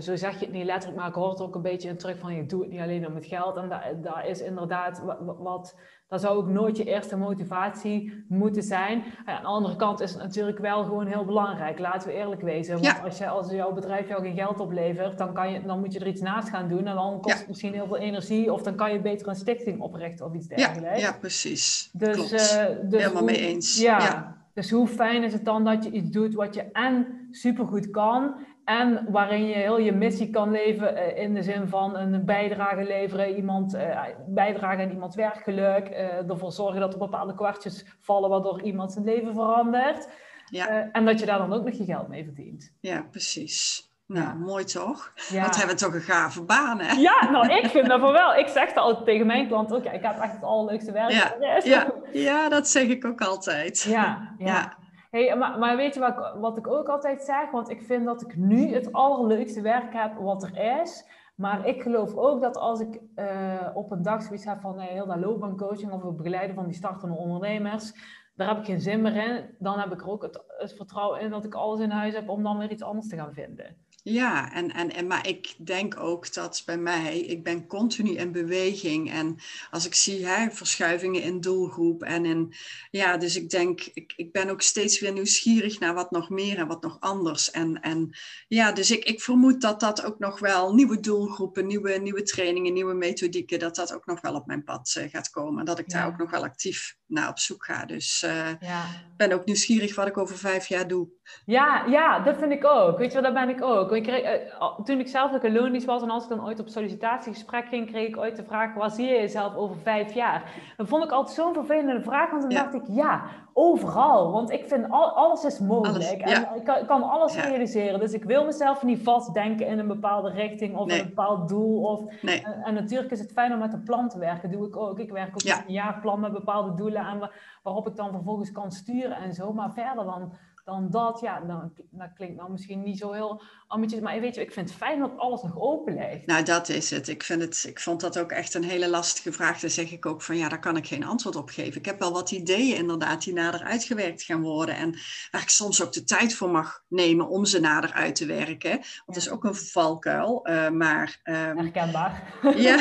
zo 0.00 0.16
zeg 0.16 0.32
je 0.32 0.44
het 0.44 0.54
niet 0.54 0.64
letterlijk, 0.64 1.00
maar 1.00 1.08
ik 1.08 1.14
hoor 1.14 1.30
het 1.30 1.40
ook 1.40 1.54
een 1.54 1.62
beetje 1.62 1.88
in 1.88 1.98
terug 1.98 2.18
van 2.18 2.34
je 2.34 2.46
doet 2.46 2.62
het 2.62 2.70
niet 2.70 2.80
alleen 2.80 3.06
om 3.06 3.14
het 3.14 3.26
geld. 3.26 3.56
En 3.56 3.68
daar 4.02 4.26
is 4.26 4.40
inderdaad 4.40 5.02
wat 5.38 5.74
dat 6.08 6.20
zou 6.20 6.36
ook 6.36 6.48
nooit 6.48 6.76
je 6.76 6.84
eerste 6.84 7.16
motivatie 7.16 8.24
moeten 8.28 8.62
zijn. 8.62 9.04
Aan 9.24 9.40
de 9.40 9.46
andere 9.46 9.76
kant 9.76 10.00
is 10.00 10.10
het 10.12 10.22
natuurlijk 10.22 10.58
wel 10.58 10.84
gewoon 10.84 11.06
heel 11.06 11.24
belangrijk. 11.24 11.78
Laten 11.78 12.08
we 12.08 12.14
eerlijk 12.14 12.40
wezen. 12.40 12.80
Want 12.80 13.02
als, 13.04 13.18
je, 13.18 13.28
als 13.28 13.50
jouw 13.50 13.72
bedrijf 13.72 14.08
jou 14.08 14.22
geen 14.22 14.34
geld 14.34 14.60
oplevert, 14.60 15.18
dan, 15.18 15.34
kan 15.34 15.52
je, 15.52 15.62
dan 15.62 15.80
moet 15.80 15.92
je 15.92 15.98
er 15.98 16.06
iets 16.06 16.20
naast 16.20 16.48
gaan 16.48 16.68
doen. 16.68 16.86
En 16.86 16.94
dan 16.94 17.20
kost 17.20 17.38
het 17.38 17.48
misschien 17.48 17.72
heel 17.72 17.86
veel 17.86 17.96
energie. 17.96 18.52
Of 18.52 18.62
dan 18.62 18.74
kan 18.74 18.92
je 18.92 19.00
beter 19.00 19.28
een 19.28 19.34
stichting 19.34 19.80
oprichten 19.80 20.26
of 20.26 20.34
iets 20.34 20.46
dergelijks. 20.46 21.00
Ja, 21.00 21.06
ja 21.08 21.16
precies. 21.20 21.90
Dus, 21.92 22.14
Klopt. 22.14 22.32
Uh, 22.32 22.64
dus 22.90 23.02
Helemaal 23.02 23.24
mee 23.24 23.46
eens. 23.46 23.80
ja. 23.80 24.36
Dus 24.54 24.70
hoe 24.70 24.86
fijn 24.86 25.22
is 25.22 25.32
het 25.32 25.44
dan 25.44 25.64
dat 25.64 25.84
je 25.84 25.90
iets 25.90 26.10
doet 26.10 26.34
wat 26.34 26.54
je 26.54 26.62
en 26.62 27.06
supergoed 27.30 27.90
kan 27.90 28.34
en 28.68 29.06
waarin 29.10 29.46
je 29.46 29.54
heel 29.54 29.78
je 29.78 29.92
missie 29.92 30.30
kan 30.30 30.50
leven 30.50 30.96
uh, 30.96 31.18
in 31.18 31.34
de 31.34 31.42
zin 31.42 31.68
van 31.68 31.96
een 31.96 32.24
bijdrage 32.24 32.84
leveren, 32.84 33.36
iemand, 33.36 33.74
uh, 33.74 34.04
bijdragen 34.26 34.84
aan 34.84 34.90
iemands 34.90 35.16
werkgeluk, 35.16 35.88
uh, 35.88 36.30
ervoor 36.30 36.52
zorgen 36.52 36.80
dat 36.80 36.92
er 36.92 36.98
bepaalde 36.98 37.34
kwartjes 37.34 37.84
vallen 38.00 38.30
waardoor 38.30 38.62
iemand 38.62 38.92
zijn 38.92 39.04
leven 39.04 39.34
verandert. 39.34 40.08
Ja. 40.50 40.90
en 40.92 41.04
dat 41.04 41.20
je 41.20 41.26
daar 41.26 41.38
dan 41.38 41.52
ook 41.52 41.64
nog 41.64 41.74
je 41.74 41.84
geld 41.84 42.08
mee 42.08 42.24
verdient. 42.24 42.74
Ja, 42.80 43.06
precies. 43.10 43.90
Nou, 44.06 44.38
mooi 44.38 44.64
toch? 44.64 45.12
Ja. 45.28 45.42
Wat 45.42 45.56
hebben 45.56 45.76
we 45.76 45.82
toch 45.82 45.94
een 45.94 46.00
gave 46.00 46.42
baan, 46.42 46.80
hè? 46.80 46.92
Ja, 46.92 47.30
nou, 47.30 47.52
ik 47.52 47.66
vind 47.66 47.86
dat 47.86 48.00
wel. 48.00 48.34
Ik 48.34 48.48
zeg 48.48 48.68
dat 48.68 48.84
altijd 48.84 49.04
tegen 49.04 49.26
mijn 49.26 49.48
klant 49.48 49.72
ook. 49.72 49.84
Ja, 49.84 49.90
ik 49.90 50.02
heb 50.02 50.20
echt 50.20 50.32
het 50.32 50.42
allerleukste 50.42 50.92
werk. 50.92 51.10
Ja, 51.10 51.36
ja, 51.64 51.92
ja, 52.12 52.48
dat 52.48 52.68
zeg 52.68 52.88
ik 52.88 53.04
ook 53.04 53.20
altijd. 53.20 53.82
ja. 53.82 54.34
ja. 54.38 54.77
Hey, 55.10 55.36
maar, 55.36 55.58
maar 55.58 55.76
weet 55.76 55.94
je 55.94 56.00
wat, 56.00 56.34
wat 56.40 56.58
ik 56.58 56.66
ook 56.66 56.88
altijd 56.88 57.22
zeg? 57.22 57.50
Want 57.50 57.70
ik 57.70 57.82
vind 57.82 58.04
dat 58.04 58.22
ik 58.22 58.36
nu 58.36 58.74
het 58.74 58.92
allerleukste 58.92 59.60
werk 59.60 59.92
heb 59.92 60.14
wat 60.14 60.42
er 60.42 60.80
is. 60.80 61.04
Maar 61.34 61.66
ik 61.66 61.82
geloof 61.82 62.16
ook 62.16 62.40
dat 62.40 62.56
als 62.56 62.80
ik 62.80 63.00
uh, 63.16 63.70
op 63.74 63.90
een 63.90 64.02
dag 64.02 64.22
zoiets 64.22 64.44
heb 64.44 64.60
van 64.60 64.80
uh, 64.80 64.86
heel 64.86 65.06
dat 65.06 65.18
loopbaancoaching 65.18 65.92
of 65.92 66.02
het 66.02 66.16
begeleiden 66.16 66.54
van 66.54 66.64
die 66.64 66.74
startende 66.74 67.16
ondernemers, 67.16 67.92
daar 68.34 68.48
heb 68.48 68.58
ik 68.58 68.64
geen 68.64 68.80
zin 68.80 69.02
meer 69.02 69.16
in. 69.16 69.54
Dan 69.58 69.78
heb 69.78 69.92
ik 69.92 70.00
er 70.00 70.08
ook 70.08 70.22
het, 70.22 70.44
het 70.46 70.72
vertrouwen 70.72 71.20
in 71.20 71.30
dat 71.30 71.44
ik 71.44 71.54
alles 71.54 71.80
in 71.80 71.90
huis 71.90 72.14
heb 72.14 72.28
om 72.28 72.42
dan 72.42 72.58
weer 72.58 72.70
iets 72.70 72.82
anders 72.82 73.08
te 73.08 73.16
gaan 73.16 73.32
vinden. 73.32 73.76
Ja, 74.08 74.52
en, 74.52 74.72
en, 74.72 74.94
en, 74.94 75.06
maar 75.06 75.26
ik 75.26 75.54
denk 75.56 76.00
ook 76.00 76.34
dat 76.34 76.62
bij 76.66 76.78
mij, 76.78 77.18
ik 77.18 77.42
ben 77.42 77.66
continu 77.66 78.10
in 78.10 78.32
beweging. 78.32 79.10
En 79.12 79.36
als 79.70 79.86
ik 79.86 79.94
zie 79.94 80.26
hè, 80.26 80.50
verschuivingen 80.50 81.22
in 81.22 81.40
doelgroep 81.40 82.02
en 82.02 82.24
in, 82.24 82.54
ja, 82.90 83.16
dus 83.16 83.36
ik 83.36 83.50
denk, 83.50 83.80
ik, 83.94 84.12
ik 84.16 84.32
ben 84.32 84.48
ook 84.48 84.62
steeds 84.62 85.00
weer 85.00 85.12
nieuwsgierig 85.12 85.80
naar 85.80 85.94
wat 85.94 86.10
nog 86.10 86.30
meer 86.30 86.58
en 86.58 86.66
wat 86.66 86.82
nog 86.82 86.96
anders. 87.00 87.50
En, 87.50 87.80
en 87.80 88.16
ja, 88.48 88.72
dus 88.72 88.90
ik, 88.90 89.04
ik 89.04 89.20
vermoed 89.20 89.60
dat 89.60 89.80
dat 89.80 90.04
ook 90.04 90.18
nog 90.18 90.38
wel 90.38 90.74
nieuwe 90.74 91.00
doelgroepen, 91.00 91.66
nieuwe, 91.66 91.92
nieuwe 91.92 92.22
trainingen, 92.22 92.72
nieuwe 92.72 92.94
methodieken, 92.94 93.58
dat 93.58 93.74
dat 93.74 93.94
ook 93.94 94.06
nog 94.06 94.20
wel 94.20 94.34
op 94.34 94.46
mijn 94.46 94.64
pad 94.64 94.94
uh, 94.98 95.10
gaat 95.10 95.30
komen. 95.30 95.64
Dat 95.64 95.78
ik 95.78 95.90
daar 95.90 96.06
ook 96.06 96.18
nog 96.18 96.30
wel 96.30 96.44
actief 96.44 96.96
naar 97.06 97.28
op 97.28 97.38
zoek 97.38 97.64
ga. 97.64 97.84
Dus 97.84 98.22
uh, 98.26 98.60
ja. 98.60 98.84
ben 99.16 99.32
ook 99.32 99.44
nieuwsgierig 99.44 99.94
wat 99.94 100.06
ik 100.06 100.18
over 100.18 100.38
vijf 100.38 100.66
jaar 100.66 100.88
doe. 100.88 101.08
Ja, 101.44 101.84
ja, 101.86 102.20
dat 102.20 102.38
vind 102.38 102.52
ik 102.52 102.64
ook. 102.64 102.98
Weet 102.98 103.12
je 103.12 103.20
wel, 103.20 103.32
daar 103.32 103.46
ben 103.46 103.56
ik 103.56 103.62
ook. 103.62 103.90
Ik 103.98 104.04
kreeg, 104.04 104.50
uh, 104.60 104.78
toen 104.84 104.98
ik 104.98 105.08
zelf 105.08 105.34
ook 105.34 105.42
een 105.42 105.52
loonisch 105.52 105.84
was 105.84 106.02
en 106.02 106.10
als 106.10 106.22
ik 106.22 106.28
dan 106.28 106.44
ooit 106.44 106.60
op 106.60 106.68
sollicitatiegesprek 106.68 107.66
ging, 107.66 107.86
kreeg 107.86 108.08
ik 108.08 108.16
ooit 108.16 108.36
de 108.36 108.44
vraag, 108.44 108.74
waar 108.74 108.90
zie 108.90 109.06
je 109.06 109.14
jezelf 109.14 109.54
over 109.54 109.76
vijf 109.76 110.14
jaar? 110.14 110.42
Dat 110.76 110.88
vond 110.88 111.04
ik 111.04 111.10
altijd 111.10 111.36
zo'n 111.36 111.54
vervelende 111.54 112.02
vraag, 112.02 112.30
want 112.30 112.42
dan 112.42 112.50
dacht 112.50 112.74
ik, 112.74 112.82
ja, 112.86 113.22
overal. 113.52 114.32
Want 114.32 114.50
ik 114.50 114.68
vind 114.68 114.90
al, 114.90 115.10
alles 115.10 115.44
is 115.44 115.58
mogelijk. 115.58 116.20
en 116.20 116.48
ik 116.56 116.64
kan, 116.64 116.86
kan 116.86 117.02
alles 117.02 117.36
realiseren. 117.36 118.00
Dus 118.00 118.12
ik 118.12 118.24
wil 118.24 118.44
mezelf 118.44 118.82
niet 118.82 119.02
vastdenken 119.02 119.66
in 119.66 119.78
een 119.78 119.86
bepaalde 119.86 120.30
richting 120.30 120.76
of 120.76 120.92
een 120.92 121.06
bepaald 121.06 121.48
doel. 121.48 121.82
Of, 121.82 122.22
en, 122.22 122.62
en, 122.64 122.74
natuurlijk 122.74 123.10
is 123.10 123.20
het 123.20 123.32
fijn 123.32 123.52
om 123.52 123.58
met 123.58 123.72
een 123.72 123.82
plan 123.82 124.08
te 124.08 124.18
werken. 124.18 124.50
doe 124.50 124.66
ik 124.66 124.76
ook. 124.76 124.98
Ik 124.98 125.10
werk 125.10 125.28
ook 125.28 125.44
met 125.44 125.64
een 125.66 125.72
jaarplan 125.72 126.20
met 126.20 126.32
bepaalde 126.32 126.74
doelen 126.74 127.02
aan 127.02 127.30
waarop 127.62 127.88
ik 127.88 127.96
dan 127.96 128.12
vervolgens 128.12 128.52
kan 128.52 128.70
sturen 128.70 129.16
en 129.16 129.34
zo. 129.34 129.52
Maar 129.52 129.72
verder 129.72 130.04
dan 130.04 130.32
dan 130.68 130.90
dat, 130.90 131.20
ja, 131.20 131.40
dan, 131.40 131.72
dat 131.90 132.08
klinkt 132.14 132.36
nou 132.36 132.50
misschien 132.50 132.82
niet 132.82 132.98
zo 132.98 133.12
heel 133.12 133.42
ambitieus. 133.66 134.00
Maar 134.00 134.20
weet 134.20 134.34
je, 134.34 134.40
ik 134.40 134.52
vind 134.52 134.68
het 134.68 134.78
fijn 134.78 134.98
dat 134.98 135.10
alles 135.16 135.42
nog 135.42 135.58
open 135.60 135.94
ligt. 135.94 136.26
Nou, 136.26 136.44
dat 136.44 136.68
is 136.68 136.90
het. 136.90 137.08
Ik, 137.08 137.22
vind 137.22 137.42
het. 137.42 137.64
ik 137.68 137.80
vond 137.80 138.00
dat 138.00 138.18
ook 138.18 138.30
echt 138.30 138.54
een 138.54 138.64
hele 138.64 138.88
lastige 138.88 139.32
vraag. 139.32 139.60
Daar 139.60 139.70
zeg 139.70 139.90
ik 139.90 140.06
ook 140.06 140.22
van, 140.22 140.36
ja, 140.36 140.48
daar 140.48 140.60
kan 140.60 140.76
ik 140.76 140.86
geen 140.86 141.04
antwoord 141.04 141.36
op 141.36 141.48
geven. 141.48 141.78
Ik 141.78 141.84
heb 141.84 141.98
wel 141.98 142.12
wat 142.12 142.30
ideeën 142.30 142.76
inderdaad 142.76 143.24
die 143.24 143.32
nader 143.32 143.62
uitgewerkt 143.62 144.22
gaan 144.22 144.40
worden. 144.40 144.76
En 144.76 144.98
waar 145.30 145.42
ik 145.42 145.48
soms 145.48 145.82
ook 145.82 145.92
de 145.92 146.04
tijd 146.04 146.34
voor 146.34 146.50
mag 146.50 146.82
nemen 146.88 147.28
om 147.28 147.44
ze 147.44 147.60
nader 147.60 147.92
uit 147.92 148.14
te 148.14 148.26
werken. 148.26 148.70
Want 148.70 149.04
dat 149.06 149.16
is 149.16 149.30
ook 149.30 149.44
een 149.44 149.54
valkuil. 149.54 150.48
Uh, 150.48 150.68
maar, 150.68 151.20
um, 151.24 151.34
Herkenbaar. 151.34 152.34
ja, 152.56 152.76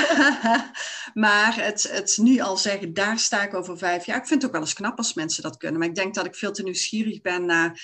maar 1.14 1.56
het, 1.56 1.92
het 1.92 2.18
nu 2.22 2.40
al 2.40 2.58
zeggen, 2.58 2.94
daar 2.94 3.20
sta 3.20 3.44
ik 3.44 3.54
over 3.54 3.78
vijf 3.78 4.06
jaar. 4.06 4.18
Ik 4.18 4.28
vind 4.28 4.42
het 4.42 4.46
ook 4.46 4.58
wel 4.58 4.66
eens 4.66 4.74
knap 4.74 4.98
als 4.98 5.14
mensen 5.14 5.44
dat 5.44 5.58
kunnen. 5.58 5.80
Maar 5.80 5.90
ik 5.90 5.96
denk 5.96 6.14
dat 6.14 6.26
ik 6.26 6.36
veel 6.36 6.52
te 6.52 6.64
nieuwsgierig 6.64 7.22
ben 7.22 7.46
naar 7.46 7.77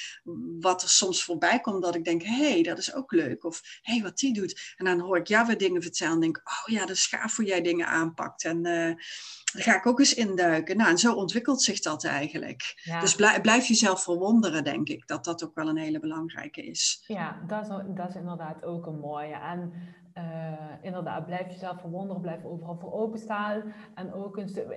wat 0.59 0.81
er 0.81 0.89
soms 0.89 1.23
voorbij 1.23 1.59
komt, 1.59 1.83
dat 1.83 1.95
ik 1.95 2.03
denk, 2.03 2.23
hé, 2.23 2.51
hey, 2.51 2.63
dat 2.63 2.77
is 2.77 2.93
ook 2.93 3.11
leuk. 3.11 3.43
Of 3.43 3.61
hé, 3.81 3.93
hey, 3.93 4.01
wat 4.01 4.17
die 4.17 4.33
doet. 4.33 4.73
En 4.75 4.85
dan 4.85 4.99
hoor 4.99 5.17
ik 5.17 5.27
jou 5.27 5.47
weer 5.47 5.57
dingen 5.57 5.81
vertellen 5.81 6.13
en 6.13 6.19
denk, 6.19 6.37
oh 6.37 6.73
ja, 6.73 6.79
dat 6.79 6.95
is 6.95 7.05
gaaf 7.05 7.35
hoe 7.35 7.45
jij 7.45 7.61
dingen 7.61 7.87
aanpakt. 7.87 8.43
En 8.43 8.57
uh, 8.57 8.63
daar 8.63 9.63
ga 9.63 9.75
ik 9.75 9.85
ook 9.85 9.99
eens 9.99 10.13
induiken. 10.13 10.77
Nou, 10.77 10.89
en 10.89 10.97
zo 10.97 11.13
ontwikkelt 11.13 11.61
zich 11.61 11.79
dat 11.79 12.03
eigenlijk. 12.03 12.89
Dus 12.99 13.15
blijf, 13.15 13.41
blijf 13.41 13.67
jezelf 13.67 14.03
verwonderen, 14.03 14.63
denk 14.63 14.87
ik, 14.87 15.07
dat 15.07 15.23
dat 15.23 15.43
ook 15.43 15.55
wel 15.55 15.67
een 15.67 15.77
hele 15.77 15.99
belangrijke 15.99 16.65
is. 16.65 17.03
Ja, 17.07 17.43
dat 17.47 17.61
is, 17.61 17.67
dat 17.95 18.09
is 18.09 18.15
inderdaad 18.15 18.63
ook 18.63 18.85
een 18.85 18.99
mooie. 18.99 19.35
En 19.35 19.73
uh, 20.17 20.23
inderdaad, 20.81 21.25
blijf 21.25 21.47
jezelf 21.47 21.79
verwonderen, 21.79 22.21
blijf 22.21 22.45
overal 22.45 22.75
voor 22.75 22.93
openstaan. 22.93 23.73
En 23.95 24.13
ook 24.13 24.37
een 24.37 24.47
stuk, 24.47 24.69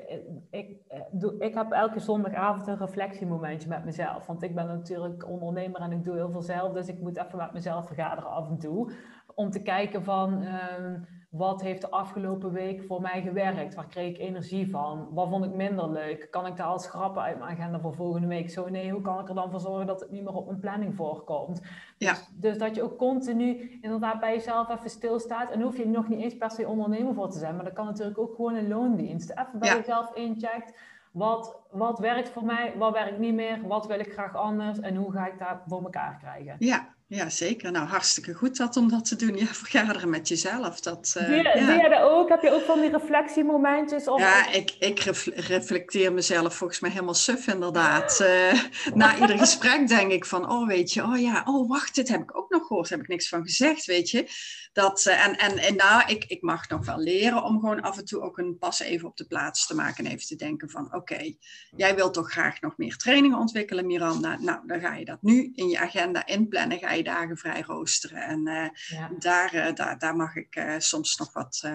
ik, 0.51 0.77
eh, 0.89 1.01
ik 1.39 1.55
heb 1.55 1.71
elke 1.71 2.01
zondagavond 2.01 2.67
een 2.67 2.79
reflectiemomentje 2.79 3.69
met 3.69 3.85
mezelf. 3.85 4.27
Want 4.27 4.43
ik 4.43 4.55
ben 4.55 4.67
natuurlijk 4.67 5.29
ondernemer 5.29 5.81
en 5.81 5.93
ik 5.93 6.05
doe 6.05 6.15
heel 6.15 6.31
veel 6.31 6.43
zelf. 6.43 6.73
Dus 6.73 6.89
ik 6.89 7.01
moet 7.01 7.17
even 7.17 7.39
met 7.39 7.53
mezelf 7.53 7.87
vergaderen 7.87 8.31
af 8.31 8.49
en 8.49 8.59
toe. 8.59 8.93
Om 9.35 9.51
te 9.51 9.63
kijken 9.63 10.05
van, 10.05 10.43
uh, 10.43 11.01
wat 11.37 11.63
heeft 11.63 11.81
de 11.81 11.91
afgelopen 11.91 12.53
week 12.53 12.83
voor 12.83 13.01
mij 13.01 13.23
gewerkt? 13.23 13.75
Waar 13.75 13.87
kreeg 13.87 14.11
ik 14.11 14.19
energie 14.19 14.71
van? 14.71 15.09
Wat 15.13 15.29
vond 15.29 15.45
ik 15.45 15.55
minder 15.55 15.91
leuk? 15.91 16.29
Kan 16.31 16.47
ik 16.47 16.57
daar 16.57 16.67
al 16.67 16.79
schrappen 16.79 17.23
uit 17.23 17.39
mijn 17.39 17.51
agenda 17.51 17.81
voor 17.81 17.95
volgende 17.95 18.27
week? 18.27 18.51
Zo 18.51 18.69
nee, 18.69 18.91
hoe 18.91 19.01
kan 19.01 19.21
ik 19.21 19.29
er 19.29 19.35
dan 19.35 19.51
voor 19.51 19.61
zorgen 19.61 19.87
dat 19.87 20.01
het 20.01 20.11
niet 20.11 20.23
meer 20.23 20.35
op 20.35 20.47
mijn 20.47 20.61
planning 20.61 20.95
voorkomt? 20.95 21.63
Ja. 21.99 22.13
Dus, 22.13 22.29
dus 22.35 22.59
dat 22.59 22.75
je 22.75 22.83
ook 22.83 22.97
continu 22.97 23.79
inderdaad 23.83 24.21
bij 24.21 24.35
jezelf 24.35 24.69
even 24.69 24.91
stilstaat. 24.91 25.51
En 25.51 25.61
hoef 25.61 25.77
je 25.77 25.87
nog 25.87 26.09
niet 26.09 26.21
eens 26.21 26.37
per 26.37 26.51
se 26.51 26.69
ondernemer 26.69 27.15
voor 27.15 27.31
te 27.31 27.39
zijn. 27.39 27.55
Maar 27.55 27.65
dat 27.65 27.75
kan 27.75 27.87
natuurlijk 27.87 28.19
ook 28.19 28.35
gewoon 28.35 28.55
een 28.55 28.69
loondienst. 28.69 29.31
Even 29.31 29.59
bij 29.59 29.77
jezelf 29.77 30.15
incheckt. 30.15 30.79
Wat, 31.13 31.61
wat 31.71 31.99
werkt 31.99 32.29
voor 32.29 32.45
mij? 32.45 32.75
Wat 32.79 32.93
werkt 32.93 33.19
niet 33.19 33.35
meer? 33.35 33.67
Wat 33.67 33.87
wil 33.87 33.99
ik 33.99 34.13
graag 34.13 34.37
anders? 34.37 34.81
En 34.81 34.97
hoe 34.97 35.13
ga 35.13 35.27
ik 35.27 35.39
dat 35.39 35.59
voor 35.67 35.83
elkaar 35.83 36.17
krijgen? 36.19 36.57
Ja, 36.59 36.95
ja, 37.09 37.31
zeker. 37.31 37.73
Nou, 37.73 37.87
hartstikke 37.87 38.35
goed 38.35 38.57
dat 38.57 38.77
om 38.77 38.89
dat 38.89 39.05
te 39.05 39.17
doen. 39.17 39.37
Ja, 39.37 39.47
vergaderen 39.65 40.11
met 40.11 40.29
jezelf. 40.29 40.81
Dat, 40.81 41.15
uh, 41.19 41.27
doe, 41.27 41.37
je, 41.37 41.43
ja. 41.43 41.67
doe 41.67 41.83
je 41.83 41.89
dat 41.89 42.01
ook? 42.01 42.29
Heb 42.29 42.43
je 42.43 42.51
ook 42.51 42.65
van 42.65 42.81
die 42.81 42.91
reflectiemomentjes? 42.91 44.09
Of... 44.09 44.21
Ja, 44.21 44.53
ik, 44.53 44.75
ik 44.79 45.01
reflecteer 45.35 46.13
mezelf 46.13 46.55
volgens 46.55 46.81
mij 46.81 46.91
helemaal 46.91 47.15
suf 47.15 47.47
inderdaad. 47.47 48.21
Uh, 48.21 48.63
na 48.95 49.19
ieder 49.19 49.39
gesprek 49.39 49.89
denk 49.89 50.13
ik 50.13 50.25
van, 50.25 50.51
oh 50.51 50.67
weet 50.67 50.93
je, 50.93 51.03
oh 51.03 51.21
ja, 51.21 51.43
oh 51.45 51.69
wacht, 51.69 51.95
dit 51.95 52.09
heb 52.09 52.21
ik 52.21 52.37
ook 52.37 52.51
nog 52.51 52.67
gehoord. 52.67 52.89
Daar 52.89 52.99
heb 52.99 53.07
ik 53.07 53.13
niks 53.13 53.29
van 53.29 53.43
gezegd, 53.43 53.85
weet 53.85 54.11
je. 54.11 54.29
Dat, 54.77 55.05
uh, 55.05 55.27
en, 55.27 55.39
en, 55.39 55.59
en 55.59 55.77
nou, 55.77 56.03
ik, 56.07 56.25
ik 56.25 56.43
mag 56.43 56.69
nog 56.69 56.87
wel 56.87 56.99
leren 56.99 57.43
om 57.43 57.61
gewoon 57.61 57.81
af 57.81 57.99
en 57.99 58.05
toe 58.05 58.21
ook 58.21 58.39
een 58.39 58.59
pas 58.59 58.81
even 58.81 59.09
op 59.09 59.17
de 59.17 59.27
plaats 59.27 59.67
te 59.67 59.75
maken. 59.75 60.05
En 60.05 60.11
even 60.11 60.27
te 60.27 60.37
denken 60.37 60.71
van, 60.71 60.95
oké, 60.95 61.35
jij 61.77 61.95
wilt 61.95 62.15
toch 62.15 62.31
graag 62.31 62.61
nog 62.61 62.77
meer 62.77 62.97
trainingen 62.97 63.39
ontwikkelen, 63.39 63.87
Miranda. 63.87 64.39
Nou, 64.41 64.67
dan 64.67 64.81
ga 64.81 64.95
je 64.95 65.05
dat 65.05 65.23
nu 65.23 65.53
in 65.55 65.69
je 65.69 65.79
agenda 65.79 66.27
inplannen. 66.27 66.79
Ga 66.79 66.93
je 66.93 67.03
dagen 67.03 67.37
vrij 67.37 67.63
roosteren. 67.63 68.23
En 68.23 68.49
uh, 68.49 68.99
ja. 68.99 69.11
daar, 69.19 69.55
uh, 69.55 69.75
daar, 69.75 69.99
daar 69.99 70.17
mag 70.17 70.37
ik 70.37 70.57
uh, 70.57 70.75
soms 70.79 71.17
nog 71.17 71.33
wat, 71.33 71.71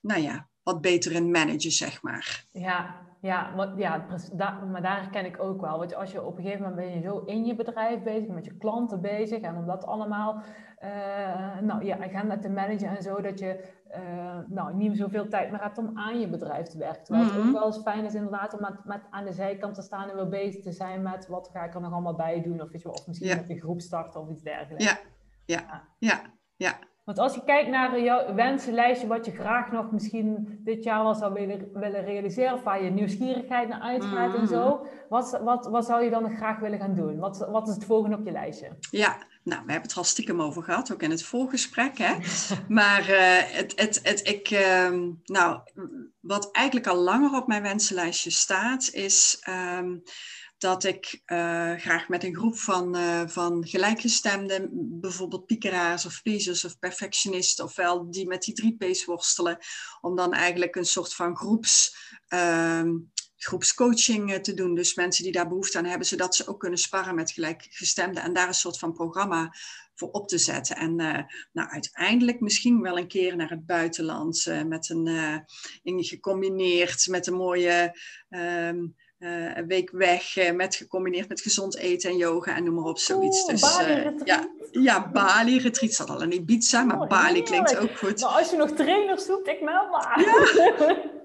nou 0.00 0.20
ja, 0.20 0.48
wat 0.62 0.80
beter 0.80 1.12
in 1.12 1.30
managen, 1.30 1.72
zeg 1.72 2.02
maar. 2.02 2.44
Ja, 2.52 3.07
ja, 3.20 3.50
maar, 3.56 3.78
ja 3.78 4.06
daar, 4.32 4.66
maar 4.66 4.82
daar 4.82 5.00
herken 5.00 5.24
ik 5.24 5.42
ook 5.42 5.60
wel. 5.60 5.78
Want 5.78 5.94
als 5.94 6.12
je 6.12 6.24
op 6.24 6.36
een 6.36 6.42
gegeven 6.42 6.68
moment 6.68 6.80
ben 6.86 6.94
je 6.94 7.00
zo 7.00 7.18
in 7.18 7.44
je 7.44 7.54
bedrijf 7.54 8.02
bezig, 8.02 8.28
met 8.28 8.44
je 8.44 8.56
klanten 8.56 9.00
bezig. 9.00 9.40
En 9.40 9.56
om 9.56 9.66
dat 9.66 9.86
allemaal, 9.86 10.42
nou 11.60 11.84
ja, 11.84 11.98
agenda 11.98 12.38
te 12.38 12.48
managen 12.48 12.96
en 12.96 13.02
zo, 13.02 13.20
dat 13.20 13.38
je 13.38 13.76
uh, 13.90 14.38
nou, 14.48 14.74
niet 14.74 14.96
zoveel 14.96 15.28
tijd 15.28 15.50
meer 15.50 15.62
hebt 15.62 15.78
om 15.78 15.98
aan 15.98 16.20
je 16.20 16.28
bedrijf 16.28 16.66
te 16.66 16.78
werken. 16.78 17.04
Terwijl 17.04 17.26
mm 17.26 17.30
-hmm. 17.30 17.38
het 17.38 17.48
ook 17.48 17.58
wel 17.58 17.66
eens 17.66 17.82
fijn 17.82 18.04
is 18.04 18.14
inderdaad 18.14 18.54
om 18.54 18.60
met, 18.60 18.84
met 18.84 19.00
aan 19.10 19.24
de 19.24 19.32
zijkant 19.32 19.74
te 19.74 19.82
staan 19.82 20.08
en 20.08 20.16
weer 20.16 20.28
bezig 20.28 20.62
te 20.62 20.72
zijn 20.72 21.02
met 21.02 21.28
wat 21.28 21.48
ga 21.52 21.64
ik 21.64 21.74
er 21.74 21.80
nog 21.80 21.92
allemaal 21.92 22.16
bij 22.16 22.42
doen. 22.42 22.62
Of, 22.62 22.70
weet 22.70 22.82
je, 22.82 22.90
of 22.90 23.06
misschien 23.06 23.28
ja. 23.28 23.36
met 23.36 23.50
een 23.50 23.60
groep 23.60 23.80
starten 23.80 24.20
of 24.20 24.28
iets 24.28 24.42
dergelijks. 24.42 24.84
Ja, 24.84 24.98
ja, 25.44 25.82
ja, 25.98 26.20
ja. 26.56 26.78
Want 27.08 27.20
als 27.20 27.34
je 27.34 27.44
kijkt 27.44 27.70
naar 27.70 28.00
jouw 28.00 28.34
wensenlijstje, 28.34 29.06
wat 29.06 29.24
je 29.24 29.32
graag 29.32 29.72
nog 29.72 29.90
misschien 29.90 30.60
dit 30.64 30.84
jaar 30.84 31.02
wel 31.02 31.14
zou 31.14 31.32
willen, 31.32 31.70
willen 31.72 32.04
realiseren, 32.04 32.54
of 32.54 32.62
waar 32.62 32.84
je 32.84 32.90
nieuwsgierigheid 32.90 33.68
naar 33.68 33.80
uitgaat 33.80 34.26
mm 34.26 34.32
-hmm. 34.32 34.40
en 34.40 34.48
zo, 34.48 34.86
wat, 35.08 35.40
wat, 35.42 35.66
wat 35.66 35.86
zou 35.86 36.04
je 36.04 36.10
dan 36.10 36.22
nog 36.22 36.36
graag 36.36 36.58
willen 36.58 36.78
gaan 36.78 36.94
doen? 36.94 37.18
Wat, 37.18 37.48
wat 37.50 37.68
is 37.68 37.74
het 37.74 37.84
volgende 37.84 38.16
op 38.16 38.24
je 38.24 38.32
lijstje? 38.32 38.68
Ja, 38.90 39.16
nou, 39.42 39.62
we 39.64 39.72
hebben 39.72 39.88
het 39.88 39.98
al 39.98 40.04
stiekem 40.04 40.42
over 40.42 40.62
gehad, 40.62 40.92
ook 40.92 41.02
in 41.02 41.10
het 41.10 41.22
voorgesprek. 41.22 41.98
Hè? 41.98 42.14
Maar 42.68 43.00
uh, 43.00 43.36
het, 43.56 43.72
het, 43.76 44.00
het, 44.02 44.28
ik, 44.28 44.50
uh, 44.50 45.00
nou, 45.24 45.60
wat 46.20 46.50
eigenlijk 46.52 46.86
al 46.86 46.96
langer 46.96 47.40
op 47.40 47.46
mijn 47.46 47.62
wensenlijstje 47.62 48.30
staat, 48.30 48.90
is 48.92 49.44
um, 49.78 50.02
dat 50.58 50.84
ik 50.84 51.22
uh, 51.26 51.74
graag 51.74 52.08
met 52.08 52.24
een 52.24 52.34
groep 52.34 52.58
van, 52.58 52.96
uh, 52.96 53.22
van 53.26 53.66
gelijkgestemden, 53.66 54.68
bijvoorbeeld 55.00 55.46
piekeraars 55.46 56.06
of 56.06 56.22
pleasers 56.22 56.64
of 56.64 56.78
perfectionisten, 56.78 57.64
ofwel 57.64 58.10
die 58.10 58.26
met 58.26 58.42
die 58.42 58.54
drie 58.54 58.76
P's 58.76 59.04
worstelen, 59.04 59.58
om 60.00 60.16
dan 60.16 60.32
eigenlijk 60.32 60.76
een 60.76 60.86
soort 60.86 61.14
van 61.14 61.36
groeps. 61.36 61.96
Um, 62.28 63.12
groepscoaching 63.36 64.32
te 64.42 64.54
doen. 64.54 64.74
Dus 64.74 64.94
mensen 64.94 65.24
die 65.24 65.32
daar 65.32 65.48
behoefte 65.48 65.78
aan 65.78 65.84
hebben, 65.84 66.06
zodat 66.06 66.34
ze 66.34 66.46
ook 66.46 66.60
kunnen 66.60 66.78
sparren 66.78 67.14
met 67.14 67.30
gelijkgestemden 67.30 68.22
en 68.22 68.32
daar 68.32 68.48
een 68.48 68.54
soort 68.54 68.78
van 68.78 68.92
programma 68.92 69.54
voor 69.94 70.10
op 70.10 70.28
te 70.28 70.38
zetten. 70.38 70.76
En 70.76 70.94
nou, 71.52 71.68
uiteindelijk 71.70 72.40
misschien 72.40 72.80
wel 72.80 72.98
een 72.98 73.08
keer 73.08 73.36
naar 73.36 73.50
het 73.50 73.66
buitenland 73.66 74.46
met 74.66 74.88
een, 74.88 75.06
in, 75.82 76.04
gecombineerd 76.04 77.06
met 77.06 77.26
een 77.26 77.34
mooie 77.34 77.98
um, 78.28 78.96
week 79.66 79.90
weg, 79.90 80.52
met 80.52 80.74
gecombineerd 80.74 81.28
met 81.28 81.40
gezond 81.40 81.76
eten 81.76 82.10
en 82.10 82.16
yoga 82.16 82.56
en 82.56 82.64
noem 82.64 82.74
maar 82.74 82.84
op, 82.84 82.98
zoiets. 82.98 83.46
Dus, 83.46 83.60
Bali 83.60 84.10
ja, 84.24 84.48
ja, 84.70 85.10
Bali 85.10 85.58
retreat 85.58 85.92
zat 85.92 86.10
al 86.10 86.22
in 86.22 86.32
Ibiza, 86.32 86.82
maar 86.82 87.00
oh, 87.00 87.08
Bali 87.08 87.42
klinkt 87.42 87.76
ook 87.76 87.98
goed. 87.98 88.20
Maar 88.20 88.30
als 88.30 88.50
je 88.50 88.56
nog 88.56 88.70
trainers 88.70 89.24
zoekt, 89.24 89.48
ik 89.48 89.60
meld 89.60 89.90
maar. 89.90 90.20
Ja. 90.20 90.96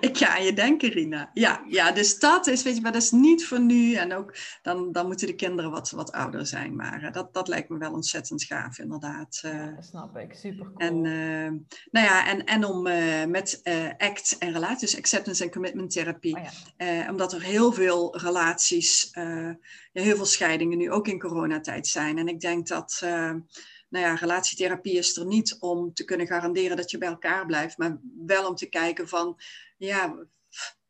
ik 0.00 0.16
ga 0.16 0.36
aan 0.36 0.44
je 0.44 0.52
denken, 0.52 0.88
Rina. 0.88 1.30
Ja, 1.34 1.64
ja, 1.68 1.92
dus 1.92 2.18
dat 2.18 2.46
is, 2.46 2.62
weet 2.62 2.76
je, 2.76 2.80
maar 2.80 2.92
dat 2.92 3.02
is 3.02 3.10
niet 3.10 3.46
voor 3.46 3.60
nu. 3.60 3.94
En 3.94 4.14
ook 4.14 4.34
dan, 4.62 4.92
dan 4.92 5.06
moeten 5.06 5.26
de 5.26 5.34
kinderen 5.34 5.70
wat, 5.70 5.90
wat 5.90 6.12
ouder 6.12 6.46
zijn. 6.46 6.76
Maar 6.76 7.02
uh, 7.02 7.12
dat, 7.12 7.34
dat 7.34 7.48
lijkt 7.48 7.68
me 7.68 7.78
wel 7.78 7.92
ontzettend 7.92 8.44
gaaf, 8.44 8.78
inderdaad. 8.78 9.42
Uh, 9.44 9.52
ja, 9.52 9.80
snap 9.80 10.16
ik. 10.16 10.34
Super 10.34 10.66
cool. 10.66 10.76
En, 10.76 11.04
uh, 11.04 11.60
nou 11.90 12.06
ja, 12.06 12.26
en, 12.26 12.44
en 12.44 12.64
om 12.64 12.82
met 13.30 13.60
ACT 13.98 14.36
en 14.38 14.52
relaties, 14.52 14.90
dus 14.90 14.98
acceptance 14.98 15.44
en 15.44 15.50
commitment 15.50 15.90
therapie, 15.90 16.36
oh, 16.36 16.42
ja. 16.76 17.10
omdat 17.10 17.32
er 17.32 17.42
heel 17.42 17.72
veel 17.72 18.18
relaties, 18.18 19.10
heel 19.92 20.16
veel 20.16 20.24
scheidingen 20.24 20.78
nu 20.78 20.90
ook 20.90 21.08
in 21.08 21.18
coronatijd 21.18 21.86
zijn. 21.86 22.18
En 22.18 22.28
ik 22.28 22.40
denk 22.40 22.66
dat 22.66 23.02
nou 23.88 24.04
ja, 24.04 24.14
relatietherapie 24.14 24.98
is 24.98 25.16
er 25.16 25.26
niet 25.26 25.56
om 25.60 25.94
te 25.94 26.04
kunnen 26.04 26.26
garanderen 26.26 26.76
dat 26.76 26.90
je 26.90 26.98
bij 26.98 27.08
elkaar 27.08 27.46
blijft, 27.46 27.78
maar 27.78 27.98
wel 28.26 28.48
om 28.48 28.54
te 28.54 28.68
kijken 28.68 29.08
van, 29.08 29.40
ja, 29.76 30.26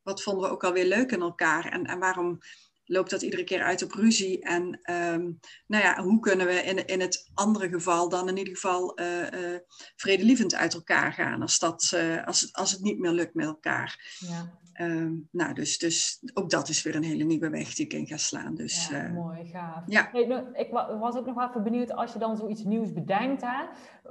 wat 0.03 0.23
vonden 0.23 0.43
we 0.43 0.51
ook 0.51 0.65
alweer 0.65 0.85
leuk 0.85 1.13
in 1.13 1.21
elkaar 1.21 1.65
en, 1.65 1.85
en 1.85 1.99
waarom 1.99 2.39
loopt 2.85 3.11
dat 3.11 3.23
iedere 3.23 3.45
keer 3.45 3.63
uit 3.63 3.83
op 3.83 3.93
ruzie? 3.93 4.43
En 4.43 4.65
um, 4.93 5.39
nou 5.67 5.85
ja, 5.85 6.03
hoe 6.03 6.21
kunnen 6.21 6.47
we 6.47 6.63
in, 6.63 6.87
in 6.87 7.01
het 7.01 7.31
andere 7.35 7.69
geval 7.69 8.09
dan 8.09 8.29
in 8.29 8.37
ieder 8.37 8.55
geval 8.55 9.01
uh, 9.01 9.31
uh, 9.31 9.59
vredelievend 9.97 10.55
uit 10.55 10.75
elkaar 10.75 11.13
gaan 11.13 11.43
als, 11.43 11.59
dat, 11.59 11.93
uh, 11.95 12.27
als, 12.27 12.41
het, 12.41 12.53
als 12.53 12.73
het 12.73 12.81
niet 12.81 12.99
meer 12.99 13.13
lukt 13.13 13.35
met 13.35 13.47
elkaar? 13.47 14.17
Ja. 14.19 14.59
Um, 14.81 15.29
nou, 15.31 15.55
dus, 15.55 15.79
dus 15.79 16.23
ook 16.35 16.51
dat 16.51 16.69
is 16.69 16.83
weer 16.83 16.95
een 16.95 17.03
hele 17.03 17.25
nieuwe 17.25 17.51
weg 17.51 17.75
die 17.75 17.85
ik 17.85 17.93
in 17.93 18.07
ga 18.07 18.17
slaan. 18.17 18.55
Dus, 18.55 18.89
ja, 18.89 19.09
mooi, 19.09 19.45
gaaf. 19.45 19.83
Ja. 19.87 20.09
Hey, 20.13 20.27
nou, 20.27 20.45
ik 20.53 20.71
was 21.01 21.17
ook 21.17 21.27
nog 21.27 21.49
even 21.49 21.63
benieuwd 21.63 21.93
als 21.93 22.13
je 22.13 22.19
dan 22.19 22.37
zoiets 22.37 22.65
nieuws 22.65 22.93
bedenkt, 22.93 23.43
hè, 23.43 23.65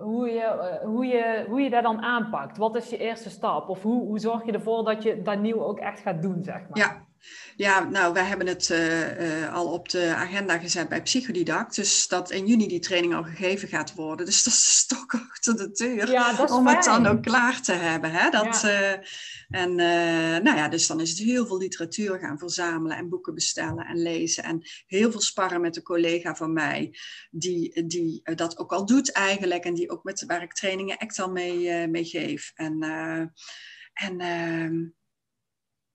hoe, 0.04 0.30
je, 0.30 0.80
hoe, 0.84 1.06
je, 1.06 1.46
hoe 1.50 1.62
je 1.62 1.70
dat 1.70 1.84
dan 1.84 2.02
aanpakt. 2.02 2.58
Wat 2.58 2.76
is 2.76 2.90
je 2.90 2.98
eerste 2.98 3.30
stap? 3.30 3.70
Of 3.70 3.82
hoe, 3.82 4.06
hoe 4.06 4.20
zorg 4.20 4.46
je 4.46 4.52
ervoor 4.52 4.84
dat 4.84 5.04
je 5.04 5.22
dat 5.22 5.40
nieuw 5.40 5.62
ook 5.64 5.80
echt 5.80 6.00
gaat 6.00 6.22
doen, 6.22 6.44
zeg 6.44 6.70
maar? 6.70 6.78
Ja, 6.78 7.05
ja, 7.56 7.84
nou, 7.90 8.14
wij 8.14 8.24
hebben 8.24 8.48
het 8.48 8.70
uh, 8.70 9.42
uh, 9.42 9.54
al 9.54 9.72
op 9.72 9.90
de 9.90 10.14
agenda 10.16 10.58
gezet 10.58 10.90
bij 10.90 11.02
Psychodidact. 11.02 11.76
Dus 11.76 12.08
dat 12.08 12.32
in 12.32 12.48
juni 12.48 12.68
die 12.68 12.80
training 12.80 13.16
al 13.16 13.24
gegeven 13.24 13.68
gaat 13.68 13.94
worden. 13.94 14.26
Dus 14.26 14.44
dat 14.44 14.54
is 14.54 14.64
de 14.64 14.70
stok 14.70 15.14
achter 15.30 15.58
de 15.58 15.72
deur. 15.72 16.12
Ja, 16.12 16.34
dat 16.34 16.50
is 16.50 16.56
om 16.56 16.64
fijn. 16.64 16.76
het 16.76 16.86
dan 16.86 17.06
ook 17.06 17.24
klaar 17.24 17.62
te 17.62 17.72
hebben. 17.72 18.12
Hè? 18.12 18.30
Dat, 18.30 18.62
Ja. 18.62 18.94
uh, 18.94 19.00
en 19.50 19.76
nou 20.44 20.58
ja, 20.58 20.68
dus 20.68 20.88
dan 20.88 21.00
is 21.00 21.10
het 21.10 21.20
heel 21.20 21.46
veel 21.46 21.58
literatuur 21.58 22.20
gaan 22.20 22.40
verzamelen 22.40 22.98
en 22.98 23.10
boeken 23.10 23.34
bestellen 23.34 23.86
en 23.86 24.02
lezen. 24.02 24.44
En 24.44 24.62
heel 24.88 25.12
veel 25.12 25.22
sparren 25.22 25.62
met 25.62 25.76
een 25.76 25.84
collega 25.84 26.36
van 26.36 26.54
mij, 26.54 26.96
die, 27.32 27.86
die 27.86 28.22
dat 28.36 28.58
ook 28.58 28.72
al 28.72 28.86
doet 28.86 29.12
eigenlijk. 29.12 29.64
En 29.64 29.74
die 29.74 29.90
ook 29.90 30.04
met 30.04 30.24
waar 30.28 30.42
ik 30.42 30.54
trainingen 30.54 30.98
echt 30.98 31.20
al 31.20 31.32
mee, 31.32 31.88
mee 31.88 32.06
geef. 32.06 32.52
En, 32.56 32.80
en 33.94 34.20
ehm, 34.20 34.84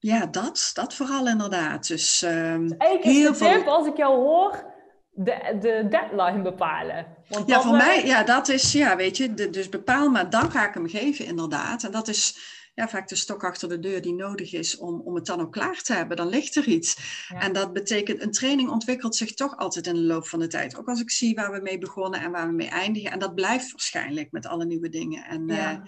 ja, 0.00 0.26
dat, 0.26 0.70
dat 0.74 0.94
vooral 0.94 1.26
inderdaad. 1.26 1.86
Dus 1.86 2.22
um, 2.22 2.72
Eigenlijk 2.78 3.04
is 3.04 3.38
de 3.38 3.44
tip, 3.44 3.66
als 3.66 3.86
ik 3.86 3.96
jou 3.96 4.16
hoor, 4.16 4.64
de, 5.10 5.56
de 5.60 5.86
deadline 5.88 6.42
bepalen. 6.42 7.06
Want 7.28 7.48
ja, 7.48 7.60
voor 7.60 7.76
eh, 7.76 7.86
mij, 7.86 8.06
ja, 8.06 8.22
dat 8.22 8.48
is, 8.48 8.72
ja, 8.72 8.96
weet 8.96 9.16
je, 9.16 9.34
de, 9.34 9.50
dus 9.50 9.68
bepaal 9.68 10.08
maar, 10.08 10.30
dan 10.30 10.50
ga 10.50 10.68
ik 10.68 10.74
hem 10.74 10.88
geven 10.88 11.24
inderdaad. 11.24 11.82
En 11.82 11.90
dat 11.90 12.08
is 12.08 12.38
ja, 12.74 12.88
vaak 12.88 13.08
de 13.08 13.16
stok 13.16 13.44
achter 13.44 13.68
de 13.68 13.78
deur 13.78 14.02
die 14.02 14.14
nodig 14.14 14.52
is 14.52 14.76
om, 14.78 15.00
om 15.00 15.14
het 15.14 15.26
dan 15.26 15.40
ook 15.40 15.52
klaar 15.52 15.82
te 15.82 15.92
hebben. 15.92 16.16
Dan 16.16 16.28
ligt 16.28 16.56
er 16.56 16.66
iets. 16.66 16.96
Ja. 17.28 17.40
En 17.40 17.52
dat 17.52 17.72
betekent, 17.72 18.22
een 18.22 18.30
training 18.30 18.70
ontwikkelt 18.70 19.16
zich 19.16 19.34
toch 19.34 19.56
altijd 19.56 19.86
in 19.86 19.94
de 19.94 20.00
loop 20.00 20.26
van 20.26 20.38
de 20.38 20.46
tijd. 20.46 20.76
Ook 20.76 20.88
als 20.88 21.00
ik 21.00 21.10
zie 21.10 21.34
waar 21.34 21.52
we 21.52 21.60
mee 21.60 21.78
begonnen 21.78 22.20
en 22.20 22.30
waar 22.30 22.46
we 22.46 22.52
mee 22.52 22.68
eindigen. 22.68 23.10
En 23.10 23.18
dat 23.18 23.34
blijft 23.34 23.70
waarschijnlijk 23.70 24.32
met 24.32 24.46
alle 24.46 24.64
nieuwe 24.64 24.88
dingen. 24.88 25.24
En 25.24 25.46
Ja. 25.46 25.82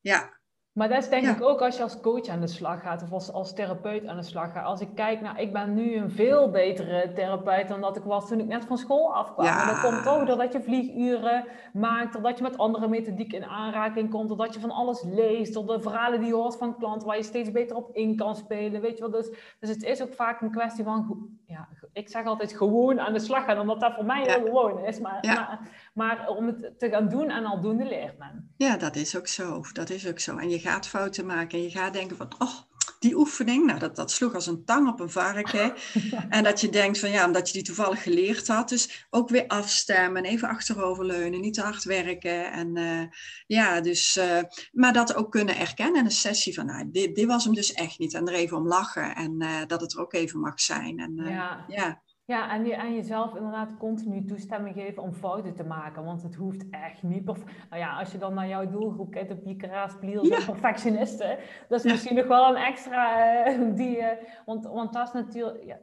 ja 0.00 0.35
Maar 0.76 0.88
dat 0.88 0.98
is 0.98 1.08
denk 1.08 1.24
Ja. 1.24 1.30
ik 1.34 1.42
ook 1.42 1.60
als 1.62 1.76
je 1.76 1.82
als 1.82 2.00
coach 2.00 2.26
aan 2.28 2.40
de 2.40 2.46
slag 2.46 2.80
gaat 2.82 3.02
of 3.02 3.12
als, 3.12 3.32
als 3.32 3.54
therapeut 3.54 4.06
aan 4.06 4.16
de 4.16 4.22
slag 4.22 4.52
gaat. 4.52 4.64
Als 4.64 4.80
ik 4.80 4.88
kijk 4.94 5.20
naar, 5.20 5.40
ik 5.40 5.52
ben 5.52 5.74
nu 5.74 5.96
een 5.96 6.10
veel 6.10 6.50
betere 6.50 7.12
therapeut 7.14 7.68
dan 7.68 7.80
dat 7.80 7.96
ik 7.96 8.02
was 8.02 8.28
toen 8.28 8.40
ik 8.40 8.46
net 8.46 8.64
van 8.64 8.78
school 8.78 9.14
afkwam. 9.14 9.44
Ja. 9.46 9.60
En 9.60 9.66
dat 9.66 9.80
komt 9.80 10.02
toch 10.02 10.24
doordat 10.24 10.52
je 10.52 10.62
vlieguren 10.62 11.44
maakt, 11.72 12.12
doordat 12.12 12.36
je 12.36 12.42
met 12.42 12.58
andere 12.58 12.88
methodiek 12.88 13.32
in 13.32 13.44
aanraking 13.44 14.10
komt, 14.10 14.28
doordat 14.28 14.54
je 14.54 14.60
van 14.60 14.70
alles 14.70 15.02
leest, 15.02 15.54
door 15.54 15.66
de 15.66 15.80
verhalen 15.80 16.18
die 16.20 16.28
je 16.28 16.34
hoort 16.34 16.56
van 16.56 16.78
klanten 16.78 17.06
waar 17.06 17.16
je 17.16 17.22
steeds 17.22 17.52
beter 17.52 17.76
op 17.76 17.90
in 17.92 18.16
kan 18.16 18.36
spelen. 18.36 18.80
Weet 18.80 18.98
je 18.98 19.00
wel, 19.08 19.20
dus, 19.20 19.30
dus 19.60 19.68
het 19.68 19.82
is 19.82 20.02
ook 20.02 20.14
vaak 20.14 20.40
een 20.40 20.50
kwestie 20.50 20.84
van, 20.84 21.28
ja, 21.46 21.68
ik 21.92 22.08
zeg 22.08 22.24
altijd 22.26 22.52
gewoon 22.56 23.00
aan 23.00 23.12
de 23.12 23.18
slag 23.18 23.44
gaan, 23.44 23.58
omdat 23.58 23.80
dat 23.80 23.94
voor 23.94 24.04
mij 24.04 24.22
heel 24.22 24.44
gewoon 24.44 24.84
is. 24.84 25.00
Maar, 25.00 25.18
maar, 25.22 25.58
maar, 25.96 26.28
om 26.28 26.46
het 26.46 26.78
te 26.78 26.88
gaan 26.88 27.08
doen 27.08 27.30
en 27.30 27.44
aldoende 27.44 27.84
leert 27.84 28.18
men. 28.18 28.54
Ja, 28.56 28.76
dat 28.76 28.96
is 28.96 29.16
ook 29.16 29.26
zo. 29.26 29.64
Dat 29.72 29.90
is 29.90 30.08
ook 30.08 30.18
zo. 30.18 30.36
En 30.36 30.48
je 30.48 30.58
gaat 30.58 30.88
fouten 30.88 31.26
maken 31.26 31.58
en 31.58 31.64
je 31.64 31.70
gaat 31.70 31.92
denken 31.92 32.16
van, 32.16 32.32
oh, 32.38 32.58
die 32.98 33.16
oefening, 33.16 33.66
nou, 33.66 33.78
dat, 33.78 33.96
dat 33.96 34.10
sloeg 34.10 34.34
als 34.34 34.46
een 34.46 34.64
tang 34.64 34.88
op 34.88 35.00
een 35.00 35.10
varken. 35.10 35.74
En 36.28 36.44
dat 36.44 36.60
je 36.60 36.68
denkt 36.68 36.98
van 36.98 37.10
ja, 37.10 37.26
omdat 37.26 37.46
je 37.46 37.52
die 37.52 37.62
toevallig 37.62 38.02
geleerd 38.02 38.48
had. 38.48 38.68
Dus 38.68 39.06
ook 39.10 39.28
weer 39.28 39.46
afstemmen, 39.46 40.24
even 40.24 40.48
achteroverleunen, 40.48 41.40
niet 41.40 41.54
te 41.54 41.60
hard 41.62 41.84
werken. 41.84 42.52
En 42.52 42.76
uh, 42.76 43.02
ja, 43.46 43.80
dus, 43.80 44.16
uh, 44.16 44.42
maar 44.72 44.92
dat 44.92 45.14
ook 45.14 45.30
kunnen 45.30 45.56
erkennen 45.58 46.00
in 46.00 46.04
een 46.04 46.10
sessie 46.10 46.54
van 46.54 46.66
nou, 46.66 46.90
dit, 46.90 47.14
dit 47.14 47.26
was 47.26 47.44
hem 47.44 47.54
dus 47.54 47.72
echt 47.72 47.98
niet. 47.98 48.14
En 48.14 48.28
er 48.28 48.34
even 48.34 48.56
om 48.56 48.66
lachen 48.66 49.14
en 49.14 49.42
uh, 49.42 49.66
dat 49.66 49.80
het 49.80 49.92
er 49.92 50.00
ook 50.00 50.12
even 50.12 50.40
mag 50.40 50.60
zijn. 50.60 50.98
En, 50.98 51.14
ja. 51.16 51.64
ja. 51.68 52.02
Ja, 52.26 52.52
en, 52.52 52.64
je, 52.64 52.74
en 52.74 52.94
jezelf 52.94 53.34
inderdaad 53.34 53.76
continu 53.78 54.24
toestemming 54.24 54.74
geven 54.74 55.02
om 55.02 55.12
fouten 55.12 55.54
te 55.54 55.64
maken. 55.64 56.04
Want 56.04 56.22
het 56.22 56.34
hoeft 56.34 56.64
echt 56.70 57.02
niet. 57.02 57.24
Nou 57.24 57.36
ja, 57.70 57.98
als 57.98 58.12
je 58.12 58.18
dan 58.18 58.34
naar 58.34 58.48
jouw 58.48 58.70
doelgroep 58.70 59.10
kijkt 59.10 59.30
op 59.30 59.42
piekeraars, 59.42 59.98
pliers 59.98 60.28
ja. 60.28 60.44
perfectionisten. 60.44 61.38
Dat 61.68 61.84
is 61.84 61.92
misschien 61.92 62.16
nog 62.16 62.26
wel 62.26 62.48
een 62.48 62.62
extra 62.62 63.46
uh, 63.48 63.76
die... 63.80 63.96
Uh, 63.96 64.08
want, 64.46 64.64
want 64.64 64.92
dat 64.92 65.06
is 65.06 65.12
natuurlijk... 65.12 65.64
Ja, 65.64 65.78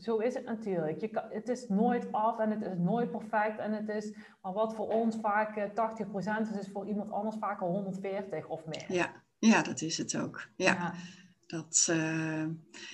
zo 0.00 0.18
is 0.18 0.34
het 0.34 0.44
natuurlijk. 0.44 1.00
Je 1.00 1.08
kan, 1.08 1.24
het 1.28 1.48
is 1.48 1.68
nooit 1.68 2.12
af 2.12 2.38
en 2.38 2.50
het 2.50 2.62
is 2.62 2.78
nooit 2.78 3.10
perfect. 3.10 3.58
En 3.58 3.72
het 3.72 3.88
is... 3.88 4.14
Maar 4.42 4.52
wat 4.52 4.74
voor 4.74 4.88
ons 4.88 5.16
vaak 5.20 5.56
uh, 5.56 5.64
eh, 5.64 6.40
80% 6.40 6.50
is, 6.50 6.58
is 6.58 6.70
voor 6.72 6.86
iemand 6.86 7.10
anders 7.10 7.36
vaak 7.36 7.60
al 7.60 7.70
140 7.70 8.46
of 8.46 8.66
meer. 8.66 8.84
Ja, 8.88 9.12
ja 9.38 9.62
dat 9.62 9.80
is 9.80 9.98
het 9.98 10.16
ook. 10.16 10.48
ja. 10.56 10.92
Dat, 11.50 11.86
uh, 11.90 12.46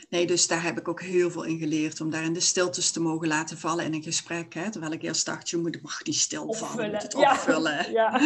nee, 0.08 0.26
dus 0.26 0.46
daar 0.46 0.62
heb 0.62 0.78
ik 0.78 0.88
ook 0.88 1.02
heel 1.02 1.30
veel 1.30 1.44
in 1.44 1.58
geleerd. 1.58 2.00
Om 2.00 2.10
daar 2.10 2.24
in 2.24 2.32
de 2.32 2.40
stiltes 2.40 2.90
te 2.90 3.00
mogen 3.00 3.28
laten 3.28 3.58
vallen 3.58 3.84
in 3.84 3.94
een 3.94 4.02
gesprek. 4.02 4.54
Hè, 4.54 4.70
terwijl 4.70 4.92
ik 4.92 5.02
eerst 5.02 5.26
dacht, 5.26 5.50
je 5.50 5.56
moet, 5.56 5.82
mag 5.82 6.02
die 6.02 6.14
stil 6.14 6.52
vallen, 6.52 6.84
je 6.84 6.92
moet 6.92 7.02
het 7.02 7.14
opvullen. 7.14 7.90
Ja. 7.92 8.20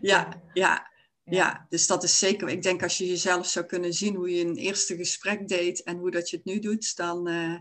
ja, 0.00 0.42
ja, 0.52 0.90
ja. 1.24 1.66
dus 1.68 1.86
dat 1.86 2.02
is 2.02 2.18
zeker. 2.18 2.48
Ik 2.48 2.62
denk 2.62 2.82
als 2.82 2.98
je 2.98 3.06
jezelf 3.06 3.46
zou 3.46 3.66
kunnen 3.66 3.92
zien 3.92 4.14
hoe 4.14 4.30
je 4.30 4.44
een 4.44 4.56
eerste 4.56 4.96
gesprek 4.96 5.48
deed 5.48 5.82
en 5.82 5.96
hoe 5.96 6.10
dat 6.10 6.30
je 6.30 6.36
het 6.36 6.44
nu 6.44 6.58
doet, 6.58 6.96
dan, 6.96 7.28
uh, 7.28 7.58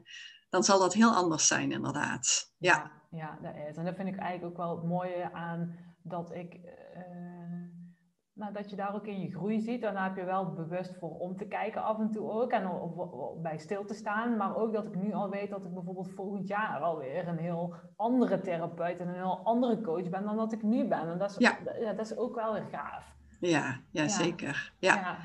dan 0.49 0.63
zal 0.63 0.79
dat 0.79 0.93
heel 0.93 1.13
anders 1.13 1.47
zijn, 1.47 1.71
inderdaad. 1.71 2.53
Ja, 2.57 2.91
ja, 3.11 3.39
dat 3.41 3.53
is. 3.69 3.75
En 3.75 3.85
dat 3.85 3.95
vind 3.95 4.07
ik 4.07 4.17
eigenlijk 4.17 4.51
ook 4.51 4.57
wel 4.65 4.75
het 4.75 4.85
mooie 4.85 5.33
aan 5.33 5.77
dat 6.03 6.31
ik. 6.33 6.53
Uh, 6.53 7.78
nou, 8.39 8.53
dat 8.53 8.69
je 8.69 8.75
daar 8.75 8.95
ook 8.95 9.07
in 9.07 9.21
je 9.21 9.31
groei 9.31 9.59
ziet. 9.59 9.81
Dan 9.81 9.95
heb 9.95 10.15
je 10.15 10.23
wel 10.23 10.53
bewust 10.53 10.95
voor 10.99 11.17
om 11.19 11.37
te 11.37 11.45
kijken 11.45 11.83
af 11.83 11.99
en 11.99 12.11
toe 12.11 12.31
ook. 12.31 12.51
En 12.51 12.71
bij 13.41 13.57
stil 13.57 13.85
te 13.85 13.93
staan. 13.93 14.37
Maar 14.37 14.55
ook 14.55 14.73
dat 14.73 14.85
ik 14.85 14.95
nu 14.95 15.13
al 15.13 15.29
weet 15.29 15.49
dat 15.49 15.65
ik 15.65 15.73
bijvoorbeeld 15.73 16.11
volgend 16.15 16.47
jaar 16.47 16.79
alweer 16.79 17.27
een 17.27 17.37
heel 17.37 17.73
andere 17.95 18.41
therapeut 18.41 18.99
en 18.99 19.07
een 19.07 19.13
heel 19.13 19.41
andere 19.43 19.81
coach 19.81 20.09
ben 20.09 20.23
dan 20.23 20.37
dat 20.37 20.53
ik 20.53 20.63
nu 20.63 20.87
ben. 20.87 21.09
En 21.09 21.17
dat 21.17 21.29
is, 21.29 21.37
ja. 21.37 21.57
dat 21.95 21.99
is 21.99 22.17
ook 22.17 22.35
wel 22.35 22.53
weer 22.53 22.67
gaaf. 22.71 23.15
Ja, 23.39 23.79
ja, 23.91 24.07
zeker. 24.07 24.73
ja. 24.79 24.95
ja. 24.95 25.17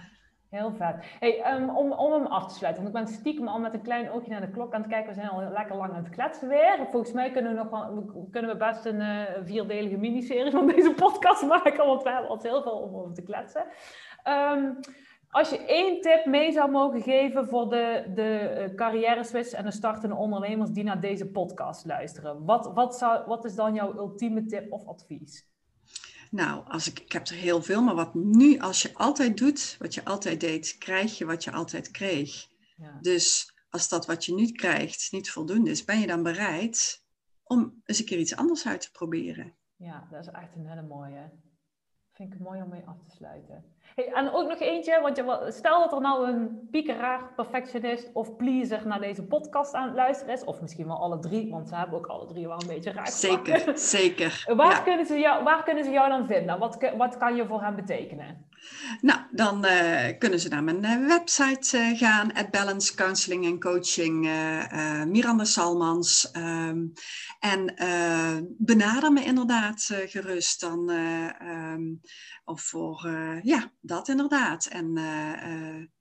Heel 0.55 0.73
vet. 0.73 0.97
Hey, 1.19 1.55
um, 1.55 1.71
om, 1.71 1.93
om 1.93 2.13
hem 2.13 2.27
af 2.27 2.49
te 2.49 2.55
sluiten, 2.55 2.83
want 2.83 2.97
ik 2.97 3.05
ben 3.05 3.15
stiekem 3.15 3.49
al 3.49 3.59
met 3.59 3.75
een 3.75 3.83
klein 3.83 4.11
oogje 4.11 4.31
naar 4.31 4.41
de 4.41 4.51
klok 4.51 4.75
aan 4.75 4.81
het 4.81 4.91
kijken. 4.91 5.09
We 5.09 5.15
zijn 5.15 5.29
al 5.29 5.51
lekker 5.53 5.77
lang 5.77 5.93
aan 5.93 6.05
het 6.05 6.15
kletsen 6.15 6.49
weer. 6.49 6.87
Volgens 6.91 7.13
mij 7.13 7.31
kunnen 7.31 7.55
we, 7.55 7.59
nog 7.59 7.71
wel, 7.71 8.29
kunnen 8.31 8.51
we 8.51 8.57
best 8.57 8.85
een 8.85 9.01
uh, 9.01 9.23
vierdelige 9.45 9.97
miniserie 9.97 10.51
van 10.51 10.67
deze 10.67 10.95
podcast 11.05 11.47
maken, 11.47 11.87
want 11.87 12.03
we 12.03 12.11
hebben 12.11 12.31
al 12.31 12.39
heel 12.43 12.63
veel 12.63 12.73
om 12.73 12.97
over 12.97 13.15
te 13.15 13.23
kletsen. 13.23 13.65
Um, 14.29 14.79
als 15.31 15.51
je 15.51 15.65
één 15.65 16.01
tip 16.01 16.25
mee 16.27 16.53
zou 16.53 16.71
mogen 16.71 17.03
geven 17.03 17.47
voor 17.49 17.71
de, 17.71 18.11
de 18.15 18.39
eh, 18.39 18.75
carrière 18.75 19.25
switch 19.25 19.53
en 19.53 19.65
de 19.65 19.71
startende 19.71 20.15
ondernemers 20.15 20.71
die 20.71 20.85
naar 20.85 21.01
deze 21.01 21.31
podcast 21.31 21.87
luisteren, 21.87 22.45
wat, 22.45 22.71
wat, 22.75 22.97
zou, 22.97 23.27
wat 23.27 23.45
is 23.45 23.55
dan 23.55 23.75
jouw 23.75 23.97
ultieme 23.97 24.45
tip 24.45 24.73
of 24.73 24.87
advies? 24.87 25.54
Nou, 26.35 26.69
als 26.69 26.89
ik, 26.89 26.99
ik 26.99 27.13
heb 27.13 27.27
er 27.27 27.35
heel 27.35 27.63
veel, 27.63 27.83
maar 27.83 27.95
wat 27.95 28.15
nu, 28.15 28.59
als 28.59 28.83
je 28.83 28.95
altijd 28.95 29.39
doet 29.39 29.77
wat 29.79 29.95
je 29.95 30.05
altijd 30.05 30.41
deed, 30.41 30.77
krijg 30.79 31.19
je 31.19 31.25
wat 31.25 31.45
je 31.45 31.53
altijd 31.53 31.91
kreeg. 31.91 32.47
Ja. 32.77 32.99
Dus 33.01 33.55
als 33.69 33.89
dat 33.89 34.07
wat 34.07 34.25
je 34.25 34.35
nu 34.35 34.53
krijgt 34.53 35.13
niet 35.13 35.31
voldoende 35.31 35.71
is, 35.71 35.85
ben 35.85 36.01
je 36.01 36.07
dan 36.07 36.23
bereid 36.23 37.05
om 37.43 37.83
eens 37.85 37.99
een 37.99 38.05
keer 38.05 38.19
iets 38.19 38.37
anders 38.37 38.67
uit 38.67 38.81
te 38.81 38.91
proberen? 38.91 39.55
Ja, 39.77 40.09
dat 40.11 40.21
is 40.21 40.33
echt 40.33 40.55
een 40.55 40.67
hele 40.67 40.83
mooie. 40.83 41.31
Vind 42.13 42.35
ik 42.35 42.41
mooi 42.41 42.63
om 42.63 42.69
mee 42.69 42.87
af 42.87 43.03
te 43.03 43.11
sluiten. 43.11 43.74
Hey, 43.95 44.13
en 44.13 44.33
ook 44.33 44.49
nog 44.49 44.61
eentje, 44.61 45.01
want 45.01 45.17
je, 45.17 45.53
stel 45.57 45.79
dat 45.79 45.93
er 45.93 46.01
nou 46.01 46.29
een 46.29 46.69
piekeraar, 46.71 47.33
perfectionist 47.37 48.11
of 48.13 48.37
pleaser 48.37 48.87
naar 48.87 49.01
deze 49.01 49.23
podcast 49.23 49.75
aan 49.75 49.87
het 49.87 49.97
luisteren 49.97 50.35
is, 50.35 50.45
of 50.45 50.61
misschien 50.61 50.87
wel 50.87 50.99
alle 50.99 51.19
drie, 51.19 51.51
want 51.51 51.69
ze 51.69 51.75
hebben 51.75 51.99
ook 51.99 52.07
alle 52.07 52.27
drie 52.27 52.47
wel 52.47 52.61
een 52.61 52.67
beetje 52.67 52.93
raak. 52.93 53.07
Zeker, 53.07 53.79
zeker. 53.97 54.53
waar, 54.57 54.83
kunnen 54.83 55.07
ze 55.07 55.19
jou, 55.19 55.45
waar 55.45 55.63
kunnen 55.63 55.85
ze 55.85 55.91
jou 55.91 56.09
dan 56.09 56.27
vinden? 56.27 56.59
Wat, 56.59 56.91
wat 56.97 57.17
kan 57.17 57.37
je 57.37 57.47
voor 57.47 57.63
hen 57.63 57.77
betekenen? 57.77 58.47
Nou, 59.01 59.21
dan 59.31 59.65
uh, 59.65 60.19
kunnen 60.19 60.41
ze 60.41 60.49
naar 60.49 60.65
mijn 60.65 60.85
uh, 60.85 61.07
website 61.07 61.79
uh, 61.79 61.99
gaan, 61.99 62.33
at 62.33 62.51
Balance 62.51 62.95
Counseling 62.95 63.45
en 63.45 63.61
Coaching, 63.61 64.29
Miranda 65.07 65.45
Salmans. 65.45 66.31
Um, 66.37 66.93
en 67.39 67.75
benader 68.59 69.13
me 69.13 69.25
inderdaad 69.25 69.91
gerust 70.07 70.61
dan, 70.61 70.91
um, 70.91 72.01
of 72.45 72.61
voor, 72.61 73.09
ja, 73.43 73.71
dat 73.81 74.09
inderdaad. 74.09 74.67
En 74.67 74.93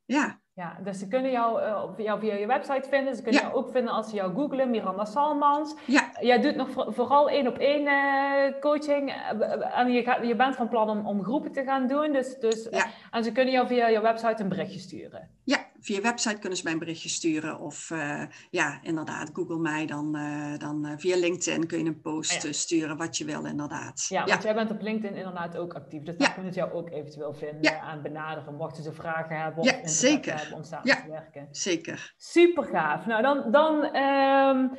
ja. 0.06 0.42
Ja, 0.56 0.78
dus 0.84 1.00
ze 1.00 1.08
kunnen 1.08 1.32
jou, 1.32 1.62
uh, 1.62 2.06
jou 2.06 2.20
via 2.20 2.34
je 2.34 2.48
website 2.48 2.90
vinden. 2.90 3.16
Ze 3.16 3.22
kunnen 3.22 3.42
jou 3.42 3.54
ook 3.54 3.70
vinden 3.70 3.94
als 3.94 4.10
ze 4.10 4.16
jou 4.16 4.34
googlen, 4.34 4.70
Miranda 4.70 5.06
Salmans. 5.06 5.76
Ja. 5.86 6.10
Jij 6.20 6.42
doet 6.42 6.56
nog 6.56 6.70
vooral 6.88 7.30
één 7.30 7.48
op 7.48 7.58
één 7.58 7.86
uh, 7.86 8.60
coaching. 8.60 9.10
Eh, 9.12 9.80
en 9.80 9.92
je, 9.92 10.04
gaat, 10.04 10.28
je 10.28 10.36
bent 10.36 10.56
van 10.56 10.70
plan 10.70 10.90
om, 10.90 11.08
om 11.08 11.24
groepen 11.24 11.52
te 11.52 11.64
gaan 11.64 11.88
doen. 11.88 12.12
Dus, 12.12 12.40
dus, 12.40 12.68
ja. 12.72 12.86
En 13.12 13.24
ze 13.24 13.32
kunnen 13.32 13.54
jou 13.54 13.68
via 13.68 13.88
je 13.88 14.02
website 14.02 14.44
een 14.44 14.50
berichtje 14.50 14.80
sturen. 14.80 15.30
Ja, 15.44 15.58
via 15.84 16.02
website 16.02 16.40
kunnen 16.40 16.58
ze 16.58 16.64
mij 16.64 16.74
een 16.74 16.80
berichtje 16.80 17.10
sturen. 17.10 17.60
Of 17.60 17.90
uh, 17.90 18.24
ja, 18.50 18.80
inderdaad, 18.82 19.30
google 19.34 19.58
mij. 19.58 19.86
Dan, 19.86 20.18
uh, 20.18 20.58
dan 20.58 20.86
uh, 20.86 20.92
via 20.98 21.16
LinkedIn 21.16 21.68
kun 21.68 21.78
je 21.78 21.86
een 21.86 22.02
post 22.02 22.46
ah, 22.46 22.52
sturen 22.52 22.98
wat 22.98 23.18
je 23.18 23.26
wil, 23.26 23.46
inderdaad. 23.46 24.06
Ja, 24.10 24.26
want 24.26 24.44
jij 24.44 24.54
bent 24.54 24.72
op 24.72 24.82
LinkedIn 24.82 25.18
inderdaad 25.18 25.58
ook 25.58 25.74
actief. 25.74 26.04
Dus 26.04 26.18
daar 26.18 26.34
kunnen 26.34 26.54
ze 26.54 26.60
jou 26.60 26.72
ook 26.72 26.90
eventueel 26.90 27.34
vinden 27.34 27.82
en 27.82 28.02
benaderen. 28.02 28.56
Mochten 28.56 28.84
ze 28.84 28.94
vragen 28.94 29.42
hebben 29.42 29.64
of 29.64 29.80
zeker. 29.84 30.36
hebben 30.38 30.58
om 30.58 30.64
samen 30.64 30.86
te 30.86 31.10
werken. 31.10 31.48
Zeker. 31.52 32.14
Super 32.18 32.64
gaaf. 32.64 33.06
Nou, 33.06 33.22
dan, 33.22 33.52
dan 33.52 33.96
um, 33.96 34.72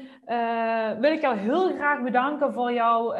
wil 1.00 1.12
ik 1.12 1.20
jou 1.20 1.36
heel 1.36 1.74
graag 1.74 2.02
bedanken 2.02 2.52
voor 2.52 2.72
jouw 2.72 3.14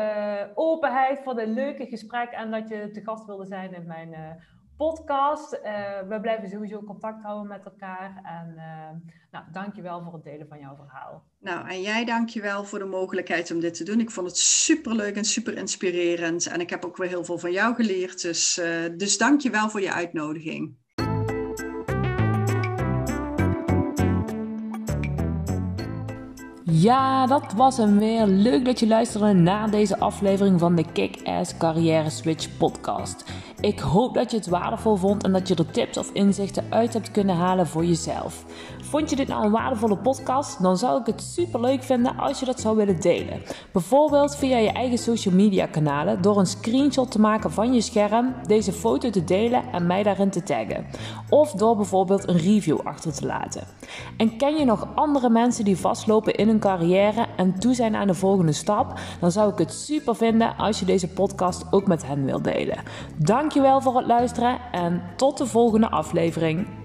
openheid, 0.54 1.20
voor 1.24 1.34
de 1.34 1.46
leuke 1.46 1.86
gesprek 1.86 2.30
en 2.30 2.50
dat 2.50 2.68
je 2.68 2.90
te 2.90 3.00
gast 3.00 3.26
wilde 3.26 3.46
zijn 3.46 3.74
in 3.74 3.86
mijn 3.86 4.42
podcast. 4.76 5.54
Uh, 5.54 5.60
we 6.08 6.20
blijven 6.20 6.48
sowieso 6.48 6.82
contact 6.82 7.22
houden 7.22 7.48
met 7.48 7.64
elkaar. 7.64 8.20
En 8.24 8.54
uh, 8.56 9.10
nou, 9.30 9.44
dankjewel 9.52 10.02
voor 10.02 10.12
het 10.12 10.24
delen 10.24 10.48
van 10.48 10.58
jouw 10.58 10.76
verhaal. 10.76 11.24
Nou, 11.40 11.68
en 11.68 11.80
jij 11.80 12.04
dankjewel 12.04 12.64
voor 12.64 12.78
de 12.78 12.84
mogelijkheid 12.84 13.50
om 13.50 13.60
dit 13.60 13.74
te 13.74 13.84
doen. 13.84 14.00
Ik 14.00 14.10
vond 14.10 14.26
het 14.26 14.36
super 14.36 14.94
leuk 14.94 15.16
en 15.16 15.24
super 15.24 15.56
inspirerend. 15.56 16.46
En 16.46 16.60
ik 16.60 16.70
heb 16.70 16.84
ook 16.84 16.96
weer 16.96 17.08
heel 17.08 17.24
veel 17.24 17.38
van 17.38 17.52
jou 17.52 17.74
geleerd. 17.74 18.22
Dus, 18.22 18.58
uh, 18.58 18.66
dus 18.96 19.18
dankjewel 19.18 19.70
voor 19.70 19.80
je 19.80 19.92
uitnodiging. 19.92 20.76
Ja, 26.84 27.26
dat 27.26 27.52
was 27.52 27.76
hem 27.76 27.98
weer. 27.98 28.26
Leuk 28.26 28.64
dat 28.64 28.80
je 28.80 28.86
luisterde 28.86 29.32
naar 29.32 29.70
deze 29.70 29.98
aflevering 29.98 30.60
van 30.60 30.74
de 30.74 30.92
Kick-Ass 30.92 31.56
Carrière 31.56 32.10
Switch 32.10 32.56
podcast. 32.56 33.24
Ik 33.64 33.78
hoop 33.78 34.14
dat 34.14 34.30
je 34.30 34.36
het 34.36 34.46
waardevol 34.46 34.96
vond 34.96 35.24
en 35.24 35.32
dat 35.32 35.48
je 35.48 35.54
er 35.54 35.70
tips 35.70 35.98
of 35.98 36.10
inzichten 36.12 36.64
uit 36.70 36.92
hebt 36.92 37.10
kunnen 37.10 37.36
halen 37.36 37.66
voor 37.66 37.84
jezelf. 37.84 38.44
Vond 38.82 39.10
je 39.10 39.16
dit 39.16 39.28
nou 39.28 39.44
een 39.44 39.50
waardevolle 39.50 39.96
podcast? 39.96 40.62
Dan 40.62 40.76
zou 40.76 41.00
ik 41.00 41.06
het 41.06 41.22
super 41.22 41.60
leuk 41.60 41.82
vinden 41.82 42.16
als 42.16 42.40
je 42.40 42.46
dat 42.46 42.60
zou 42.60 42.76
willen 42.76 43.00
delen. 43.00 43.42
Bijvoorbeeld 43.72 44.36
via 44.36 44.56
je 44.56 44.72
eigen 44.72 44.98
social 44.98 45.34
media 45.34 45.66
kanalen 45.66 46.22
door 46.22 46.38
een 46.38 46.46
screenshot 46.46 47.10
te 47.10 47.20
maken 47.20 47.52
van 47.52 47.74
je 47.74 47.80
scherm, 47.80 48.34
deze 48.46 48.72
foto 48.72 49.10
te 49.10 49.24
delen 49.24 49.62
en 49.72 49.86
mij 49.86 50.02
daarin 50.02 50.30
te 50.30 50.42
taggen. 50.42 50.86
Of 51.28 51.52
door 51.52 51.76
bijvoorbeeld 51.76 52.28
een 52.28 52.38
review 52.38 52.80
achter 52.84 53.12
te 53.12 53.26
laten. 53.26 53.62
En 54.16 54.36
ken 54.36 54.56
je 54.56 54.64
nog 54.64 54.88
andere 54.94 55.30
mensen 55.30 55.64
die 55.64 55.76
vastlopen 55.76 56.34
in 56.34 56.48
hun 56.48 56.60
carrière 56.60 57.26
en 57.36 57.58
toe 57.58 57.74
zijn 57.74 57.94
aan 57.96 58.06
de 58.06 58.14
volgende 58.14 58.52
stap? 58.52 59.00
Dan 59.20 59.30
zou 59.32 59.52
ik 59.52 59.58
het 59.58 59.72
super 59.72 60.16
vinden 60.16 60.56
als 60.56 60.78
je 60.78 60.84
deze 60.84 61.08
podcast 61.08 61.64
ook 61.70 61.86
met 61.86 62.06
hen 62.06 62.24
wilt 62.24 62.44
delen. 62.44 62.78
Dankjewel 63.54 63.82
voor 63.82 63.96
het 63.96 64.06
luisteren 64.06 64.58
en 64.72 65.02
tot 65.16 65.38
de 65.38 65.46
volgende 65.46 65.90
aflevering. 65.90 66.83